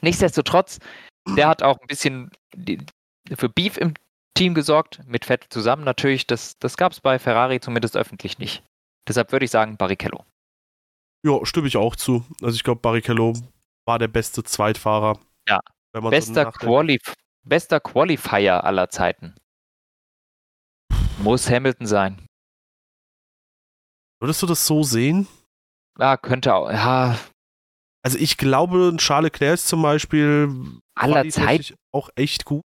nichtsdestotrotz, 0.00 0.78
der 1.36 1.48
hat 1.48 1.62
auch 1.62 1.78
ein 1.78 1.86
bisschen 1.86 2.30
für 3.36 3.48
Beef 3.48 3.76
im 3.76 3.94
Team 4.34 4.54
gesorgt, 4.54 5.00
mit 5.06 5.26
Vettel 5.26 5.48
zusammen 5.50 5.84
natürlich. 5.84 6.26
Das, 6.26 6.58
das 6.58 6.76
gab 6.76 6.92
es 6.92 7.00
bei 7.00 7.18
Ferrari 7.18 7.60
zumindest 7.60 7.96
öffentlich 7.96 8.38
nicht. 8.38 8.64
Deshalb 9.06 9.30
würde 9.30 9.44
ich 9.44 9.50
sagen 9.50 9.76
Barrichello. 9.76 10.24
Ja, 11.22 11.44
stimme 11.44 11.68
ich 11.68 11.76
auch 11.76 11.94
zu. 11.96 12.24
Also 12.42 12.56
ich 12.56 12.64
glaube, 12.64 12.80
Barrichello 12.80 13.34
war 13.86 13.98
der 13.98 14.08
beste 14.08 14.42
Zweitfahrer. 14.42 15.18
Ja. 15.48 15.60
Bester, 16.10 16.44
so 16.44 16.50
Qualif 16.50 17.14
bester 17.44 17.80
Qualifier 17.80 18.64
aller 18.64 18.88
Zeiten. 18.90 19.34
Muss 21.18 21.48
Hamilton 21.48 21.86
sein. 21.86 22.26
Würdest 24.20 24.42
du 24.42 24.46
das 24.46 24.66
so 24.66 24.82
sehen? 24.82 25.28
Ja, 25.98 26.16
könnte 26.16 26.54
auch. 26.54 26.70
Ja. 26.70 27.18
Also 28.02 28.18
ich 28.18 28.36
glaube, 28.36 28.94
Charles 28.98 29.32
Leclerc 29.32 29.54
ist 29.54 29.68
zum 29.68 29.82
Beispiel 29.82 30.48
aller 30.94 31.28
Zeit 31.28 31.74
auch 31.92 32.10
echt 32.16 32.44
gut. 32.44 32.62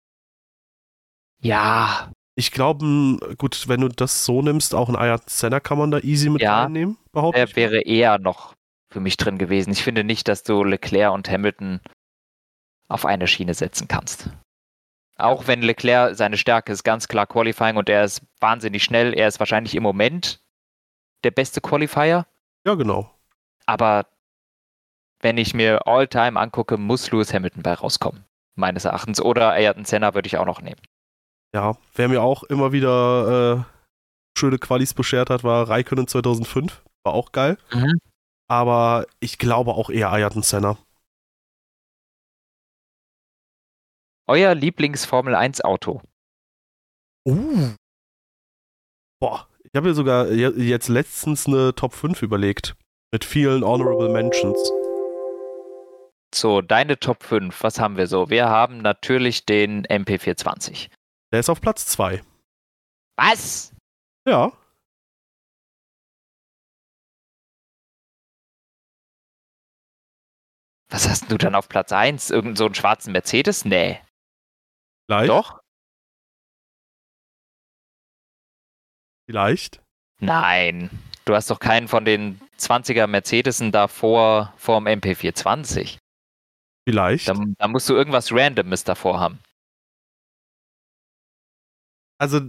Ja. 1.41 2.13
Ich 2.35 2.51
glaube, 2.51 3.19
gut, 3.37 3.69
wenn 3.69 3.83
du 3.83 3.89
das 3.89 4.25
so 4.25 4.41
nimmst, 4.43 4.75
auch 4.75 4.89
ein 4.89 4.97
Ayat 4.97 5.29
Senna 5.29 5.61
kann 5.61 5.79
man 5.79 5.91
da 5.91 5.99
easy 5.99 6.31
mit 6.31 6.43
ja, 6.43 6.63
reinnehmen, 6.63 6.97
behaupte 7.13 7.39
Er 7.39 7.55
wäre 7.57 7.83
eher 7.83 8.19
noch 8.19 8.55
für 8.91 9.01
mich 9.01 9.17
drin 9.17 9.39
gewesen. 9.39 9.73
Ich 9.73 9.83
finde 9.83 10.05
nicht, 10.05 10.29
dass 10.29 10.43
du 10.43 10.65
Leclerc 10.65 11.13
und 11.13 11.29
Hamilton 11.29 11.81
auf 12.89 13.05
eine 13.05 13.27
Schiene 13.27 13.55
setzen 13.55 13.89
kannst. 13.89 14.31
Auch 15.17 15.47
wenn 15.47 15.63
Leclerc 15.63 16.17
seine 16.17 16.37
Stärke 16.37 16.73
ist 16.73 16.85
ganz 16.85 17.09
klar 17.09 17.27
Qualifying 17.27 17.77
und 17.77 17.89
er 17.89 18.05
ist 18.05 18.23
wahnsinnig 18.41 18.83
schnell. 18.83 19.15
Er 19.15 19.29
ist 19.29 19.39
wahrscheinlich 19.39 19.75
im 19.75 19.83
Moment 19.83 20.41
der 21.25 21.31
beste 21.31 21.61
Qualifier. 21.61 22.27
Ja, 22.67 22.75
genau. 22.75 23.11
Aber 23.67 24.07
wenn 25.21 25.39
ich 25.39 25.55
mir 25.55 25.87
All-Time 25.87 26.39
angucke, 26.39 26.77
muss 26.77 27.11
Lewis 27.11 27.33
Hamilton 27.33 27.63
bei 27.63 27.75
rauskommen. 27.75 28.25
Meines 28.55 28.85
Erachtens. 28.85 29.21
Oder 29.21 29.53
Ayrton 29.53 29.85
Senna 29.85 30.15
würde 30.15 30.27
ich 30.27 30.37
auch 30.37 30.47
noch 30.47 30.61
nehmen. 30.61 30.81
Ja, 31.55 31.77
wer 31.95 32.09
mir 32.09 32.23
auch 32.23 32.43
immer 32.45 32.73
wieder 32.73 33.65
äh, 33.67 34.39
schöne 34.39 34.59
Qualis 34.59 34.95
beschert 34.95 35.31
hat, 35.31 35.45
war 35.45 35.69
Raikkonen 35.69 36.07
2005. 36.07 36.83
War 37.05 37.15
auch 37.15 37.33
geil. 37.33 37.57
Mhm. 37.73 37.99
Aber 38.49 39.07
ich 39.21 39.39
glaube 39.39 39.73
auch 39.73 39.91
eher 39.91 40.11
Ayrton 40.11 40.43
Senna. 40.43 40.77
Euer 44.29 44.55
Lieblings-Formel 44.55 45.35
1-Auto? 45.35 46.01
Uh. 47.27 47.75
Boah, 49.21 49.49
ich 49.65 49.71
habe 49.75 49.89
mir 49.89 49.95
sogar 49.95 50.31
jetzt 50.31 50.89
letztens 50.89 51.47
eine 51.47 51.75
Top 51.75 51.93
5 51.93 52.23
überlegt. 52.23 52.77
Mit 53.13 53.25
vielen 53.25 53.63
Honorable 53.63 54.09
Mentions. 54.09 54.59
So, 56.35 56.63
deine 56.63 56.99
Top 56.99 57.23
5, 57.23 57.63
was 57.63 57.79
haben 57.79 57.97
wir 57.97 58.07
so? 58.07 58.31
Wir 58.31 58.49
haben 58.49 58.79
natürlich 58.79 59.45
den 59.45 59.87
MP420. 59.87 60.89
Der 61.33 61.41
ist 61.41 61.51
auf 61.51 61.61
Platz 61.61 61.87
2. 61.87 62.23
Was? 63.19 63.75
Ja. 64.27 64.53
Was 70.91 71.09
hast 71.09 71.31
du 71.31 71.39
dann 71.39 71.55
auf 71.55 71.69
Platz 71.69 71.93
1? 71.93 72.31
Irgend 72.31 72.57
so 72.57 72.67
einen 72.67 72.75
schwarzen 72.75 73.13
Mercedes? 73.13 73.65
Nee. 73.65 74.01
Vielleicht. 75.07 75.31
Doch? 75.31 75.61
Vielleicht. 79.27 79.83
Nein. 80.21 80.91
Du 81.25 81.35
hast 81.35 81.51
doch 81.51 81.61
keinen 81.61 81.89
von 81.89 82.05
den 82.05 82.41
20er 82.59 83.07
Mercedesen 83.07 83.73
davor 83.73 84.53
vorm 84.57 84.87
MP420. 84.87 85.99
Vielleicht. 86.89 87.29
Da, 87.29 87.35
da 87.59 87.69
musst 87.69 87.89
du 87.89 87.95
irgendwas 87.95 88.33
Randomes 88.33 88.85
davor 88.85 89.21
haben. 89.21 89.41
Also, 92.19 92.41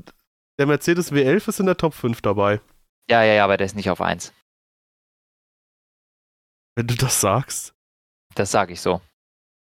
der 0.60 0.66
Mercedes 0.68 1.12
W11 1.12 1.50
ist 1.50 1.60
in 1.60 1.66
der 1.66 1.78
Top 1.78 1.94
5 1.94 2.22
dabei. 2.22 2.62
Ja, 3.10 3.24
ja, 3.24 3.34
ja, 3.34 3.44
aber 3.44 3.58
der 3.58 3.66
ist 3.66 3.76
nicht 3.76 3.90
auf 3.90 4.02
1. 4.02 4.34
Wenn 6.76 6.88
du 6.88 6.96
das 6.96 7.22
sagst. 7.22 7.74
Das 8.36 8.52
sage 8.52 8.74
ich 8.74 8.82
so. 8.82 9.02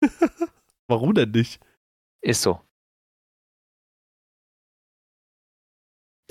Warum 0.88 1.14
denn 1.14 1.30
nicht? 1.30 1.61
Ist 2.22 2.43
so. 2.43 2.61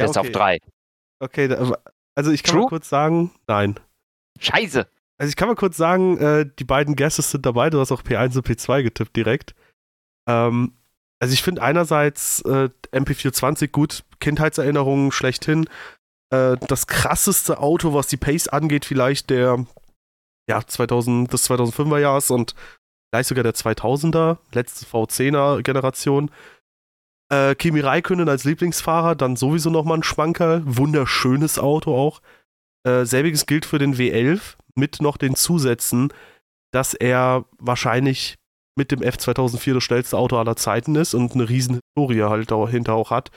Der 0.02 0.06
Ja, 0.08 0.12
ist 0.12 0.18
okay. 0.18 0.28
auf 0.28 0.34
3. 0.34 0.58
Okay, 1.20 1.74
also 2.16 2.32
ich 2.32 2.44
kann 2.44 2.54
True? 2.54 2.64
mal 2.64 2.70
kurz 2.70 2.90
sagen, 2.90 3.32
nein. 3.48 3.80
Scheiße. 4.40 4.88
Also 5.18 5.30
ich 5.30 5.36
kann 5.36 5.48
mal 5.48 5.56
kurz 5.56 5.78
sagen, 5.78 6.18
äh, 6.18 6.50
die 6.58 6.64
beiden 6.64 6.96
Guesses 6.96 7.32
sind 7.32 7.46
dabei. 7.46 7.70
Du 7.70 7.80
hast 7.80 7.92
auch 7.92 8.02
P1 8.02 8.36
und 8.36 8.48
P2 8.48 8.82
getippt 8.84 9.16
direkt. 9.16 9.54
Ähm, 10.28 10.74
also 11.20 11.34
ich 11.34 11.44
finde 11.44 11.62
einerseits 11.62 12.42
äh, 12.42 12.70
MP420 12.92 13.68
gut, 13.68 14.04
Kindheitserinnerungen 14.20 15.12
schlechthin. 15.12 15.70
Äh, 16.32 16.58
das 16.68 16.88
krasseste 16.88 17.60
Auto, 17.60 17.94
was 17.94 18.08
die 18.08 18.18
Pace 18.18 18.48
angeht, 18.48 18.86
vielleicht 18.86 19.30
der 19.30 19.64
ja, 20.50 20.66
2000, 20.66 21.32
des 21.32 21.48
2005er 21.50 22.00
Jahres 22.00 22.32
und 22.32 22.56
vielleicht 23.14 23.30
sogar 23.30 23.44
der 23.44 23.54
2000er, 23.54 24.38
letzte 24.54 24.86
V10er 24.86 25.62
Generation. 25.62 26.32
Äh, 27.32 27.56
Kimi 27.56 27.80
Räikkönen 27.80 28.28
als 28.28 28.44
Lieblingsfahrer, 28.44 29.16
dann 29.16 29.38
sowieso 29.38 29.70
nochmal 29.70 30.00
ein 30.00 30.04
Schmankerl. 30.04 30.64
Wunderschönes 30.66 31.60
Auto 31.60 31.96
auch. 31.96 32.22
Äh, 32.84 33.06
selbiges 33.06 33.46
gilt 33.46 33.66
für 33.66 33.80
den 33.80 33.96
W11 33.96 34.56
mit 34.76 35.02
noch 35.02 35.18
den 35.18 35.36
Zusätzen, 35.36 36.12
dass 36.74 36.94
er 36.94 37.46
wahrscheinlich 37.58 38.38
mit 38.78 38.92
dem 38.92 39.00
F2004 39.00 39.74
das 39.74 39.84
schnellste 39.84 40.18
Auto 40.18 40.38
aller 40.38 40.56
Zeiten 40.56 40.96
ist 40.96 41.14
und 41.14 41.34
eine 41.34 41.48
riesen 41.48 41.80
Historie 41.80 42.24
halt 42.24 42.52
dahinter 42.52 42.94
auch 42.94 43.12
hat, 43.12 43.32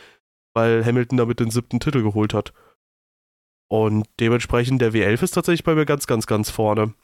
weil 0.54 0.84
Hamilton 0.84 1.18
damit 1.18 1.40
den 1.40 1.50
siebten 1.50 1.80
Titel 1.80 2.02
geholt 2.02 2.34
hat. 2.34 2.52
Und 3.70 4.06
dementsprechend 4.20 4.80
der 4.82 4.92
W11 4.92 5.22
ist 5.22 5.32
tatsächlich 5.32 5.64
bei 5.64 5.74
mir 5.74 5.86
ganz, 5.86 6.06
ganz, 6.06 6.26
ganz 6.26 6.50
vorne. 6.50 6.94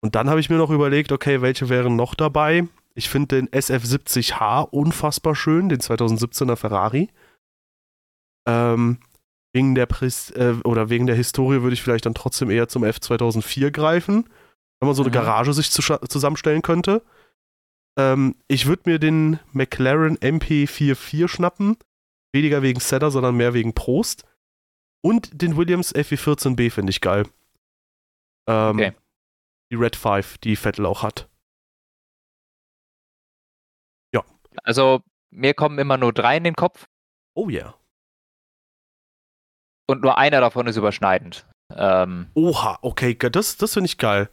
Und 0.00 0.14
dann 0.14 0.28
habe 0.28 0.40
ich 0.40 0.50
mir 0.50 0.56
noch 0.56 0.70
überlegt, 0.70 1.12
okay, 1.12 1.42
welche 1.42 1.68
wären 1.68 1.96
noch 1.96 2.14
dabei? 2.14 2.68
Ich 2.94 3.08
finde 3.08 3.36
den 3.36 3.48
SF70H 3.48 4.68
unfassbar 4.70 5.34
schön, 5.34 5.68
den 5.68 5.80
2017er 5.80 6.56
Ferrari. 6.56 7.08
Ähm, 8.46 8.98
wegen 9.54 9.74
der 9.74 9.86
Pres 9.86 10.30
äh, 10.30 10.54
oder 10.64 10.88
wegen 10.90 11.06
der 11.06 11.16
Historie 11.16 11.62
würde 11.62 11.74
ich 11.74 11.82
vielleicht 11.82 12.06
dann 12.06 12.14
trotzdem 12.14 12.50
eher 12.50 12.68
zum 12.68 12.84
F2004 12.84 13.70
greifen, 13.70 14.24
wenn 14.80 14.86
man 14.86 14.94
so 14.96 15.02
eine 15.02 15.10
Mhm. 15.10 15.14
Garage 15.14 15.52
sich 15.52 15.70
zu 15.70 15.82
zusammenstellen 16.08 16.62
könnte. 16.62 17.02
Ähm, 17.98 18.34
ich 18.48 18.66
würde 18.66 18.90
mir 18.90 18.98
den 18.98 19.38
McLaren 19.52 20.16
MP44 20.18 21.28
schnappen, 21.28 21.76
weniger 22.32 22.62
wegen 22.62 22.80
Setter, 22.80 23.10
sondern 23.10 23.36
mehr 23.36 23.52
wegen 23.54 23.74
Prost. 23.74 24.24
Und 25.04 25.42
den 25.42 25.56
Williams 25.56 25.94
FE14B 25.94 26.70
finde 26.70 26.90
ich 26.90 27.00
geil. 27.00 27.26
Ähm, 28.48 28.76
Okay. 28.78 28.92
Die 29.70 29.76
Red 29.76 29.96
5, 29.96 30.38
die 30.38 30.56
Vettel 30.56 30.84
auch 30.84 31.02
hat. 31.02 31.28
Also, 34.64 35.02
mir 35.30 35.54
kommen 35.54 35.78
immer 35.78 35.96
nur 35.96 36.12
drei 36.12 36.36
in 36.36 36.44
den 36.44 36.54
Kopf 36.56 36.86
Oh 37.34 37.48
yeah. 37.48 37.74
und 39.88 40.02
nur 40.02 40.18
einer 40.18 40.40
davon 40.40 40.66
ist 40.66 40.76
überschneidend. 40.76 41.46
Ähm, 41.74 42.30
Oha, 42.34 42.78
okay, 42.82 43.14
das, 43.16 43.56
das 43.56 43.72
finde 43.74 43.86
ich 43.86 43.98
geil. 43.98 44.28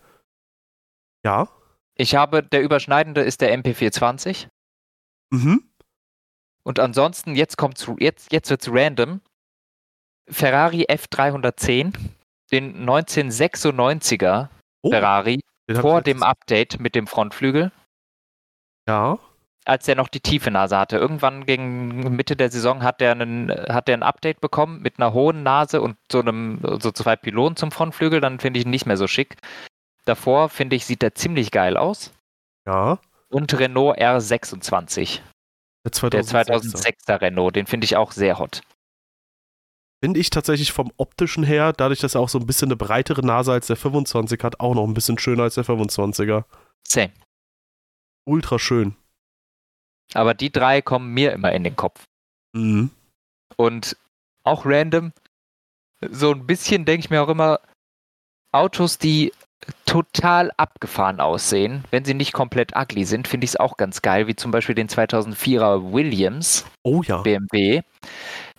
Ja. 1.26 1.48
ich 1.96 2.16
habe, 2.16 2.44
der 2.44 2.62
überschneidende 2.62 3.22
ist 3.22 3.42
der 3.42 3.54
MP420 3.58 4.48
Mhm. 5.32 5.64
und 6.64 6.80
ansonsten, 6.80 7.36
jetzt 7.36 7.58
kommt's, 7.58 7.90
jetzt, 8.00 8.32
jetzt 8.32 8.50
wird's 8.50 8.68
random. 8.72 9.22
Ferrari 10.30 10.86
F310, 10.90 11.94
den 12.52 12.88
1996er 12.90 14.50
Oh, 14.82 14.92
Ferrari 14.92 15.40
den 15.70 15.82
vor 15.82 16.02
dem 16.02 16.24
Update 16.24 16.80
mit 16.80 16.96
dem 16.96 17.06
Frontflügel, 17.08 17.72
Ja. 18.88 19.20
Als 19.70 19.88
er 19.88 19.96
noch 19.96 20.08
die 20.08 20.20
tiefe 20.20 20.52
Nase 20.52 20.78
hatte. 20.78 20.98
Irgendwann 20.98 21.46
gegen 21.46 22.16
Mitte 22.16 22.36
der 22.36 22.52
Saison 22.52 22.84
hat 22.84 23.02
er 23.02 23.12
einen, 23.12 23.52
hat 23.52 23.88
er 23.88 23.96
ein 23.96 24.04
Update 24.04 24.42
bekommen 24.42 24.82
mit 24.82 24.98
einer 24.98 25.14
hohen 25.14 25.44
Nase 25.44 25.82
und 25.82 25.96
so 26.12 26.20
einem, 26.20 26.60
so 26.80 26.92
zwei 26.92 27.16
Pylonen 27.16 27.56
zum 27.56 27.72
Frontflügel, 27.72 28.20
dann 28.20 28.40
finde 28.40 28.60
ich 28.60 28.66
ihn 28.66 28.72
nicht 28.72 28.86
mehr 28.86 28.98
so 28.98 29.08
schick. 29.08 29.38
Davor, 30.06 30.50
finde 30.50 30.76
ich, 30.76 30.86
sieht 30.86 31.04
er 31.04 31.14
ziemlich 31.14 31.52
geil 31.52 31.78
aus. 31.78 32.12
Ja. 32.66 33.00
Und 33.30 33.58
Renault 33.60 34.00
R26, 34.00 35.20
Der 35.86 36.10
der 36.10 36.24
2006er. 36.24 37.06
2006er 37.06 37.22
Renault, 37.22 37.56
den 37.56 37.68
finde 37.68 37.86
ich 37.86 37.96
auch 37.96 38.12
sehr 38.12 38.40
hot. 38.40 38.62
Finde 40.04 40.20
ich 40.20 40.30
tatsächlich 40.30 40.72
vom 40.72 40.92
optischen 40.98 41.44
her, 41.44 41.74
dadurch, 41.74 42.00
dass 42.00 42.16
er 42.16 42.22
auch 42.22 42.30
so 42.30 42.40
ein 42.40 42.48
bisschen 42.48 42.70
eine 42.70 42.78
breitere 42.78 43.24
Nase 43.24 43.52
als 43.52 43.68
der 43.68 43.76
25 43.76 44.42
hat, 44.44 44.60
auch 44.62 44.74
noch 44.74 44.88
ein 44.88 44.94
bisschen 44.94 45.20
schöner 45.20 45.44
als 45.44 45.56
der 45.56 45.66
25er. 45.66 46.46
Same. 46.88 47.12
Ultra 48.26 48.58
schön. 48.58 48.96
Aber 50.14 50.34
die 50.34 50.52
drei 50.52 50.82
kommen 50.82 51.14
mir 51.14 51.34
immer 51.34 51.52
in 51.52 51.64
den 51.64 51.76
Kopf. 51.76 52.06
Mhm. 52.54 52.90
Und 53.58 53.98
auch 54.44 54.66
random, 54.66 55.12
so 56.02 56.32
ein 56.32 56.48
bisschen 56.48 56.86
denke 56.86 57.06
ich 57.06 57.10
mir 57.10 57.22
auch 57.22 57.30
immer, 57.30 57.60
Autos, 58.52 58.98
die 58.98 59.32
total 59.86 60.52
abgefahren 60.58 61.20
aussehen, 61.20 61.84
wenn 61.92 62.06
sie 62.06 62.14
nicht 62.14 62.34
komplett 62.34 62.76
ugly 62.76 63.04
sind, 63.04 63.28
finde 63.28 63.46
ich 63.46 63.52
es 63.52 63.56
auch 63.58 63.78
ganz 63.78 64.02
geil, 64.02 64.28
wie 64.28 64.36
zum 64.36 64.52
Beispiel 64.52 64.76
den 64.76 64.88
2004er 64.88 65.92
Williams 65.92 66.66
Oh 66.84 67.04
ja. 67.04 67.22
BMW. 67.22 67.82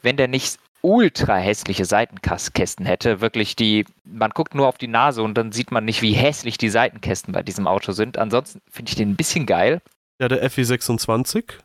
Wenn 0.02 0.16
der 0.16 0.28
nicht 0.28 0.58
ultra 0.82 1.36
hässliche 1.36 1.84
Seitenkästen 1.84 2.86
hätte, 2.86 3.20
wirklich 3.20 3.56
die, 3.56 3.84
man 4.04 4.30
guckt 4.30 4.54
nur 4.54 4.66
auf 4.66 4.78
die 4.78 4.88
Nase 4.88 5.22
und 5.22 5.34
dann 5.34 5.52
sieht 5.52 5.70
man 5.70 5.84
nicht, 5.84 6.02
wie 6.02 6.12
hässlich 6.12 6.58
die 6.58 6.70
Seitenkästen 6.70 7.32
bei 7.32 7.42
diesem 7.42 7.66
Auto 7.66 7.92
sind. 7.92 8.18
Ansonsten 8.18 8.60
finde 8.70 8.90
ich 8.90 8.96
den 8.96 9.10
ein 9.10 9.16
bisschen 9.16 9.46
geil. 9.46 9.82
Ja, 10.20 10.28
der 10.28 10.44
FE26. 10.50 11.60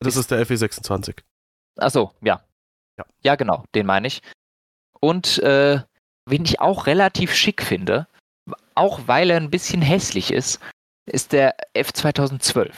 Das 0.00 0.14
Ist- 0.14 0.20
ist 0.20 0.30
der 0.30 0.40
FE26. 0.46 1.22
Achso, 1.76 2.12
ja. 2.20 2.42
Ja. 2.98 3.04
Ja, 3.22 3.36
genau, 3.36 3.64
den 3.74 3.86
meine 3.86 4.06
ich. 4.06 4.22
Und 5.00 5.38
äh, 5.38 5.82
wen 6.26 6.44
ich 6.44 6.60
auch 6.60 6.86
relativ 6.86 7.34
schick 7.34 7.62
finde, 7.62 8.06
auch 8.74 9.00
weil 9.06 9.30
er 9.30 9.36
ein 9.38 9.50
bisschen 9.50 9.82
hässlich 9.82 10.32
ist, 10.32 10.60
ist 11.06 11.32
der 11.32 11.56
F2012. 11.74 12.74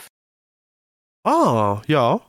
Ah, 1.23 1.81
ja. 1.87 2.21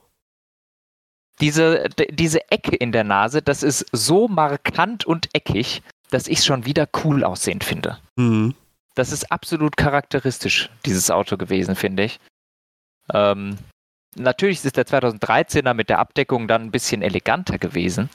Diese, 1.40 1.88
diese 2.11 2.51
Ecke 2.51 2.76
in 2.76 2.93
der 2.93 3.05
Nase, 3.05 3.40
das 3.43 3.62
ist 3.62 3.86
so 3.93 4.28
markant 4.28 5.05
und 5.07 5.34
eckig, 5.34 5.82
dass 6.11 6.28
ich 6.28 6.38
es 6.40 6.47
schon 6.47 6.66
wieder 6.66 6.88
cool 7.05 7.24
aussehend 7.24 7.64
finde. 7.64 7.99
Mhm. 8.16 8.55
Das 8.95 9.12
ist 9.12 9.30
absolut 9.32 9.76
charakteristisch, 9.76 10.70
dieses 10.84 11.11
Auto 11.11 11.36
gewesen, 11.36 11.76
finde 11.76 12.05
ich. 12.05 12.20
Ähm, 13.12 13.57
natürlich 14.16 14.64
ist 14.64 14.76
der 14.76 14.86
2013er 14.86 15.74
mit 15.74 15.88
der 15.88 15.99
Abdeckung 15.99 16.47
dann 16.49 16.62
ein 16.62 16.70
bisschen 16.70 17.03
eleganter 17.03 17.59
gewesen. 17.59 18.11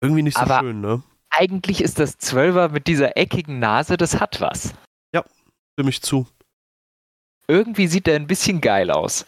Irgendwie 0.00 0.22
nicht 0.22 0.36
so 0.36 0.42
Aber- 0.42 0.60
schön, 0.60 0.80
ne? 0.80 1.02
Eigentlich 1.36 1.80
ist 1.82 1.98
das 1.98 2.18
12er 2.20 2.68
mit 2.68 2.86
dieser 2.86 3.16
eckigen 3.16 3.58
Nase, 3.58 3.96
das 3.96 4.20
hat 4.20 4.40
was. 4.40 4.74
Stimme 5.76 5.90
ich 5.90 6.02
zu. 6.02 6.28
Irgendwie 7.48 7.88
sieht 7.88 8.06
er 8.06 8.14
ein 8.14 8.28
bisschen 8.28 8.60
geil 8.60 8.92
aus. 8.92 9.26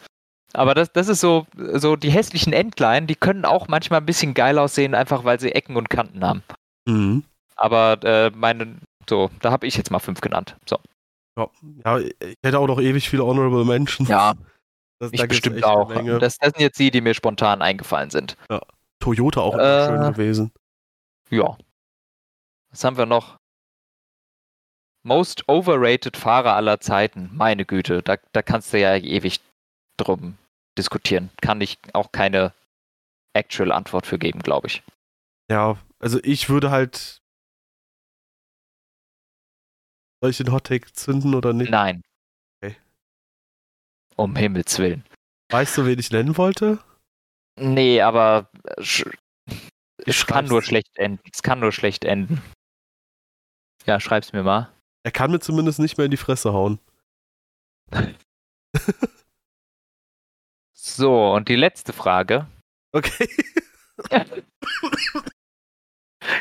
Aber 0.52 0.74
das, 0.74 0.92
das 0.92 1.08
ist 1.08 1.20
so, 1.20 1.44
so 1.56 1.96
die 1.96 2.10
hässlichen 2.12 2.52
Endline, 2.52 3.08
die 3.08 3.16
können 3.16 3.44
auch 3.44 3.66
manchmal 3.66 4.00
ein 4.00 4.06
bisschen 4.06 4.32
geil 4.32 4.60
aussehen, 4.60 4.94
einfach 4.94 5.24
weil 5.24 5.40
sie 5.40 5.50
Ecken 5.52 5.76
und 5.76 5.90
Kanten 5.90 6.24
haben. 6.24 6.44
Mhm. 6.86 7.24
Aber 7.56 7.98
äh, 8.04 8.30
meine, 8.30 8.76
so, 9.08 9.30
da 9.40 9.50
habe 9.50 9.66
ich 9.66 9.76
jetzt 9.76 9.90
mal 9.90 9.98
fünf 9.98 10.20
genannt. 10.20 10.56
So. 10.66 10.78
Ja. 11.38 11.48
ja, 11.84 11.98
ich 11.98 12.36
hätte 12.44 12.58
auch 12.58 12.66
noch 12.66 12.80
ewig 12.80 13.08
viele 13.08 13.24
Honorable 13.24 13.64
Mentions. 13.64 14.08
Ja, 14.08 14.34
das, 14.98 15.12
ich 15.12 15.20
da 15.20 15.26
bestimmt 15.26 15.64
auch. 15.64 15.92
Das, 16.18 16.38
das 16.38 16.52
sind 16.52 16.60
jetzt 16.60 16.78
die, 16.78 16.90
die 16.90 17.00
mir 17.00 17.14
spontan 17.14 17.62
eingefallen 17.62 18.10
sind. 18.10 18.36
Toyota 19.00 19.40
auch 19.40 19.56
Äh, 19.56 19.86
schön 19.86 20.12
gewesen. 20.12 20.52
Ja. 21.30 21.56
Was 22.70 22.84
haben 22.84 22.96
wir 22.96 23.06
noch? 23.06 23.36
Most 25.02 25.48
overrated 25.48 26.16
Fahrer 26.16 26.54
aller 26.54 26.80
Zeiten. 26.80 27.30
Meine 27.32 27.64
Güte, 27.64 28.02
da, 28.02 28.16
da 28.32 28.42
kannst 28.42 28.72
du 28.72 28.80
ja 28.80 28.96
ewig 28.96 29.40
drum 29.96 30.36
diskutieren. 30.76 31.30
Kann 31.40 31.60
ich 31.60 31.78
auch 31.92 32.10
keine 32.10 32.52
actual 33.34 33.70
Antwort 33.70 34.06
für 34.06 34.18
geben, 34.18 34.40
glaube 34.40 34.66
ich. 34.66 34.82
Ja, 35.50 35.76
also 36.00 36.18
ich 36.22 36.48
würde 36.48 36.70
halt. 36.70 37.22
Soll 40.20 40.30
ich 40.30 40.36
den 40.38 40.52
Hot 40.52 40.64
Take 40.64 40.92
zünden 40.92 41.34
oder 41.34 41.52
nicht? 41.52 41.70
Nein. 41.70 42.02
Okay. 42.62 42.76
Um 44.16 44.34
Himmels 44.36 44.78
Willen. 44.78 45.04
Weißt 45.50 45.76
du, 45.78 45.86
wen 45.86 45.98
ich 45.98 46.10
nennen 46.10 46.36
wollte? 46.36 46.78
Nee, 47.58 48.00
aber 48.00 48.50
es 48.76 49.04
Ich 50.04 50.26
kann 50.26 50.46
nur 50.46 50.62
schlecht 50.62 50.96
enden. 50.96 51.22
Es 51.32 51.42
kann 51.42 51.60
nur 51.60 51.72
schlecht 51.72 52.04
enden. 52.04 52.42
Ja, 53.84 54.00
schreib's 54.00 54.32
mir 54.32 54.42
mal. 54.42 54.72
Er 55.04 55.12
kann 55.12 55.30
mir 55.30 55.40
zumindest 55.40 55.78
nicht 55.78 55.96
mehr 55.96 56.06
in 56.06 56.10
die 56.10 56.16
Fresse 56.16 56.52
hauen. 56.52 56.80
So, 60.78 61.32
und 61.32 61.48
die 61.48 61.56
letzte 61.56 61.92
Frage. 61.92 62.46
Okay. 62.92 63.28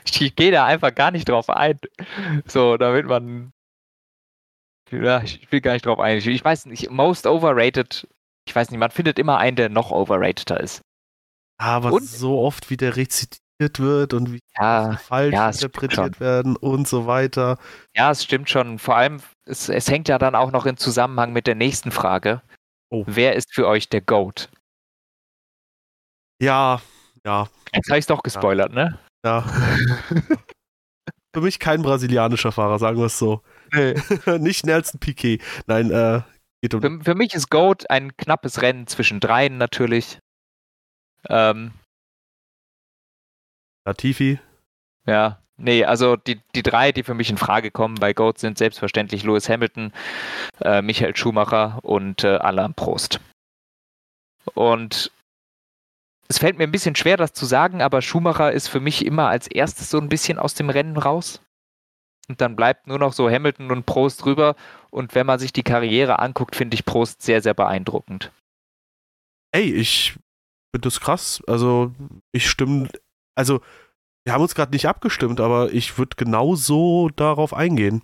Ich 0.05 0.36
gehe 0.36 0.51
da 0.51 0.65
einfach 0.65 0.95
gar 0.95 1.11
nicht 1.11 1.30
drauf 1.30 1.49
ein. 1.49 1.80
So, 2.47 2.76
damit 2.78 3.05
man. 3.05 3.51
Ja, 4.92 5.22
ich 5.24 5.52
will 5.52 5.62
gar 5.62 5.74
nicht 5.74 5.86
drauf 5.86 6.00
ein. 6.00 6.18
Ich, 6.18 6.44
weiß 6.44 6.68
nicht, 6.68 6.90
most 6.92 7.26
overrated. 7.26 8.08
Ich 8.48 8.56
weiß 8.56 8.70
nicht, 8.70 8.80
man 8.80 8.92
findet 8.92 9.18
immer 9.18 9.38
einen, 9.38 9.56
der 9.58 9.70
noch 9.70 9.92
overrateder 9.92 10.60
ist. 10.60 10.82
Aber 11.58 11.92
Und? 11.94 12.06
so 12.06 12.40
oft, 12.40 12.70
wie 12.70 12.78
der 12.78 12.96
rezitiert 12.96 13.40
wird 13.80 14.14
und 14.14 14.32
wie 14.34 14.40
Ja, 14.58 14.98
falsch 14.98 15.34
ja, 15.34 15.50
es 15.50 15.58
interpretiert 15.62 16.20
werden 16.20 16.56
und 16.58 16.88
so 16.88 17.08
weiter. 17.08 17.58
ja, 17.96 18.12
es 18.12 18.24
stimmt 18.24 18.50
schon. 18.50 18.78
Vor 18.78 18.96
allem, 18.96 19.22
es, 19.46 19.70
es 19.70 19.90
hängt 19.90 20.08
ja 20.10 20.18
dann 20.20 20.36
auch 20.36 20.52
noch 20.52 20.66
in 20.66 20.78
Zusammenhang 20.78 21.34
mit 21.34 21.48
der 21.48 21.56
nächsten 21.56 21.92
Frage. 21.92 22.42
Oh. 22.92 23.04
Wer 23.08 23.36
ist 23.36 23.54
für 23.54 23.68
euch 23.68 23.90
der 23.90 24.02
GOAT? 24.02 24.50
Ja, 26.42 26.82
ja, 27.26 27.48
Jetzt 27.74 27.90
habe 27.90 28.00
ich 28.00 28.06
doch 28.06 28.22
gespoilert, 28.22 28.72
ne? 28.74 29.00
ja. 29.26 29.42
Für 31.34 31.42
mich 31.42 31.60
kein 31.60 31.82
brasilianischer 31.82 32.52
Fahrer, 32.54 32.80
sagen 32.80 32.98
wir 32.98 33.08
es 33.08 33.18
so. 33.20 33.42
Nicht 34.39 34.66
Nelson 34.66 34.99
Piquet. 34.99 35.39
Nein, 35.68 35.91
äh, 35.91 36.22
geht 36.61 36.74
um. 36.74 36.82
Für, 36.82 37.03
für 37.03 37.16
mich 37.16 37.34
ist 37.34 37.49
GOAT 37.49 37.89
ein 37.89 38.16
knappes 38.18 38.61
Rennen 38.61 38.88
zwischen 38.88 39.20
dreien 39.20 39.57
natürlich. 39.57 40.20
Ähm, 41.30 41.72
Latifi. 43.86 44.39
Ja, 45.05 45.39
nee, 45.57 45.86
also 45.86 46.16
die, 46.16 46.41
die 46.55 46.63
drei, 46.63 46.91
die 46.91 47.03
für 47.03 47.13
mich 47.13 47.30
in 47.30 47.38
Frage 47.38 47.72
kommen 47.72 47.95
bei 47.95 48.13
Goat 48.13 48.39
sind 48.39 48.57
selbstverständlich 48.57 49.24
Lewis 49.24 49.47
Hamilton, 49.47 49.93
äh, 50.61 50.82
Michael 50.82 51.16
Schumacher 51.16 51.80
und 51.84 52.24
äh, 52.24 52.38
Alain 52.38 52.74
Prost. 52.74 53.20
Und 54.53 55.11
es 56.28 56.39
fällt 56.39 56.57
mir 56.57 56.63
ein 56.63 56.72
bisschen 56.72 56.95
schwer, 56.95 57.18
das 57.18 57.34
zu 57.34 57.45
sagen, 57.45 57.82
aber 57.82 58.01
Schumacher 58.01 58.51
ist 58.51 58.68
für 58.68 58.80
mich 58.80 59.05
immer 59.05 59.28
als 59.28 59.47
erstes 59.47 59.89
so 59.91 59.99
ein 59.99 60.09
bisschen 60.09 60.39
aus 60.39 60.55
dem 60.55 60.70
Rennen 60.72 60.97
raus. 60.97 61.41
Und 62.28 62.41
dann 62.41 62.55
bleibt 62.55 62.88
nur 62.88 62.99
noch 62.99 63.13
so 63.13 63.30
Hamilton 63.30 63.71
und 63.71 63.86
Prost 63.86 64.23
drüber. 64.23 64.55
Und 64.89 65.15
wenn 65.15 65.26
man 65.26 65.39
sich 65.39 65.53
die 65.53 65.63
Karriere 65.63 66.19
anguckt, 66.19 66.55
finde 66.55 66.76
ich 66.76 66.86
Prost 66.86 67.21
sehr, 67.21 67.41
sehr 67.41 67.53
beeindruckend. 67.53 68.32
Ey, 69.51 69.71
ich 69.71 70.13
finde 70.73 70.88
das 70.88 70.99
krass. 70.99 71.43
Also, 71.47 71.93
ich 72.32 72.49
stimme. 72.49 72.89
Also, 73.36 73.61
wir 74.26 74.34
haben 74.34 74.41
uns 74.41 74.55
gerade 74.55 74.71
nicht 74.71 74.88
abgestimmt, 74.88 75.39
aber 75.39 75.71
ich 75.71 75.97
würde 75.97 76.15
genau 76.17 76.55
so 76.55 77.09
darauf 77.09 77.53
eingehen. 77.53 78.01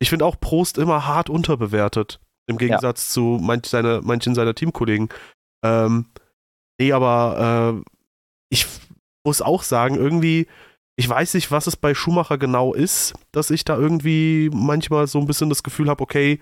Ich 0.00 0.10
finde 0.10 0.24
auch 0.24 0.40
Prost 0.40 0.78
immer 0.78 1.06
hart 1.06 1.28
unterbewertet. 1.28 2.20
Im 2.48 2.56
Gegensatz 2.56 3.10
zu 3.10 3.38
manch 3.40 3.66
seine, 3.66 4.00
manchen 4.02 4.34
seiner 4.34 4.54
Teamkollegen. 4.54 5.10
Ähm, 5.62 6.06
nee, 6.80 6.92
aber 6.92 7.82
äh, 7.84 7.90
ich 8.50 8.66
muss 9.24 9.42
auch 9.42 9.62
sagen, 9.62 9.96
irgendwie, 9.96 10.46
ich 10.98 11.08
weiß 11.08 11.34
nicht, 11.34 11.50
was 11.52 11.66
es 11.68 11.76
bei 11.76 11.94
Schumacher 11.94 12.38
genau 12.38 12.74
ist, 12.74 13.14
dass 13.30 13.50
ich 13.50 13.64
da 13.64 13.76
irgendwie 13.78 14.50
manchmal 14.52 15.06
so 15.06 15.20
ein 15.20 15.26
bisschen 15.26 15.48
das 15.48 15.62
Gefühl 15.62 15.88
habe, 15.88 16.02
okay, 16.02 16.40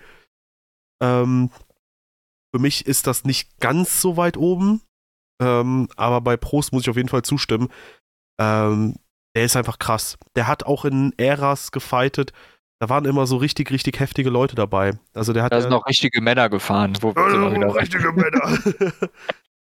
ähm, 1.03 1.51
für 2.55 2.61
mich 2.61 2.87
ist 2.87 3.07
das 3.07 3.25
nicht 3.25 3.59
ganz 3.61 4.01
so 4.01 4.17
weit 4.17 4.37
oben. 4.37 4.81
Ähm, 5.43 5.89
aber 5.97 6.23
bei 6.23 6.39
Prost 6.39 6.73
muss 6.73 6.83
ich 6.85 6.89
auf 6.91 6.97
jeden 6.97 7.11
Fall 7.11 7.21
zustimmen. 7.23 7.69
Ähm, 8.41 8.95
der 9.37 9.45
ist 9.45 9.57
einfach 9.57 9.79
krass. 9.79 10.17
Der 10.37 10.47
hat 10.49 10.65
auch 10.65 10.87
in 10.87 11.13
Äras 11.19 11.71
gefightet. 11.71 12.33
Da 12.81 12.89
waren 12.89 13.05
immer 13.05 13.27
so 13.27 13.37
richtig, 13.37 13.71
richtig 13.71 14.01
heftige 14.01 14.31
Leute 14.31 14.55
dabei. 14.55 14.99
Also 15.13 15.35
der 15.35 15.43
hat 15.43 15.53
Da 15.53 15.57
ja- 15.57 15.63
sind 15.63 15.71
noch 15.71 15.87
richtige 15.87 16.23
Männer 16.23 16.49
gefahren. 16.49 16.97
Wo 17.03 17.13
sind 17.13 17.63
recht. 17.63 17.95
richtige 17.95 18.13
Männer. 18.13 18.59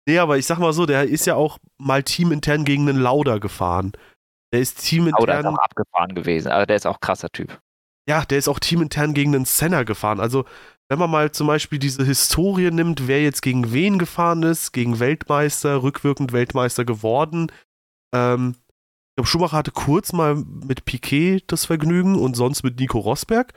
nee, 0.09 0.19
aber 0.19 0.39
ich 0.39 0.47
sag 0.47 0.59
mal 0.59 0.73
so, 0.73 0.87
der 0.87 1.05
ist 1.05 1.27
ja 1.27 1.35
auch 1.35 1.59
mal 1.77 2.03
teamintern 2.03 2.65
gegen 2.65 2.89
einen 2.89 2.99
Lauda 2.99 3.37
gefahren. 3.37 3.93
Der 4.53 4.61
ist 4.61 4.79
Oh, 4.79 4.81
der 4.81 4.81
ist 4.81 4.89
teamintern, 4.89 5.47
auch 5.47 5.59
abgefahren 5.59 6.15
gewesen. 6.15 6.51
Also 6.51 6.67
der 6.67 6.77
ist 6.77 6.87
auch 6.87 7.01
krasser 7.01 7.29
Typ. 7.31 7.61
ja, 8.09 8.25
der 8.25 8.39
ist 8.39 8.49
auch 8.49 8.59
teamintern 8.59 9.15
gegen 9.15 9.35
einen 9.35 9.45
Senna 9.45 9.83
gefahren. 9.83 10.21
Also, 10.21 10.45
wenn 10.89 10.99
man 10.99 11.11
mal 11.11 11.31
zum 11.33 11.47
Beispiel 11.47 11.79
diese 11.79 12.03
Historie 12.05 12.71
nimmt, 12.71 13.07
wer 13.07 13.23
jetzt 13.23 13.43
gegen 13.43 13.73
wen 13.75 13.99
gefahren 13.99 14.43
ist, 14.43 14.73
gegen 14.73 14.99
Weltmeister, 15.01 15.83
rückwirkend 15.83 16.33
Weltmeister 16.33 16.87
geworden. 16.87 17.53
Ähm, 18.15 18.55
ich 18.57 19.17
glaube, 19.17 19.27
Schumacher 19.29 19.57
hatte 19.59 19.71
kurz 19.73 20.15
mal 20.15 20.37
mit 20.37 20.87
Piquet 20.87 21.43
das 21.49 21.67
Vergnügen 21.67 22.15
und 22.15 22.35
sonst 22.37 22.63
mit 22.63 22.81
Nico 22.81 22.99
Rosberg. 23.01 23.53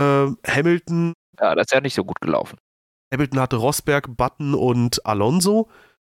Ähm, 0.00 0.38
Hamilton 0.46 1.14
Ja, 1.40 1.54
das 1.56 1.64
ist 1.66 1.72
ja 1.72 1.80
nicht 1.80 1.94
so 1.94 2.04
gut 2.04 2.20
gelaufen. 2.20 2.58
Hamilton 3.12 3.40
hatte 3.40 3.56
Rosberg, 3.56 4.16
Button 4.16 4.54
und 4.54 5.04
Alonso. 5.04 5.68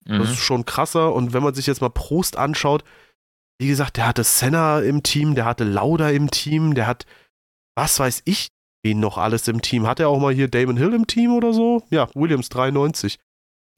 Das 0.04 0.16
Mhm. 0.18 0.22
ist 0.22 0.36
schon 0.38 0.64
krasser. 0.64 1.12
Und 1.12 1.32
wenn 1.32 1.42
man 1.42 1.54
sich 1.54 1.66
jetzt 1.66 1.80
mal 1.80 1.90
Prost 1.90 2.36
anschaut, 2.36 2.84
wie 3.58 3.68
gesagt, 3.68 3.96
der 3.96 4.06
hatte 4.06 4.24
Senna 4.24 4.80
im 4.80 5.02
Team, 5.02 5.34
der 5.34 5.44
hatte 5.44 5.64
Lauda 5.64 6.10
im 6.10 6.30
Team, 6.30 6.74
der 6.74 6.86
hat, 6.86 7.06
was 7.76 7.98
weiß 7.98 8.22
ich, 8.24 8.48
wen 8.84 9.00
noch 9.00 9.18
alles 9.18 9.48
im 9.48 9.62
Team. 9.62 9.86
Hat 9.86 10.00
er 10.00 10.08
auch 10.08 10.20
mal 10.20 10.34
hier 10.34 10.48
Damon 10.48 10.76
Hill 10.76 10.92
im 10.92 11.06
Team 11.06 11.34
oder 11.34 11.52
so? 11.52 11.82
Ja, 11.90 12.08
Williams 12.14 12.48
93. 12.48 13.18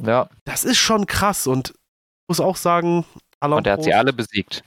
Ja, 0.03 0.29
Das 0.45 0.65
ist 0.65 0.79
schon 0.79 1.07
krass 1.07 1.47
und 1.47 1.71
ich 1.71 2.29
muss 2.29 2.41
auch 2.41 2.57
sagen, 2.57 3.05
Alain 3.41 3.59
und 3.59 3.67
er 3.67 3.75
hat 3.75 3.85
sie 3.85 3.95
alle 3.95 4.13
besiegt. 4.13 4.63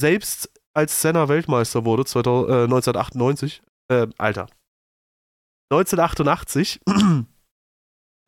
selbst 0.00 0.48
als 0.74 1.02
Senna 1.02 1.28
Weltmeister 1.28 1.84
wurde, 1.84 2.04
2000, 2.04 2.48
äh, 2.48 2.62
1998, 2.64 3.62
äh, 3.90 4.06
Alter, 4.16 4.46
1988, 5.72 6.80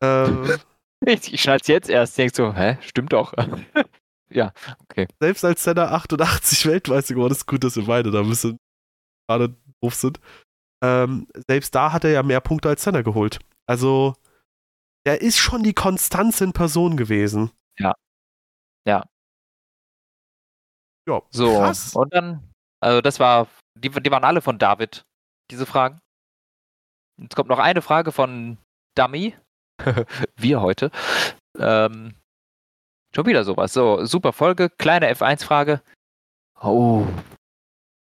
äh, 0.03 0.57
Ich, 1.05 1.33
ich 1.33 1.41
schnall's 1.41 1.67
jetzt 1.67 1.89
erst, 1.89 2.17
denk 2.17 2.35
so, 2.35 2.53
hä, 2.53 2.77
stimmt 2.81 3.13
doch. 3.13 3.33
ja, 4.31 4.53
okay. 4.83 5.07
selbst 5.19 5.43
als 5.45 5.63
Senna 5.63 5.91
88 5.91 6.65
Weltmeister 6.65 7.13
geworden 7.13 7.33
ist, 7.33 7.47
gut, 7.47 7.63
dass 7.63 7.75
wir 7.75 7.85
beide 7.85 8.11
da 8.11 8.19
ein 8.21 8.29
bisschen 8.29 8.57
gerade 9.29 9.55
doof 9.81 9.95
sind, 9.95 10.19
ähm, 10.83 11.27
selbst 11.47 11.75
da 11.75 11.91
hat 11.91 12.03
er 12.03 12.11
ja 12.11 12.23
mehr 12.23 12.41
Punkte 12.41 12.69
als 12.69 12.83
Senna 12.83 13.01
geholt. 13.01 13.39
Also, 13.67 14.15
er 15.05 15.21
ist 15.21 15.37
schon 15.37 15.63
die 15.63 15.73
Konstanz 15.73 16.41
in 16.41 16.53
Person 16.53 16.97
gewesen. 16.97 17.51
Ja. 17.79 17.93
Ja. 18.87 19.05
Ja, 21.07 21.21
So, 21.31 21.57
krass. 21.57 21.95
und 21.95 22.13
dann, 22.13 22.51
also 22.79 23.01
das 23.01 23.19
war, 23.19 23.47
die, 23.77 23.89
die 23.89 24.11
waren 24.11 24.23
alle 24.23 24.41
von 24.41 24.59
David, 24.59 25.03
diese 25.49 25.65
Fragen. 25.65 25.99
Jetzt 27.19 27.35
kommt 27.35 27.49
noch 27.49 27.59
eine 27.59 27.81
Frage 27.81 28.11
von 28.11 28.57
Dummy. 28.95 29.35
Wir 30.35 30.61
heute. 30.61 30.91
Ähm, 31.57 32.13
schon 33.15 33.25
wieder 33.25 33.43
sowas. 33.43 33.73
So, 33.73 34.05
super 34.05 34.33
Folge, 34.33 34.69
kleine 34.69 35.09
F1-Frage. 35.13 35.81
Oh, 36.61 37.05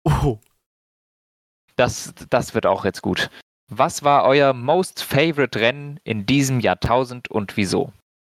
Oh, 0.05 0.39
das, 1.77 2.13
das 2.31 2.55
wird 2.55 2.67
auch 2.67 2.85
jetzt 2.85 3.03
gut. 3.03 3.31
Was 3.69 4.03
war 4.03 4.25
euer 4.25 4.53
most 4.53 5.03
favorite 5.03 5.59
Rennen 5.61 6.01
in 6.05 6.27
diesem 6.27 6.61
Jahrtausend 6.61 7.29
und 7.31 7.57
wieso? 7.57 7.93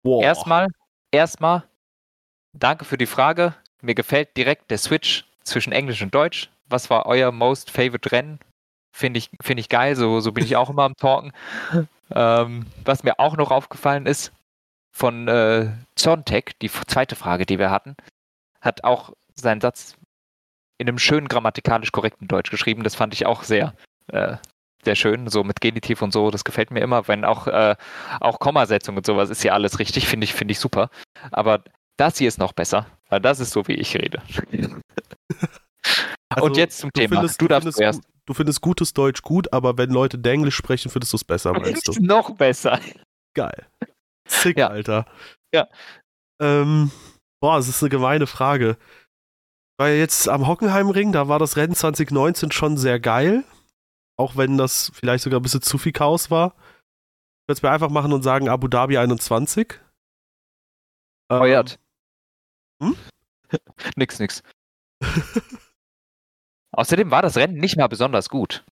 wow. 0.03 0.21
Erstmal, 0.23 0.67
erstmal, 1.11 1.63
danke 2.53 2.85
für 2.85 2.97
die 2.97 3.05
Frage. 3.05 3.55
Mir 3.81 3.95
gefällt 3.95 4.35
direkt 4.37 4.69
der 4.71 4.77
Switch 4.77 5.25
zwischen 5.43 5.71
Englisch 5.73 6.01
und 6.01 6.13
Deutsch. 6.13 6.49
Was 6.67 6.89
war 6.89 7.05
euer 7.05 7.31
most 7.31 7.71
favorite 7.71 8.11
Rennen? 8.11 8.39
Finde 8.95 9.19
ich, 9.19 9.29
finde 9.41 9.61
ich 9.61 9.69
geil, 9.69 9.95
so, 9.95 10.19
so 10.19 10.31
bin 10.31 10.43
ich 10.43 10.55
auch 10.55 10.69
immer 10.71 10.83
am 10.83 10.95
Talken. 10.95 11.31
Ähm, 12.13 12.65
was 12.83 13.03
mir 13.03 13.19
auch 13.19 13.37
noch 13.37 13.51
aufgefallen 13.51 14.05
ist, 14.05 14.31
von 14.91 15.27
äh, 15.27 15.69
Zontek, 15.95 16.57
die 16.59 16.69
zweite 16.69 17.15
Frage, 17.15 17.45
die 17.45 17.59
wir 17.59 17.71
hatten, 17.71 17.95
hat 18.61 18.83
auch 18.83 19.13
seinen 19.33 19.61
Satz 19.61 19.95
in 20.77 20.87
einem 20.87 20.99
schönen 20.99 21.27
grammatikalisch 21.27 21.91
korrekten 21.91 22.27
Deutsch 22.27 22.51
geschrieben. 22.51 22.83
Das 22.83 22.95
fand 22.95 23.13
ich 23.13 23.25
auch 23.25 23.43
sehr, 23.43 23.73
äh, 24.11 24.37
sehr 24.83 24.95
schön, 24.95 25.27
so 25.27 25.43
mit 25.43 25.61
Genitiv 25.61 26.01
und 26.01 26.11
so. 26.11 26.31
Das 26.31 26.43
gefällt 26.43 26.71
mir 26.71 26.81
immer, 26.81 27.07
wenn 27.07 27.23
auch, 27.25 27.47
äh, 27.47 27.75
auch 28.19 28.39
Kommasetzung 28.39 28.97
und 28.97 29.05
sowas 29.05 29.29
ist 29.29 29.43
ja 29.43 29.53
alles 29.53 29.79
richtig, 29.79 30.07
finde 30.07 30.25
ich, 30.25 30.33
finde 30.33 30.51
ich 30.53 30.59
super. 30.59 30.89
Aber 31.31 31.63
das 31.97 32.17
hier 32.17 32.27
ist 32.27 32.39
noch 32.39 32.53
besser, 32.53 32.87
weil 33.09 33.21
das 33.21 33.39
ist 33.39 33.51
so, 33.51 33.67
wie 33.67 33.73
ich 33.75 33.95
rede. 33.95 34.21
Also, 36.33 36.45
und 36.45 36.55
jetzt 36.55 36.77
zum 36.77 36.91
du 36.93 37.01
Thema. 37.01 37.15
findest- 37.17 37.41
du 37.41 37.47
du 37.47 37.59
findest 37.59 38.01
Du 38.25 38.33
findest 38.33 38.61
gutes 38.61 38.93
Deutsch 38.93 39.21
gut, 39.23 39.51
aber 39.51 39.77
wenn 39.77 39.89
Leute 39.89 40.17
Denglisch 40.17 40.55
sprechen, 40.55 40.89
findest 40.91 41.11
du 41.11 41.17
es 41.17 41.23
besser, 41.25 41.51
meinst 41.51 41.87
du? 41.87 41.93
Noch 41.99 42.31
besser. 42.35 42.79
Geil. 43.33 43.65
Sick, 44.31 44.57
Ja. 44.57 44.67
Alter. 44.69 45.05
Ja. 45.53 45.67
Ähm, 46.41 46.91
boah, 47.41 47.57
das 47.57 47.67
ist 47.67 47.83
eine 47.83 47.89
gemeine 47.89 48.27
Frage. 48.27 48.77
Weil 49.77 49.97
jetzt 49.97 50.29
am 50.29 50.47
Hockenheimring, 50.47 51.11
da 51.11 51.27
war 51.27 51.39
das 51.39 51.57
Rennen 51.57 51.75
2019 51.75 52.51
schon 52.51 52.77
sehr 52.77 52.99
geil. 52.99 53.43
Auch 54.17 54.37
wenn 54.37 54.57
das 54.57 54.91
vielleicht 54.93 55.23
sogar 55.23 55.39
ein 55.39 55.43
bisschen 55.43 55.61
zu 55.61 55.77
viel 55.77 55.91
Chaos 55.91 56.29
war. 56.29 56.55
Ich 56.55 57.49
würde 57.49 57.57
es 57.57 57.61
mir 57.63 57.71
einfach 57.71 57.89
machen 57.89 58.13
und 58.13 58.21
sagen 58.21 58.49
Abu 58.49 58.67
Dhabi 58.67 58.97
21. 58.97 59.79
Ähm, 61.31 61.37
Feuert. 61.39 61.79
Hm? 62.81 62.95
nix, 63.95 64.19
nix. 64.19 64.43
Außerdem 66.73 67.11
war 67.11 67.21
das 67.21 67.35
Rennen 67.35 67.57
nicht 67.57 67.77
mal 67.77 67.87
besonders 67.87 68.29
gut. 68.29 68.63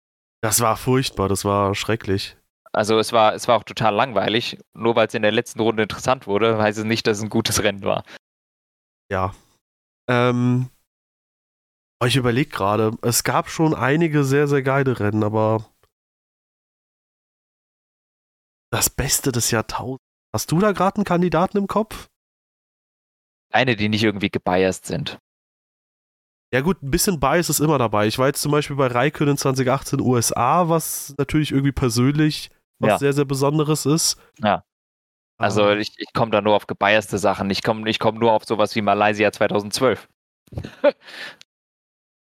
Das 0.42 0.62
war 0.62 0.78
furchtbar, 0.78 1.28
das 1.28 1.44
war 1.44 1.76
schrecklich. 1.76 2.38
Also 2.72 3.00
es 3.00 3.12
war, 3.12 3.34
es 3.34 3.48
war 3.48 3.58
auch 3.58 3.64
total 3.64 3.96
langweilig. 3.96 4.60
Nur 4.74 4.96
weil 4.96 5.08
es 5.08 5.14
in 5.14 5.22
der 5.22 5.32
letzten 5.32 5.60
Runde 5.60 5.84
interessant 5.84 6.28
wurde, 6.28 6.58
heißt 6.58 6.78
es 6.78 6.86
nicht, 6.86 7.08
dass 7.08 7.18
es 7.18 7.24
ein 7.24 7.30
gutes 7.30 7.64
Rennen 7.64 7.84
war. 7.84 8.04
Ja. 9.12 9.34
Ähm, 10.10 10.70
aber 12.00 12.08
ich 12.08 12.16
überlege 12.16 12.50
gerade, 12.50 12.98
es 13.02 13.24
gab 13.24 13.50
schon 13.50 13.74
einige 13.74 14.24
sehr, 14.24 14.48
sehr 14.48 14.62
geile 14.62 15.00
Rennen, 15.00 15.24
aber 15.24 15.70
das 18.72 18.90
Beste 18.90 19.32
des 19.32 19.52
Jahrtausends. 19.52 20.04
Hast 20.34 20.52
du 20.52 20.60
da 20.60 20.72
gerade 20.72 20.98
einen 20.98 21.06
Kandidaten 21.06 21.58
im 21.58 21.68
Kopf? 21.68 22.08
Eine, 23.52 23.76
die 23.76 23.90
nicht 23.90 24.04
irgendwie 24.04 24.30
gebiased 24.30 24.86
sind. 24.86 25.18
Ja 26.54 26.62
gut, 26.62 26.82
ein 26.82 26.90
bisschen 26.90 27.20
Bias 27.20 27.50
ist 27.50 27.60
immer 27.60 27.78
dabei. 27.78 28.08
Ich 28.08 28.18
war 28.18 28.28
jetzt 28.28 28.42
zum 28.42 28.52
Beispiel 28.52 28.76
bei 28.76 28.88
Raikkonen 28.88 29.38
2018 29.38 30.02
USA, 30.02 30.68
was 30.68 31.14
natürlich 31.18 31.52
irgendwie 31.52 31.72
persönlich 31.72 32.50
was 32.80 32.88
Ja. 32.90 32.98
sehr, 33.00 33.14
sehr 33.14 33.26
Besonderes 33.26 33.86
ist. 33.86 34.18
Ja. 34.40 34.64
Also 35.38 35.70
Ähm, 35.70 35.80
ich, 35.80 35.94
ich 35.98 36.12
komme 36.14 36.32
da 36.32 36.42
nur 36.42 36.56
auf 36.56 36.68
gebiaste 36.68 37.18
Sachen. 37.18 37.50
Ich 37.50 37.64
komme 37.64 37.90
ich 37.90 38.00
komm 38.00 38.18
nur 38.20 38.34
auf 38.34 38.46
sowas 38.46 38.76
wie 38.76 38.82
Malaysia 38.82 39.32
2012. 39.32 40.08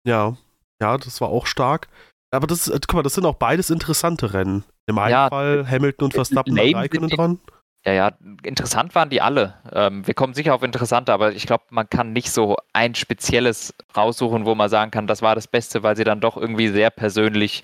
ja, 0.07 0.35
ja, 0.81 0.97
das 0.97 1.21
war 1.21 1.29
auch 1.29 1.45
stark. 1.47 1.87
Aber 2.31 2.47
das, 2.47 2.67
äh, 2.67 2.79
guck 2.87 2.95
mal, 2.95 3.03
das 3.03 3.13
sind 3.13 3.25
auch 3.25 3.35
beides 3.35 3.69
interessante 3.69 4.33
Rennen. 4.33 4.63
Im 4.87 4.97
einen 4.97 5.11
Ja, 5.11 5.29
Fall 5.29 5.67
Hamilton 5.69 6.05
und 6.05 6.13
Verstappen 6.13 6.55
lame 6.55 6.69
und 6.69 6.75
Raikkonen 6.75 7.09
dran. 7.09 7.39
Ja, 7.85 7.93
ja, 7.93 8.11
interessant 8.43 8.95
waren 8.95 9.09
die 9.09 9.21
alle. 9.21 9.61
Ähm, 9.71 10.07
wir 10.07 10.13
kommen 10.13 10.33
sicher 10.33 10.55
auf 10.55 10.63
interessante, 10.63 11.13
aber 11.13 11.33
ich 11.33 11.45
glaube, 11.45 11.65
man 11.69 11.89
kann 11.89 12.13
nicht 12.13 12.31
so 12.31 12.55
ein 12.71 12.95
spezielles 12.95 13.73
raussuchen, 13.95 14.45
wo 14.45 14.55
man 14.55 14.69
sagen 14.69 14.89
kann, 14.89 15.05
das 15.05 15.21
war 15.21 15.35
das 15.35 15.47
Beste, 15.47 15.83
weil 15.83 15.95
sie 15.97 16.05
dann 16.05 16.21
doch 16.21 16.37
irgendwie 16.37 16.69
sehr 16.69 16.89
persönlich 16.89 17.63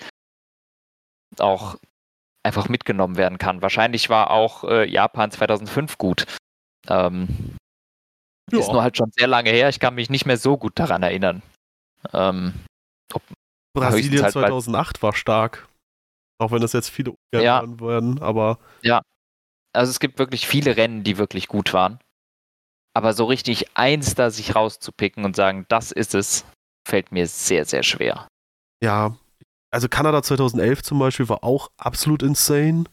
auch 1.39 1.77
einfach 2.49 2.69
mitgenommen 2.69 3.15
werden 3.17 3.37
kann. 3.37 3.61
Wahrscheinlich 3.61 4.09
war 4.09 4.31
auch 4.31 4.63
äh, 4.63 4.85
Japan 4.89 5.31
2005 5.31 5.97
gut. 5.97 6.25
Ähm, 6.87 7.55
Ja. 8.51 8.59
Ist 8.59 8.71
nur 8.71 8.81
halt 8.81 8.97
schon 8.97 9.11
sehr 9.15 9.27
lange 9.27 9.51
her. 9.51 9.69
Ich 9.69 9.79
kann 9.79 9.93
mich 9.95 10.09
nicht 10.09 10.25
mehr 10.25 10.37
so 10.37 10.57
gut 10.57 10.73
daran 10.79 11.03
erinnern. 11.03 11.43
Ähm, 12.13 12.53
Brasilien 13.77 14.23
halt, 14.23 14.33
weil- 14.35 14.49
2008 14.49 15.03
war 15.03 15.13
stark. 15.13 15.67
Auch 16.41 16.51
wenn 16.51 16.61
das 16.61 16.73
jetzt 16.73 16.89
viele 16.89 17.11
ungern 17.33 17.43
Ja. 17.45 17.79
werden, 17.79 18.19
aber 18.21 18.57
also 19.71 19.91
es 19.91 19.99
gibt 19.99 20.17
wirklich 20.17 20.47
viele 20.47 20.77
Rennen, 20.77 21.03
die 21.03 21.17
wirklich 21.19 21.47
gut 21.47 21.73
waren. 21.73 21.99
Aber 22.95 23.13
so 23.13 23.25
richtig 23.25 23.77
eins 23.77 24.15
da 24.15 24.31
sich 24.31 24.55
rauszupicken 24.55 25.23
und 25.25 25.35
sagen, 25.35 25.65
das 25.69 25.91
ist 25.91 26.15
es, 26.15 26.43
fällt 26.87 27.11
mir 27.11 27.27
sehr, 27.27 27.65
sehr 27.65 27.83
schwer. 27.83 28.27
ja. 28.83 29.15
Also 29.72 29.88
Kanada 29.88 30.24
2011 30.24 30.84
zum 30.84 30.99
Beispiel 30.99 31.30
war 31.30 31.43
auch 31.43 31.70
absolut 31.78 32.24
insane. 32.24 32.86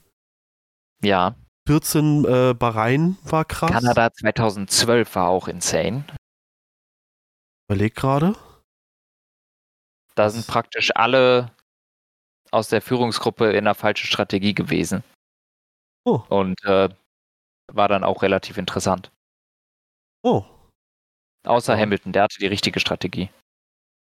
Ja, 1.03 1.35
14 1.67 2.25
äh, 2.25 2.55
Bahrain 2.55 3.17
war 3.23 3.45
krass. 3.45 3.71
Kanada 3.71 4.13
2012 4.13 5.15
war 5.15 5.29
auch 5.29 5.49
insane. 5.49 6.05
Überleg 7.69 7.95
gerade. 7.95 8.35
Da 10.15 10.31
sind 10.31 10.47
praktisch 10.47 10.93
alle 10.95 11.51
aus 12.51 12.69
der 12.69 12.81
Führungsgruppe 12.81 13.51
in 13.51 13.59
einer 13.59 13.75
falschen 13.75 14.07
Strategie 14.07 14.55
gewesen. 14.55 15.03
Oh. 16.05 16.23
Und 16.29 16.63
äh, 16.65 16.89
war 17.73 17.89
dann 17.89 18.05
auch 18.05 18.23
relativ 18.23 18.59
interessant. 18.59 19.11
Oh. 20.23 20.45
Außer. 21.45 21.77
Hamilton, 21.77 22.13
der 22.13 22.25
hatte 22.25 22.39
die 22.39 22.47
richtige 22.47 22.81
Strategie. 22.81 23.31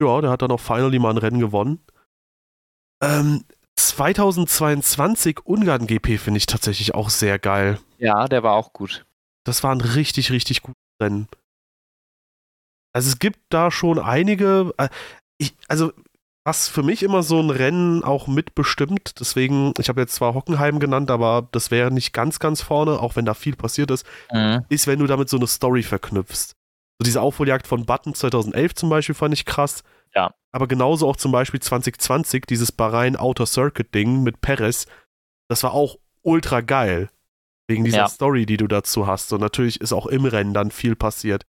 Ja, 0.01 0.21
der 0.21 0.31
hat 0.31 0.43
dann 0.43 0.53
auch 0.53 0.61
finally 0.61 0.99
mal 0.99 1.11
ein 1.11 1.19
Rennen 1.19 1.41
gewonnen. 1.41 1.85
Ähm, 3.03 3.45
2022 3.77 5.47
Ungarn 5.47 5.87
GP 5.87 6.19
finde 6.19 6.39
ich 6.39 6.47
tatsächlich 6.47 6.95
auch 6.95 7.11
sehr 7.11 7.39
geil. 7.39 7.79
Ja, 7.99 8.27
der 8.29 8.43
war 8.43 8.55
auch 8.55 8.73
gut. 8.73 9.05
Das 9.45 9.63
war 9.63 9.73
ein 9.73 9.81
richtig, 9.81 10.31
richtig 10.33 10.63
gutes 10.63 10.77
Rennen. 11.01 11.29
Also 12.93 13.11
es 13.11 13.19
gibt 13.19 13.39
da 13.51 13.71
schon 13.71 13.99
einige, 13.99 14.73
äh, 14.79 14.89
ich, 15.39 15.55
also 15.69 15.93
was 16.45 16.69
für 16.69 16.83
mich 16.83 17.03
immer 17.03 17.23
so 17.23 17.41
ein 17.41 17.51
Rennen 17.51 18.03
auch 18.03 18.27
mitbestimmt, 18.27 19.21
deswegen, 19.21 19.75
ich 19.79 19.89
habe 19.91 20.01
jetzt 20.01 20.15
zwar 20.15 20.33
Hockenheim 20.35 20.81
genannt, 20.81 21.11
aber 21.11 21.47
das 21.53 21.71
wäre 21.71 21.91
nicht 21.91 22.13
ganz, 22.15 22.39
ganz 22.39 22.63
vorne, 22.63 23.01
auch 23.01 23.17
wenn 23.17 23.27
da 23.27 23.35
viel 23.35 23.55
passiert 23.55 23.91
ist, 23.91 24.07
Mhm. 24.33 24.65
ist, 24.71 24.87
wenn 24.87 24.99
du 24.99 25.07
damit 25.07 25.29
so 25.29 25.37
eine 25.37 25.47
Story 25.47 25.83
verknüpfst. 25.83 26.53
So 26.99 27.05
diese 27.05 27.21
Aufholjagd 27.21 27.67
von 27.67 27.85
Button 27.85 28.15
2011 28.15 28.75
zum 28.75 28.89
Beispiel 28.89 29.15
fand 29.15 29.35
ich 29.35 29.45
krass. 29.45 29.85
Ja. 30.15 30.35
Aber 30.53 30.67
genauso 30.67 31.09
auch 31.09 31.17
zum 31.17 31.33
Beispiel 31.33 31.61
2020, 31.61 32.47
dieses 32.47 32.73
Bahrain 32.73 33.17
Outer 33.17 33.47
Circuit 33.47 33.95
Ding 33.95 34.23
mit 34.23 34.41
Perez, 34.41 34.87
das 35.49 35.63
war 35.63 35.73
auch 35.73 35.97
ultra 36.23 36.61
geil. 36.61 37.11
Wegen 37.71 37.85
dieser 37.85 37.99
Ja. 37.99 38.09
Story, 38.09 38.47
die 38.47 38.57
du 38.57 38.67
dazu 38.67 39.07
hast. 39.07 39.31
Und 39.33 39.41
natürlich 39.43 39.81
ist 39.81 39.93
auch 39.93 40.07
im 40.07 40.25
Rennen 40.25 40.55
dann 40.55 40.71
viel 40.71 40.97
passiert. 40.97 41.45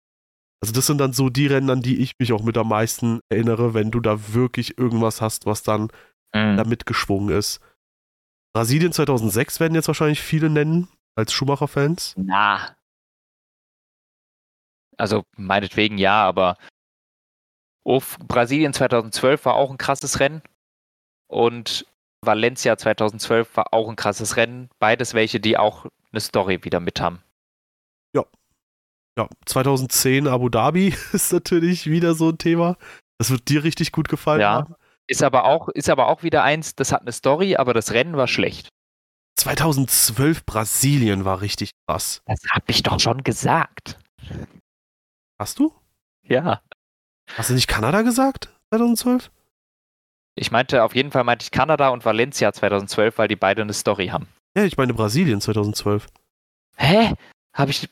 Also 0.60 0.74
das 0.74 0.86
sind 0.86 0.98
dann 0.98 1.12
so 1.12 1.28
die 1.30 1.46
Rennen, 1.46 1.70
an 1.70 1.82
die 1.82 1.98
ich 2.00 2.14
mich 2.18 2.32
auch 2.32 2.42
mit 2.42 2.58
am 2.58 2.68
meisten 2.68 3.20
erinnere, 3.28 3.72
wenn 3.74 3.92
du 3.92 4.00
da 4.00 4.34
wirklich 4.34 4.76
irgendwas 4.78 5.20
hast, 5.20 5.46
was 5.46 5.62
dann 5.62 5.92
Mhm. 6.34 6.56
da 6.56 6.64
mitgeschwungen 6.64 7.34
ist. 7.36 7.60
Brasilien 8.52 8.92
2006 8.92 9.60
werden 9.60 9.74
jetzt 9.76 9.86
wahrscheinlich 9.86 10.20
viele 10.20 10.50
nennen, 10.50 10.88
als 11.14 11.32
Schumacher-Fans. 11.32 12.14
Na. 12.16 12.74
Also 14.96 15.22
meinetwegen 15.36 15.98
ja, 15.98 16.24
aber 16.26 16.56
Uf, 17.88 18.18
Brasilien 18.18 18.74
2012 18.74 19.46
war 19.46 19.54
auch 19.54 19.70
ein 19.70 19.78
krasses 19.78 20.20
Rennen 20.20 20.42
und 21.26 21.86
Valencia 22.20 22.76
2012 22.76 23.56
war 23.56 23.72
auch 23.72 23.88
ein 23.88 23.96
krasses 23.96 24.36
Rennen. 24.36 24.68
Beides 24.78 25.14
welche, 25.14 25.40
die 25.40 25.56
auch 25.56 25.86
eine 26.12 26.20
Story 26.20 26.62
wieder 26.64 26.80
mit 26.80 27.00
haben. 27.00 27.22
Ja, 29.18 29.26
2010 29.46 30.28
Abu 30.28 30.48
Dhabi 30.48 30.94
ist 31.12 31.32
natürlich 31.32 31.86
wieder 31.90 32.14
so 32.14 32.28
ein 32.28 32.38
Thema. 32.38 32.76
Das 33.18 33.30
wird 33.30 33.48
dir 33.48 33.64
richtig 33.64 33.90
gut 33.90 34.08
gefallen 34.08 34.40
Ja. 34.42 34.50
haben. 34.52 34.74
Ist 35.08 35.22
aber 35.24 35.44
auch, 35.44 35.68
ist 35.70 35.88
aber 35.88 36.06
auch 36.08 36.22
wieder 36.22 36.44
eins, 36.44 36.76
das 36.76 36.92
hat 36.92 37.00
eine 37.00 37.10
Story, 37.12 37.56
aber 37.56 37.72
das 37.74 37.90
Rennen 37.92 38.16
war 38.16 38.28
schlecht. 38.28 38.68
2012 39.40 40.44
Brasilien 40.44 41.24
war 41.24 41.40
richtig 41.40 41.70
krass. 41.88 42.20
Das 42.26 42.40
habe 42.50 42.66
ich 42.68 42.82
doch 42.82 43.00
schon 43.00 43.24
gesagt. 43.24 43.98
Hast 45.40 45.58
du? 45.58 45.74
Ja. 46.22 46.60
Hast 47.36 47.50
du 47.50 47.54
nicht 47.54 47.68
Kanada 47.68 48.02
gesagt? 48.02 48.48
2012? 48.70 49.30
Ich 50.34 50.50
meinte, 50.50 50.84
auf 50.84 50.94
jeden 50.94 51.10
Fall 51.10 51.24
meinte 51.24 51.42
ich 51.42 51.50
Kanada 51.50 51.88
und 51.88 52.04
Valencia 52.04 52.52
2012, 52.52 53.18
weil 53.18 53.28
die 53.28 53.36
beide 53.36 53.62
eine 53.62 53.72
Story 53.72 54.08
haben. 54.08 54.28
Ja, 54.56 54.64
ich 54.64 54.76
meine 54.76 54.94
Brasilien 54.94 55.40
2012. 55.40 56.06
Hä? 56.76 57.12
Habe 57.52 57.70
ich, 57.72 57.88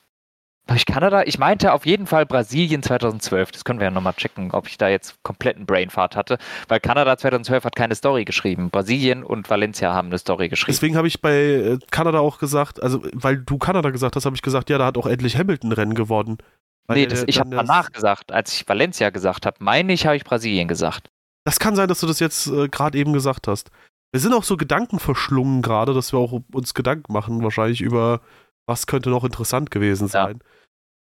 hab 0.68 0.76
ich 0.76 0.86
Kanada? 0.86 1.24
Ich 1.24 1.38
meinte 1.38 1.72
auf 1.72 1.86
jeden 1.86 2.06
Fall 2.06 2.24
Brasilien 2.24 2.84
2012. 2.84 3.50
Das 3.50 3.64
können 3.64 3.80
wir 3.80 3.86
ja 3.86 3.90
nochmal 3.90 4.14
checken, 4.14 4.52
ob 4.52 4.68
ich 4.68 4.78
da 4.78 4.88
jetzt 4.88 5.20
kompletten 5.24 5.66
Brainfart 5.66 6.14
hatte. 6.14 6.38
Weil 6.68 6.78
Kanada 6.78 7.16
2012 7.16 7.64
hat 7.64 7.74
keine 7.74 7.96
Story 7.96 8.24
geschrieben. 8.24 8.70
Brasilien 8.70 9.24
und 9.24 9.50
Valencia 9.50 9.92
haben 9.92 10.08
eine 10.08 10.18
Story 10.18 10.48
geschrieben. 10.48 10.72
Deswegen 10.72 10.96
habe 10.96 11.08
ich 11.08 11.20
bei 11.20 11.34
äh, 11.34 11.78
Kanada 11.90 12.20
auch 12.20 12.38
gesagt, 12.38 12.80
also 12.80 13.02
weil 13.12 13.38
du 13.38 13.58
Kanada 13.58 13.90
gesagt 13.90 14.14
hast, 14.14 14.24
habe 14.24 14.36
ich 14.36 14.42
gesagt, 14.42 14.70
ja, 14.70 14.78
da 14.78 14.86
hat 14.86 14.96
auch 14.96 15.06
endlich 15.06 15.36
Hamilton 15.36 15.72
Rennen 15.72 15.94
gewonnen. 15.94 16.38
Weil 16.86 16.98
nee, 16.98 17.06
das, 17.06 17.24
ich 17.26 17.38
habe 17.40 17.50
danach 17.50 17.92
gesagt, 17.92 18.32
als 18.32 18.52
ich 18.54 18.68
Valencia 18.68 19.10
gesagt 19.10 19.46
habe, 19.46 19.56
meine 19.60 19.92
ich, 19.92 20.06
habe 20.06 20.16
ich 20.16 20.24
Brasilien 20.24 20.68
gesagt. 20.68 21.10
Das 21.44 21.58
kann 21.58 21.76
sein, 21.76 21.88
dass 21.88 22.00
du 22.00 22.06
das 22.06 22.20
jetzt 22.20 22.46
äh, 22.48 22.68
gerade 22.68 22.98
eben 22.98 23.12
gesagt 23.12 23.48
hast. 23.48 23.70
Wir 24.12 24.20
sind 24.20 24.32
auch 24.32 24.44
so 24.44 24.56
Gedanken 24.56 24.98
verschlungen 24.98 25.62
gerade, 25.62 25.94
dass 25.94 26.12
wir 26.12 26.18
auch 26.18 26.40
uns 26.52 26.74
Gedanken 26.74 27.12
machen, 27.12 27.42
wahrscheinlich 27.42 27.80
über 27.80 28.20
was 28.68 28.86
könnte 28.86 29.10
noch 29.10 29.24
interessant 29.24 29.70
gewesen 29.70 30.04
Ja. 30.04 30.26
sein. 30.26 30.40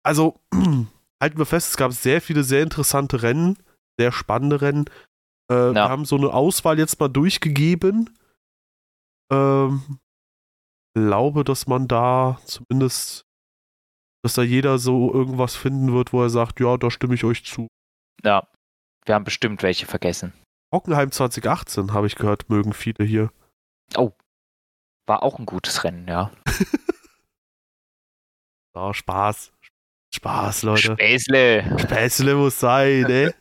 Also, 0.03 0.39
halten 1.21 1.37
wir 1.37 1.45
fest, 1.45 1.69
es 1.69 1.77
gab 1.77 1.93
sehr 1.93 2.21
viele 2.21 2.43
sehr 2.43 2.61
interessante 2.63 3.23
Rennen, 3.23 3.57
sehr 3.99 4.11
spannende 4.11 4.61
Rennen. 4.61 4.85
Äh, 5.51 5.73
Wir 5.73 5.89
haben 5.89 6.05
so 6.05 6.15
eine 6.15 6.33
Auswahl 6.33 6.77
jetzt 6.77 6.99
mal 6.99 7.07
durchgegeben. 7.07 8.11
Ähm, 9.31 9.99
glaube, 10.95 11.43
dass 11.43 11.67
man 11.67 11.87
da 11.87 12.39
zumindest, 12.45 13.24
dass 14.25 14.33
da 14.33 14.41
jeder 14.41 14.79
so 14.79 15.13
irgendwas 15.13 15.55
finden 15.55 15.93
wird, 15.93 16.11
wo 16.11 16.23
er 16.23 16.31
sagt, 16.31 16.59
ja, 16.59 16.77
da 16.77 16.89
stimme 16.89 17.13
ich 17.13 17.23
euch 17.23 17.45
zu. 17.45 17.67
Ja. 18.23 18.47
Wir 19.05 19.13
haben 19.13 19.23
bestimmt 19.23 19.61
welche 19.61 19.85
vergessen. 19.85 20.33
Hockenheim 20.73 21.11
2018, 21.11 21.93
habe 21.93 22.07
ich 22.07 22.15
gehört, 22.15 22.49
mögen 22.49 22.73
viele 22.73 23.05
hier. 23.05 23.31
Oh. 23.95 24.13
War 25.05 25.21
auch 25.21 25.37
ein 25.37 25.45
gutes 25.45 25.83
Rennen, 25.83 26.07
ja. 26.07 26.31
So, 28.73 28.91
Spaß. 28.91 29.53
Spaß, 30.13 30.63
Leute. 30.63 30.93
Späßle. 30.93 31.79
Späßle 31.79 32.35
muss 32.35 32.59
sein, 32.59 33.03
ne? 33.03 33.33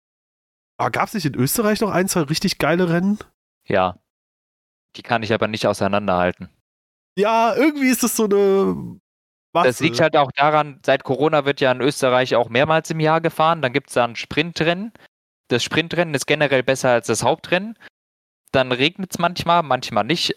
Aber 0.78 0.90
gab 0.90 1.08
es 1.08 1.14
nicht 1.14 1.26
in 1.26 1.36
Österreich 1.36 1.80
noch 1.80 1.90
ein, 1.90 2.08
zwei 2.08 2.22
richtig 2.22 2.58
geile 2.58 2.88
Rennen? 2.88 3.18
Ja. 3.68 4.00
Die 4.96 5.02
kann 5.02 5.22
ich 5.22 5.32
aber 5.32 5.46
nicht 5.46 5.66
auseinanderhalten. 5.66 6.48
Ja, 7.16 7.54
irgendwie 7.54 7.88
ist 7.88 8.02
das 8.02 8.16
so 8.16 8.24
eine. 8.24 9.00
Masse. 9.54 9.68
Das 9.68 9.80
liegt 9.80 10.00
halt 10.00 10.16
auch 10.16 10.32
daran, 10.32 10.80
seit 10.84 11.04
Corona 11.04 11.44
wird 11.44 11.60
ja 11.60 11.72
in 11.72 11.80
Österreich 11.80 12.34
auch 12.34 12.48
mehrmals 12.48 12.90
im 12.90 13.00
Jahr 13.00 13.20
gefahren. 13.20 13.62
Dann 13.62 13.72
gibt 13.72 13.88
es 13.88 13.94
da 13.94 14.04
ein 14.04 14.16
Sprintrennen. 14.16 14.92
Das 15.48 15.62
Sprintrennen 15.62 16.14
ist 16.14 16.26
generell 16.26 16.62
besser 16.62 16.90
als 16.90 17.06
das 17.06 17.22
Hauptrennen. 17.22 17.78
Dann 18.52 18.72
regnet 18.72 19.12
es 19.12 19.18
manchmal, 19.18 19.62
manchmal 19.62 20.04
nicht. 20.04 20.36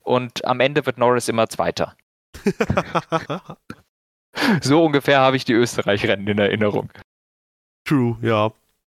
Und 0.00 0.44
am 0.44 0.60
Ende 0.60 0.86
wird 0.86 0.98
Norris 0.98 1.28
immer 1.28 1.48
Zweiter. 1.48 1.96
So 4.62 4.84
ungefähr 4.84 5.20
habe 5.20 5.36
ich 5.36 5.44
die 5.44 5.52
Österreich-Rennen 5.52 6.26
in 6.26 6.38
Erinnerung. 6.38 6.90
True, 7.84 8.16
ja. 8.22 8.52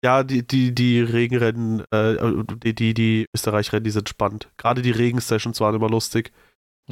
Ja, 0.05 0.25
die, 0.25 0.47
die, 0.47 0.75
die 0.75 1.01
Regenrennen, 1.01 1.85
äh, 1.91 2.17
die, 2.63 2.75
die, 2.75 2.93
die 2.93 3.27
Österreich-Rennen, 3.35 3.85
die 3.85 3.91
sind 3.91 4.09
spannend. 4.09 4.51
Gerade 4.57 4.83
die 4.83 4.91
Regen-Sessions 4.91 5.61
waren 5.61 5.77
immer 5.77 5.89
lustig. 5.89 6.33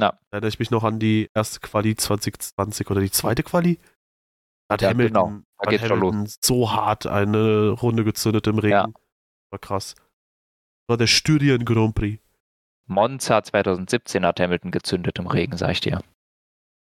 Ja. 0.01 0.11
Da 0.11 0.17
erinnere 0.31 0.49
ich 0.49 0.59
mich 0.59 0.71
noch 0.71 0.83
an 0.83 0.99
die 0.99 1.29
erste 1.33 1.59
Quali 1.59 1.95
2020 1.95 2.89
oder 2.89 3.01
die 3.01 3.11
zweite 3.11 3.43
Quali. 3.43 3.79
Da 4.67 4.73
hat 4.73 4.81
Ja, 4.81 4.89
Hamilton, 4.89 5.13
genau. 5.13 5.43
Da 5.59 5.71
hat 5.71 5.81
Hamilton 5.81 6.27
so 6.41 6.71
hart 6.71 7.05
eine 7.05 7.69
Runde 7.69 8.03
gezündet 8.03 8.47
im 8.47 8.57
Regen. 8.57 8.71
Ja. 8.71 8.87
War 9.51 9.59
krass. 9.59 9.95
War 10.87 10.97
der 10.97 11.07
Styrien 11.07 11.65
Grand 11.65 11.95
Prix. 11.95 12.21
Monza 12.87 13.43
2017 13.43 14.25
hat 14.25 14.39
Hamilton 14.39 14.71
gezündet 14.71 15.19
im 15.19 15.27
Regen, 15.27 15.55
sag 15.55 15.71
ich 15.71 15.81
dir. 15.81 16.01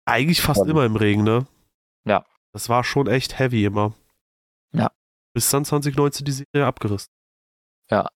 Eigentlich 0.05 0.41
fast 0.41 0.61
Ja. 0.65 0.69
immer 0.71 0.85
im 0.85 0.95
Regen, 0.95 1.23
ne? 1.23 1.47
Ja. 2.05 2.25
Das 2.53 2.69
war 2.69 2.83
schon 2.83 3.07
echt 3.07 3.39
heavy 3.39 3.65
immer. 3.65 3.93
Ja. 4.73 4.91
Bis 5.33 5.49
dann 5.49 5.65
2019 5.65 6.25
die 6.25 6.31
Serie 6.31 6.65
abgerissen. 6.65 7.09
Ja. 7.91 8.09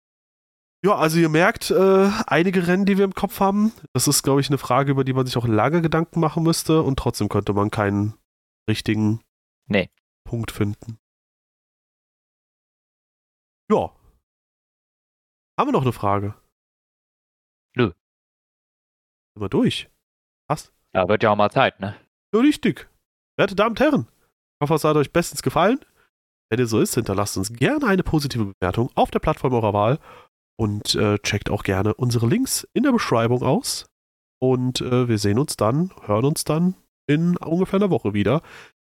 Ja, 0.86 0.95
also 0.95 1.19
ihr 1.19 1.27
merkt, 1.27 1.71
äh, 1.71 2.09
einige 2.27 2.65
Rennen, 2.67 2.86
die 2.86 2.97
wir 2.97 3.03
im 3.03 3.13
Kopf 3.13 3.41
haben, 3.41 3.73
das 3.91 4.07
ist, 4.07 4.23
glaube 4.23 4.39
ich, 4.39 4.47
eine 4.47 4.57
Frage, 4.57 4.91
über 4.91 5.03
die 5.03 5.11
man 5.11 5.25
sich 5.25 5.36
auch 5.36 5.45
lange 5.45 5.82
Gedanken 5.82 6.21
machen 6.21 6.43
müsste 6.43 6.84
und 6.84 6.97
trotzdem 6.97 7.27
könnte 7.27 7.53
man 7.53 7.69
keinen 7.69 8.13
richtigen 8.69 9.21
Nee. 9.67 9.89
Punkt 10.23 10.51
finden. 10.51 10.97
Ja. 13.69 13.93
Haben 15.59 15.67
wir 15.67 15.73
noch 15.73 15.82
eine 15.82 15.91
Frage? 15.91 16.34
Nö. 17.75 17.91
Sind 19.34 19.41
wir 19.41 19.49
durch? 19.49 19.89
Was? 20.47 20.71
Ja, 20.93 21.07
wird 21.09 21.23
ja 21.23 21.32
auch 21.32 21.36
mal 21.36 21.51
Zeit, 21.51 21.80
ne? 21.82 21.95
Ja, 22.34 22.39
richtig. 22.39 22.89
Werte 23.38 23.55
Damen 23.55 23.71
und 23.71 23.80
Herren, 23.80 24.07
ich 24.07 24.61
hoffe, 24.61 24.75
es 24.75 24.84
hat 24.84 24.95
euch 24.95 25.11
bestens 25.11 25.43
gefallen. 25.43 25.80
Wenn 26.49 26.59
es 26.61 26.69
so 26.69 26.80
ist, 26.80 26.95
hinterlasst 26.95 27.38
uns 27.38 27.53
gerne 27.53 27.86
eine 27.86 28.03
positive 28.03 28.45
Bewertung 28.45 28.89
auf 28.95 29.11
der 29.11 29.19
Plattform 29.19 29.53
eurer 29.53 29.73
Wahl 29.73 29.99
und 30.60 30.93
äh, 30.95 31.18
checkt 31.20 31.49
auch 31.49 31.64
gerne 31.64 31.93
unsere 31.93 32.28
Links 32.28 32.68
in 32.74 32.84
der 32.84 32.91
Beschreibung 32.91 33.43
aus. 33.43 33.86
Und 34.41 34.82
äh, 34.82 35.07
wir 35.07 35.18
sehen 35.18 35.39
uns 35.39 35.55
dann, 35.55 35.91
hören 36.05 36.26
uns 36.26 36.43
dann 36.43 36.76
in 37.07 37.38
ungefähr 37.38 37.78
einer 37.80 37.89
Woche 37.89 38.14
wieder 38.14 38.41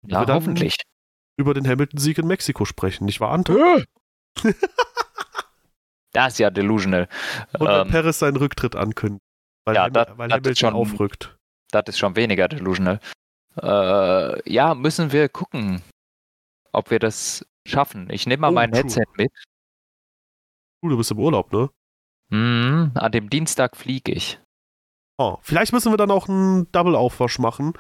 Ja, 0.07 0.27
hoffentlich. 0.29 0.77
über 1.39 1.55
den 1.55 1.67
Hamilton-Sieg 1.67 2.19
in 2.19 2.27
Mexiko 2.27 2.65
sprechen, 2.65 3.05
nicht 3.07 3.21
wahr, 3.21 3.33
Anton? 3.33 3.85
Das 6.12 6.35
ist 6.35 6.39
ja 6.39 6.51
delusional. 6.51 7.09
Und 7.59 7.67
wenn 7.67 7.81
Ähm, 7.87 7.89
Perez 7.89 8.21
seinen 8.21 8.37
Rücktritt 8.37 8.77
ankündigt, 8.77 9.21
weil, 9.67 9.75
Ja, 9.75 9.85
Ham 9.87 9.93
das- 9.95 10.09
weil 10.17 10.29
das 10.29 10.37
Hamilton 10.37 10.55
schon- 10.57 10.75
aufrückt. 10.75 11.37
das 11.73 11.83
ist 11.89 11.99
schon 11.99 12.15
weniger 12.15 12.47
delusional. 12.47 13.01
Äh, 13.61 14.49
ja, 14.53 14.75
müssen 14.77 15.11
wir 15.11 15.29
gucken, 15.29 15.83
ob 16.73 16.91
wir 16.93 17.01
das 17.01 17.45
schaffen. 17.67 18.09
Ich 18.11 18.27
nehme 18.29 18.43
mal 18.43 18.49
Oh, 18.51 18.53
mein 18.53 18.71
true. 18.71 18.83
Headset 18.83 19.07
mit. 19.17 19.33
Du, 20.85 20.91
du 20.91 20.99
bist 20.99 21.11
im 21.11 21.18
Urlaub, 21.18 21.51
ne? 21.51 21.70
Mhm, 22.30 22.93
an 22.95 23.11
dem 23.11 23.30
Dienstag 23.30 23.74
fliege 23.74 24.12
ich. 24.12 24.39
Oh, 25.16 25.39
vielleicht 25.41 25.72
müssen 25.72 25.91
wir 25.91 25.97
dann 25.97 26.11
auch 26.11 26.28
einen 26.28 26.70
Double-Aufwasch 26.72 27.39
machen 27.39 27.72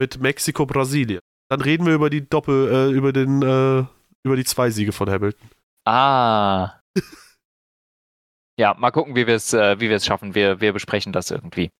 mit 0.00 0.20
Mexiko-Brasilien. 0.20 1.20
Dann 1.50 1.60
reden 1.60 1.84
wir 1.84 1.92
über 1.92 2.08
die 2.08 2.26
Doppel, 2.26 2.72
äh, 2.72 2.96
über 2.96 3.12
den, 3.12 3.42
äh, 3.42 3.84
über 4.22 4.36
die 4.36 4.44
zwei 4.44 4.70
Siege 4.70 4.92
von 4.92 5.10
Hamilton. 5.10 5.50
Ah. 5.84 6.80
ja, 8.58 8.72
mal 8.72 8.90
gucken, 8.90 9.16
wie 9.16 9.26
wir 9.26 9.34
es 9.34 9.52
äh, 9.52 9.78
wie 9.78 9.90
wir 9.90 9.96
es 9.96 10.06
schaffen. 10.06 10.34
Wir, 10.34 10.62
wir 10.62 10.72
besprechen 10.72 11.12
das 11.12 11.30
irgendwie. 11.30 11.70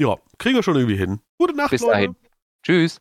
Ja, 0.00 0.16
kriegen 0.38 0.56
wir 0.56 0.62
schon 0.62 0.76
irgendwie 0.76 0.96
hin. 0.96 1.20
Gute 1.38 1.54
Nacht, 1.54 1.70
Bis 1.70 1.82
Leute. 1.82 1.92
dahin. 1.92 2.16
Tschüss. 2.64 2.98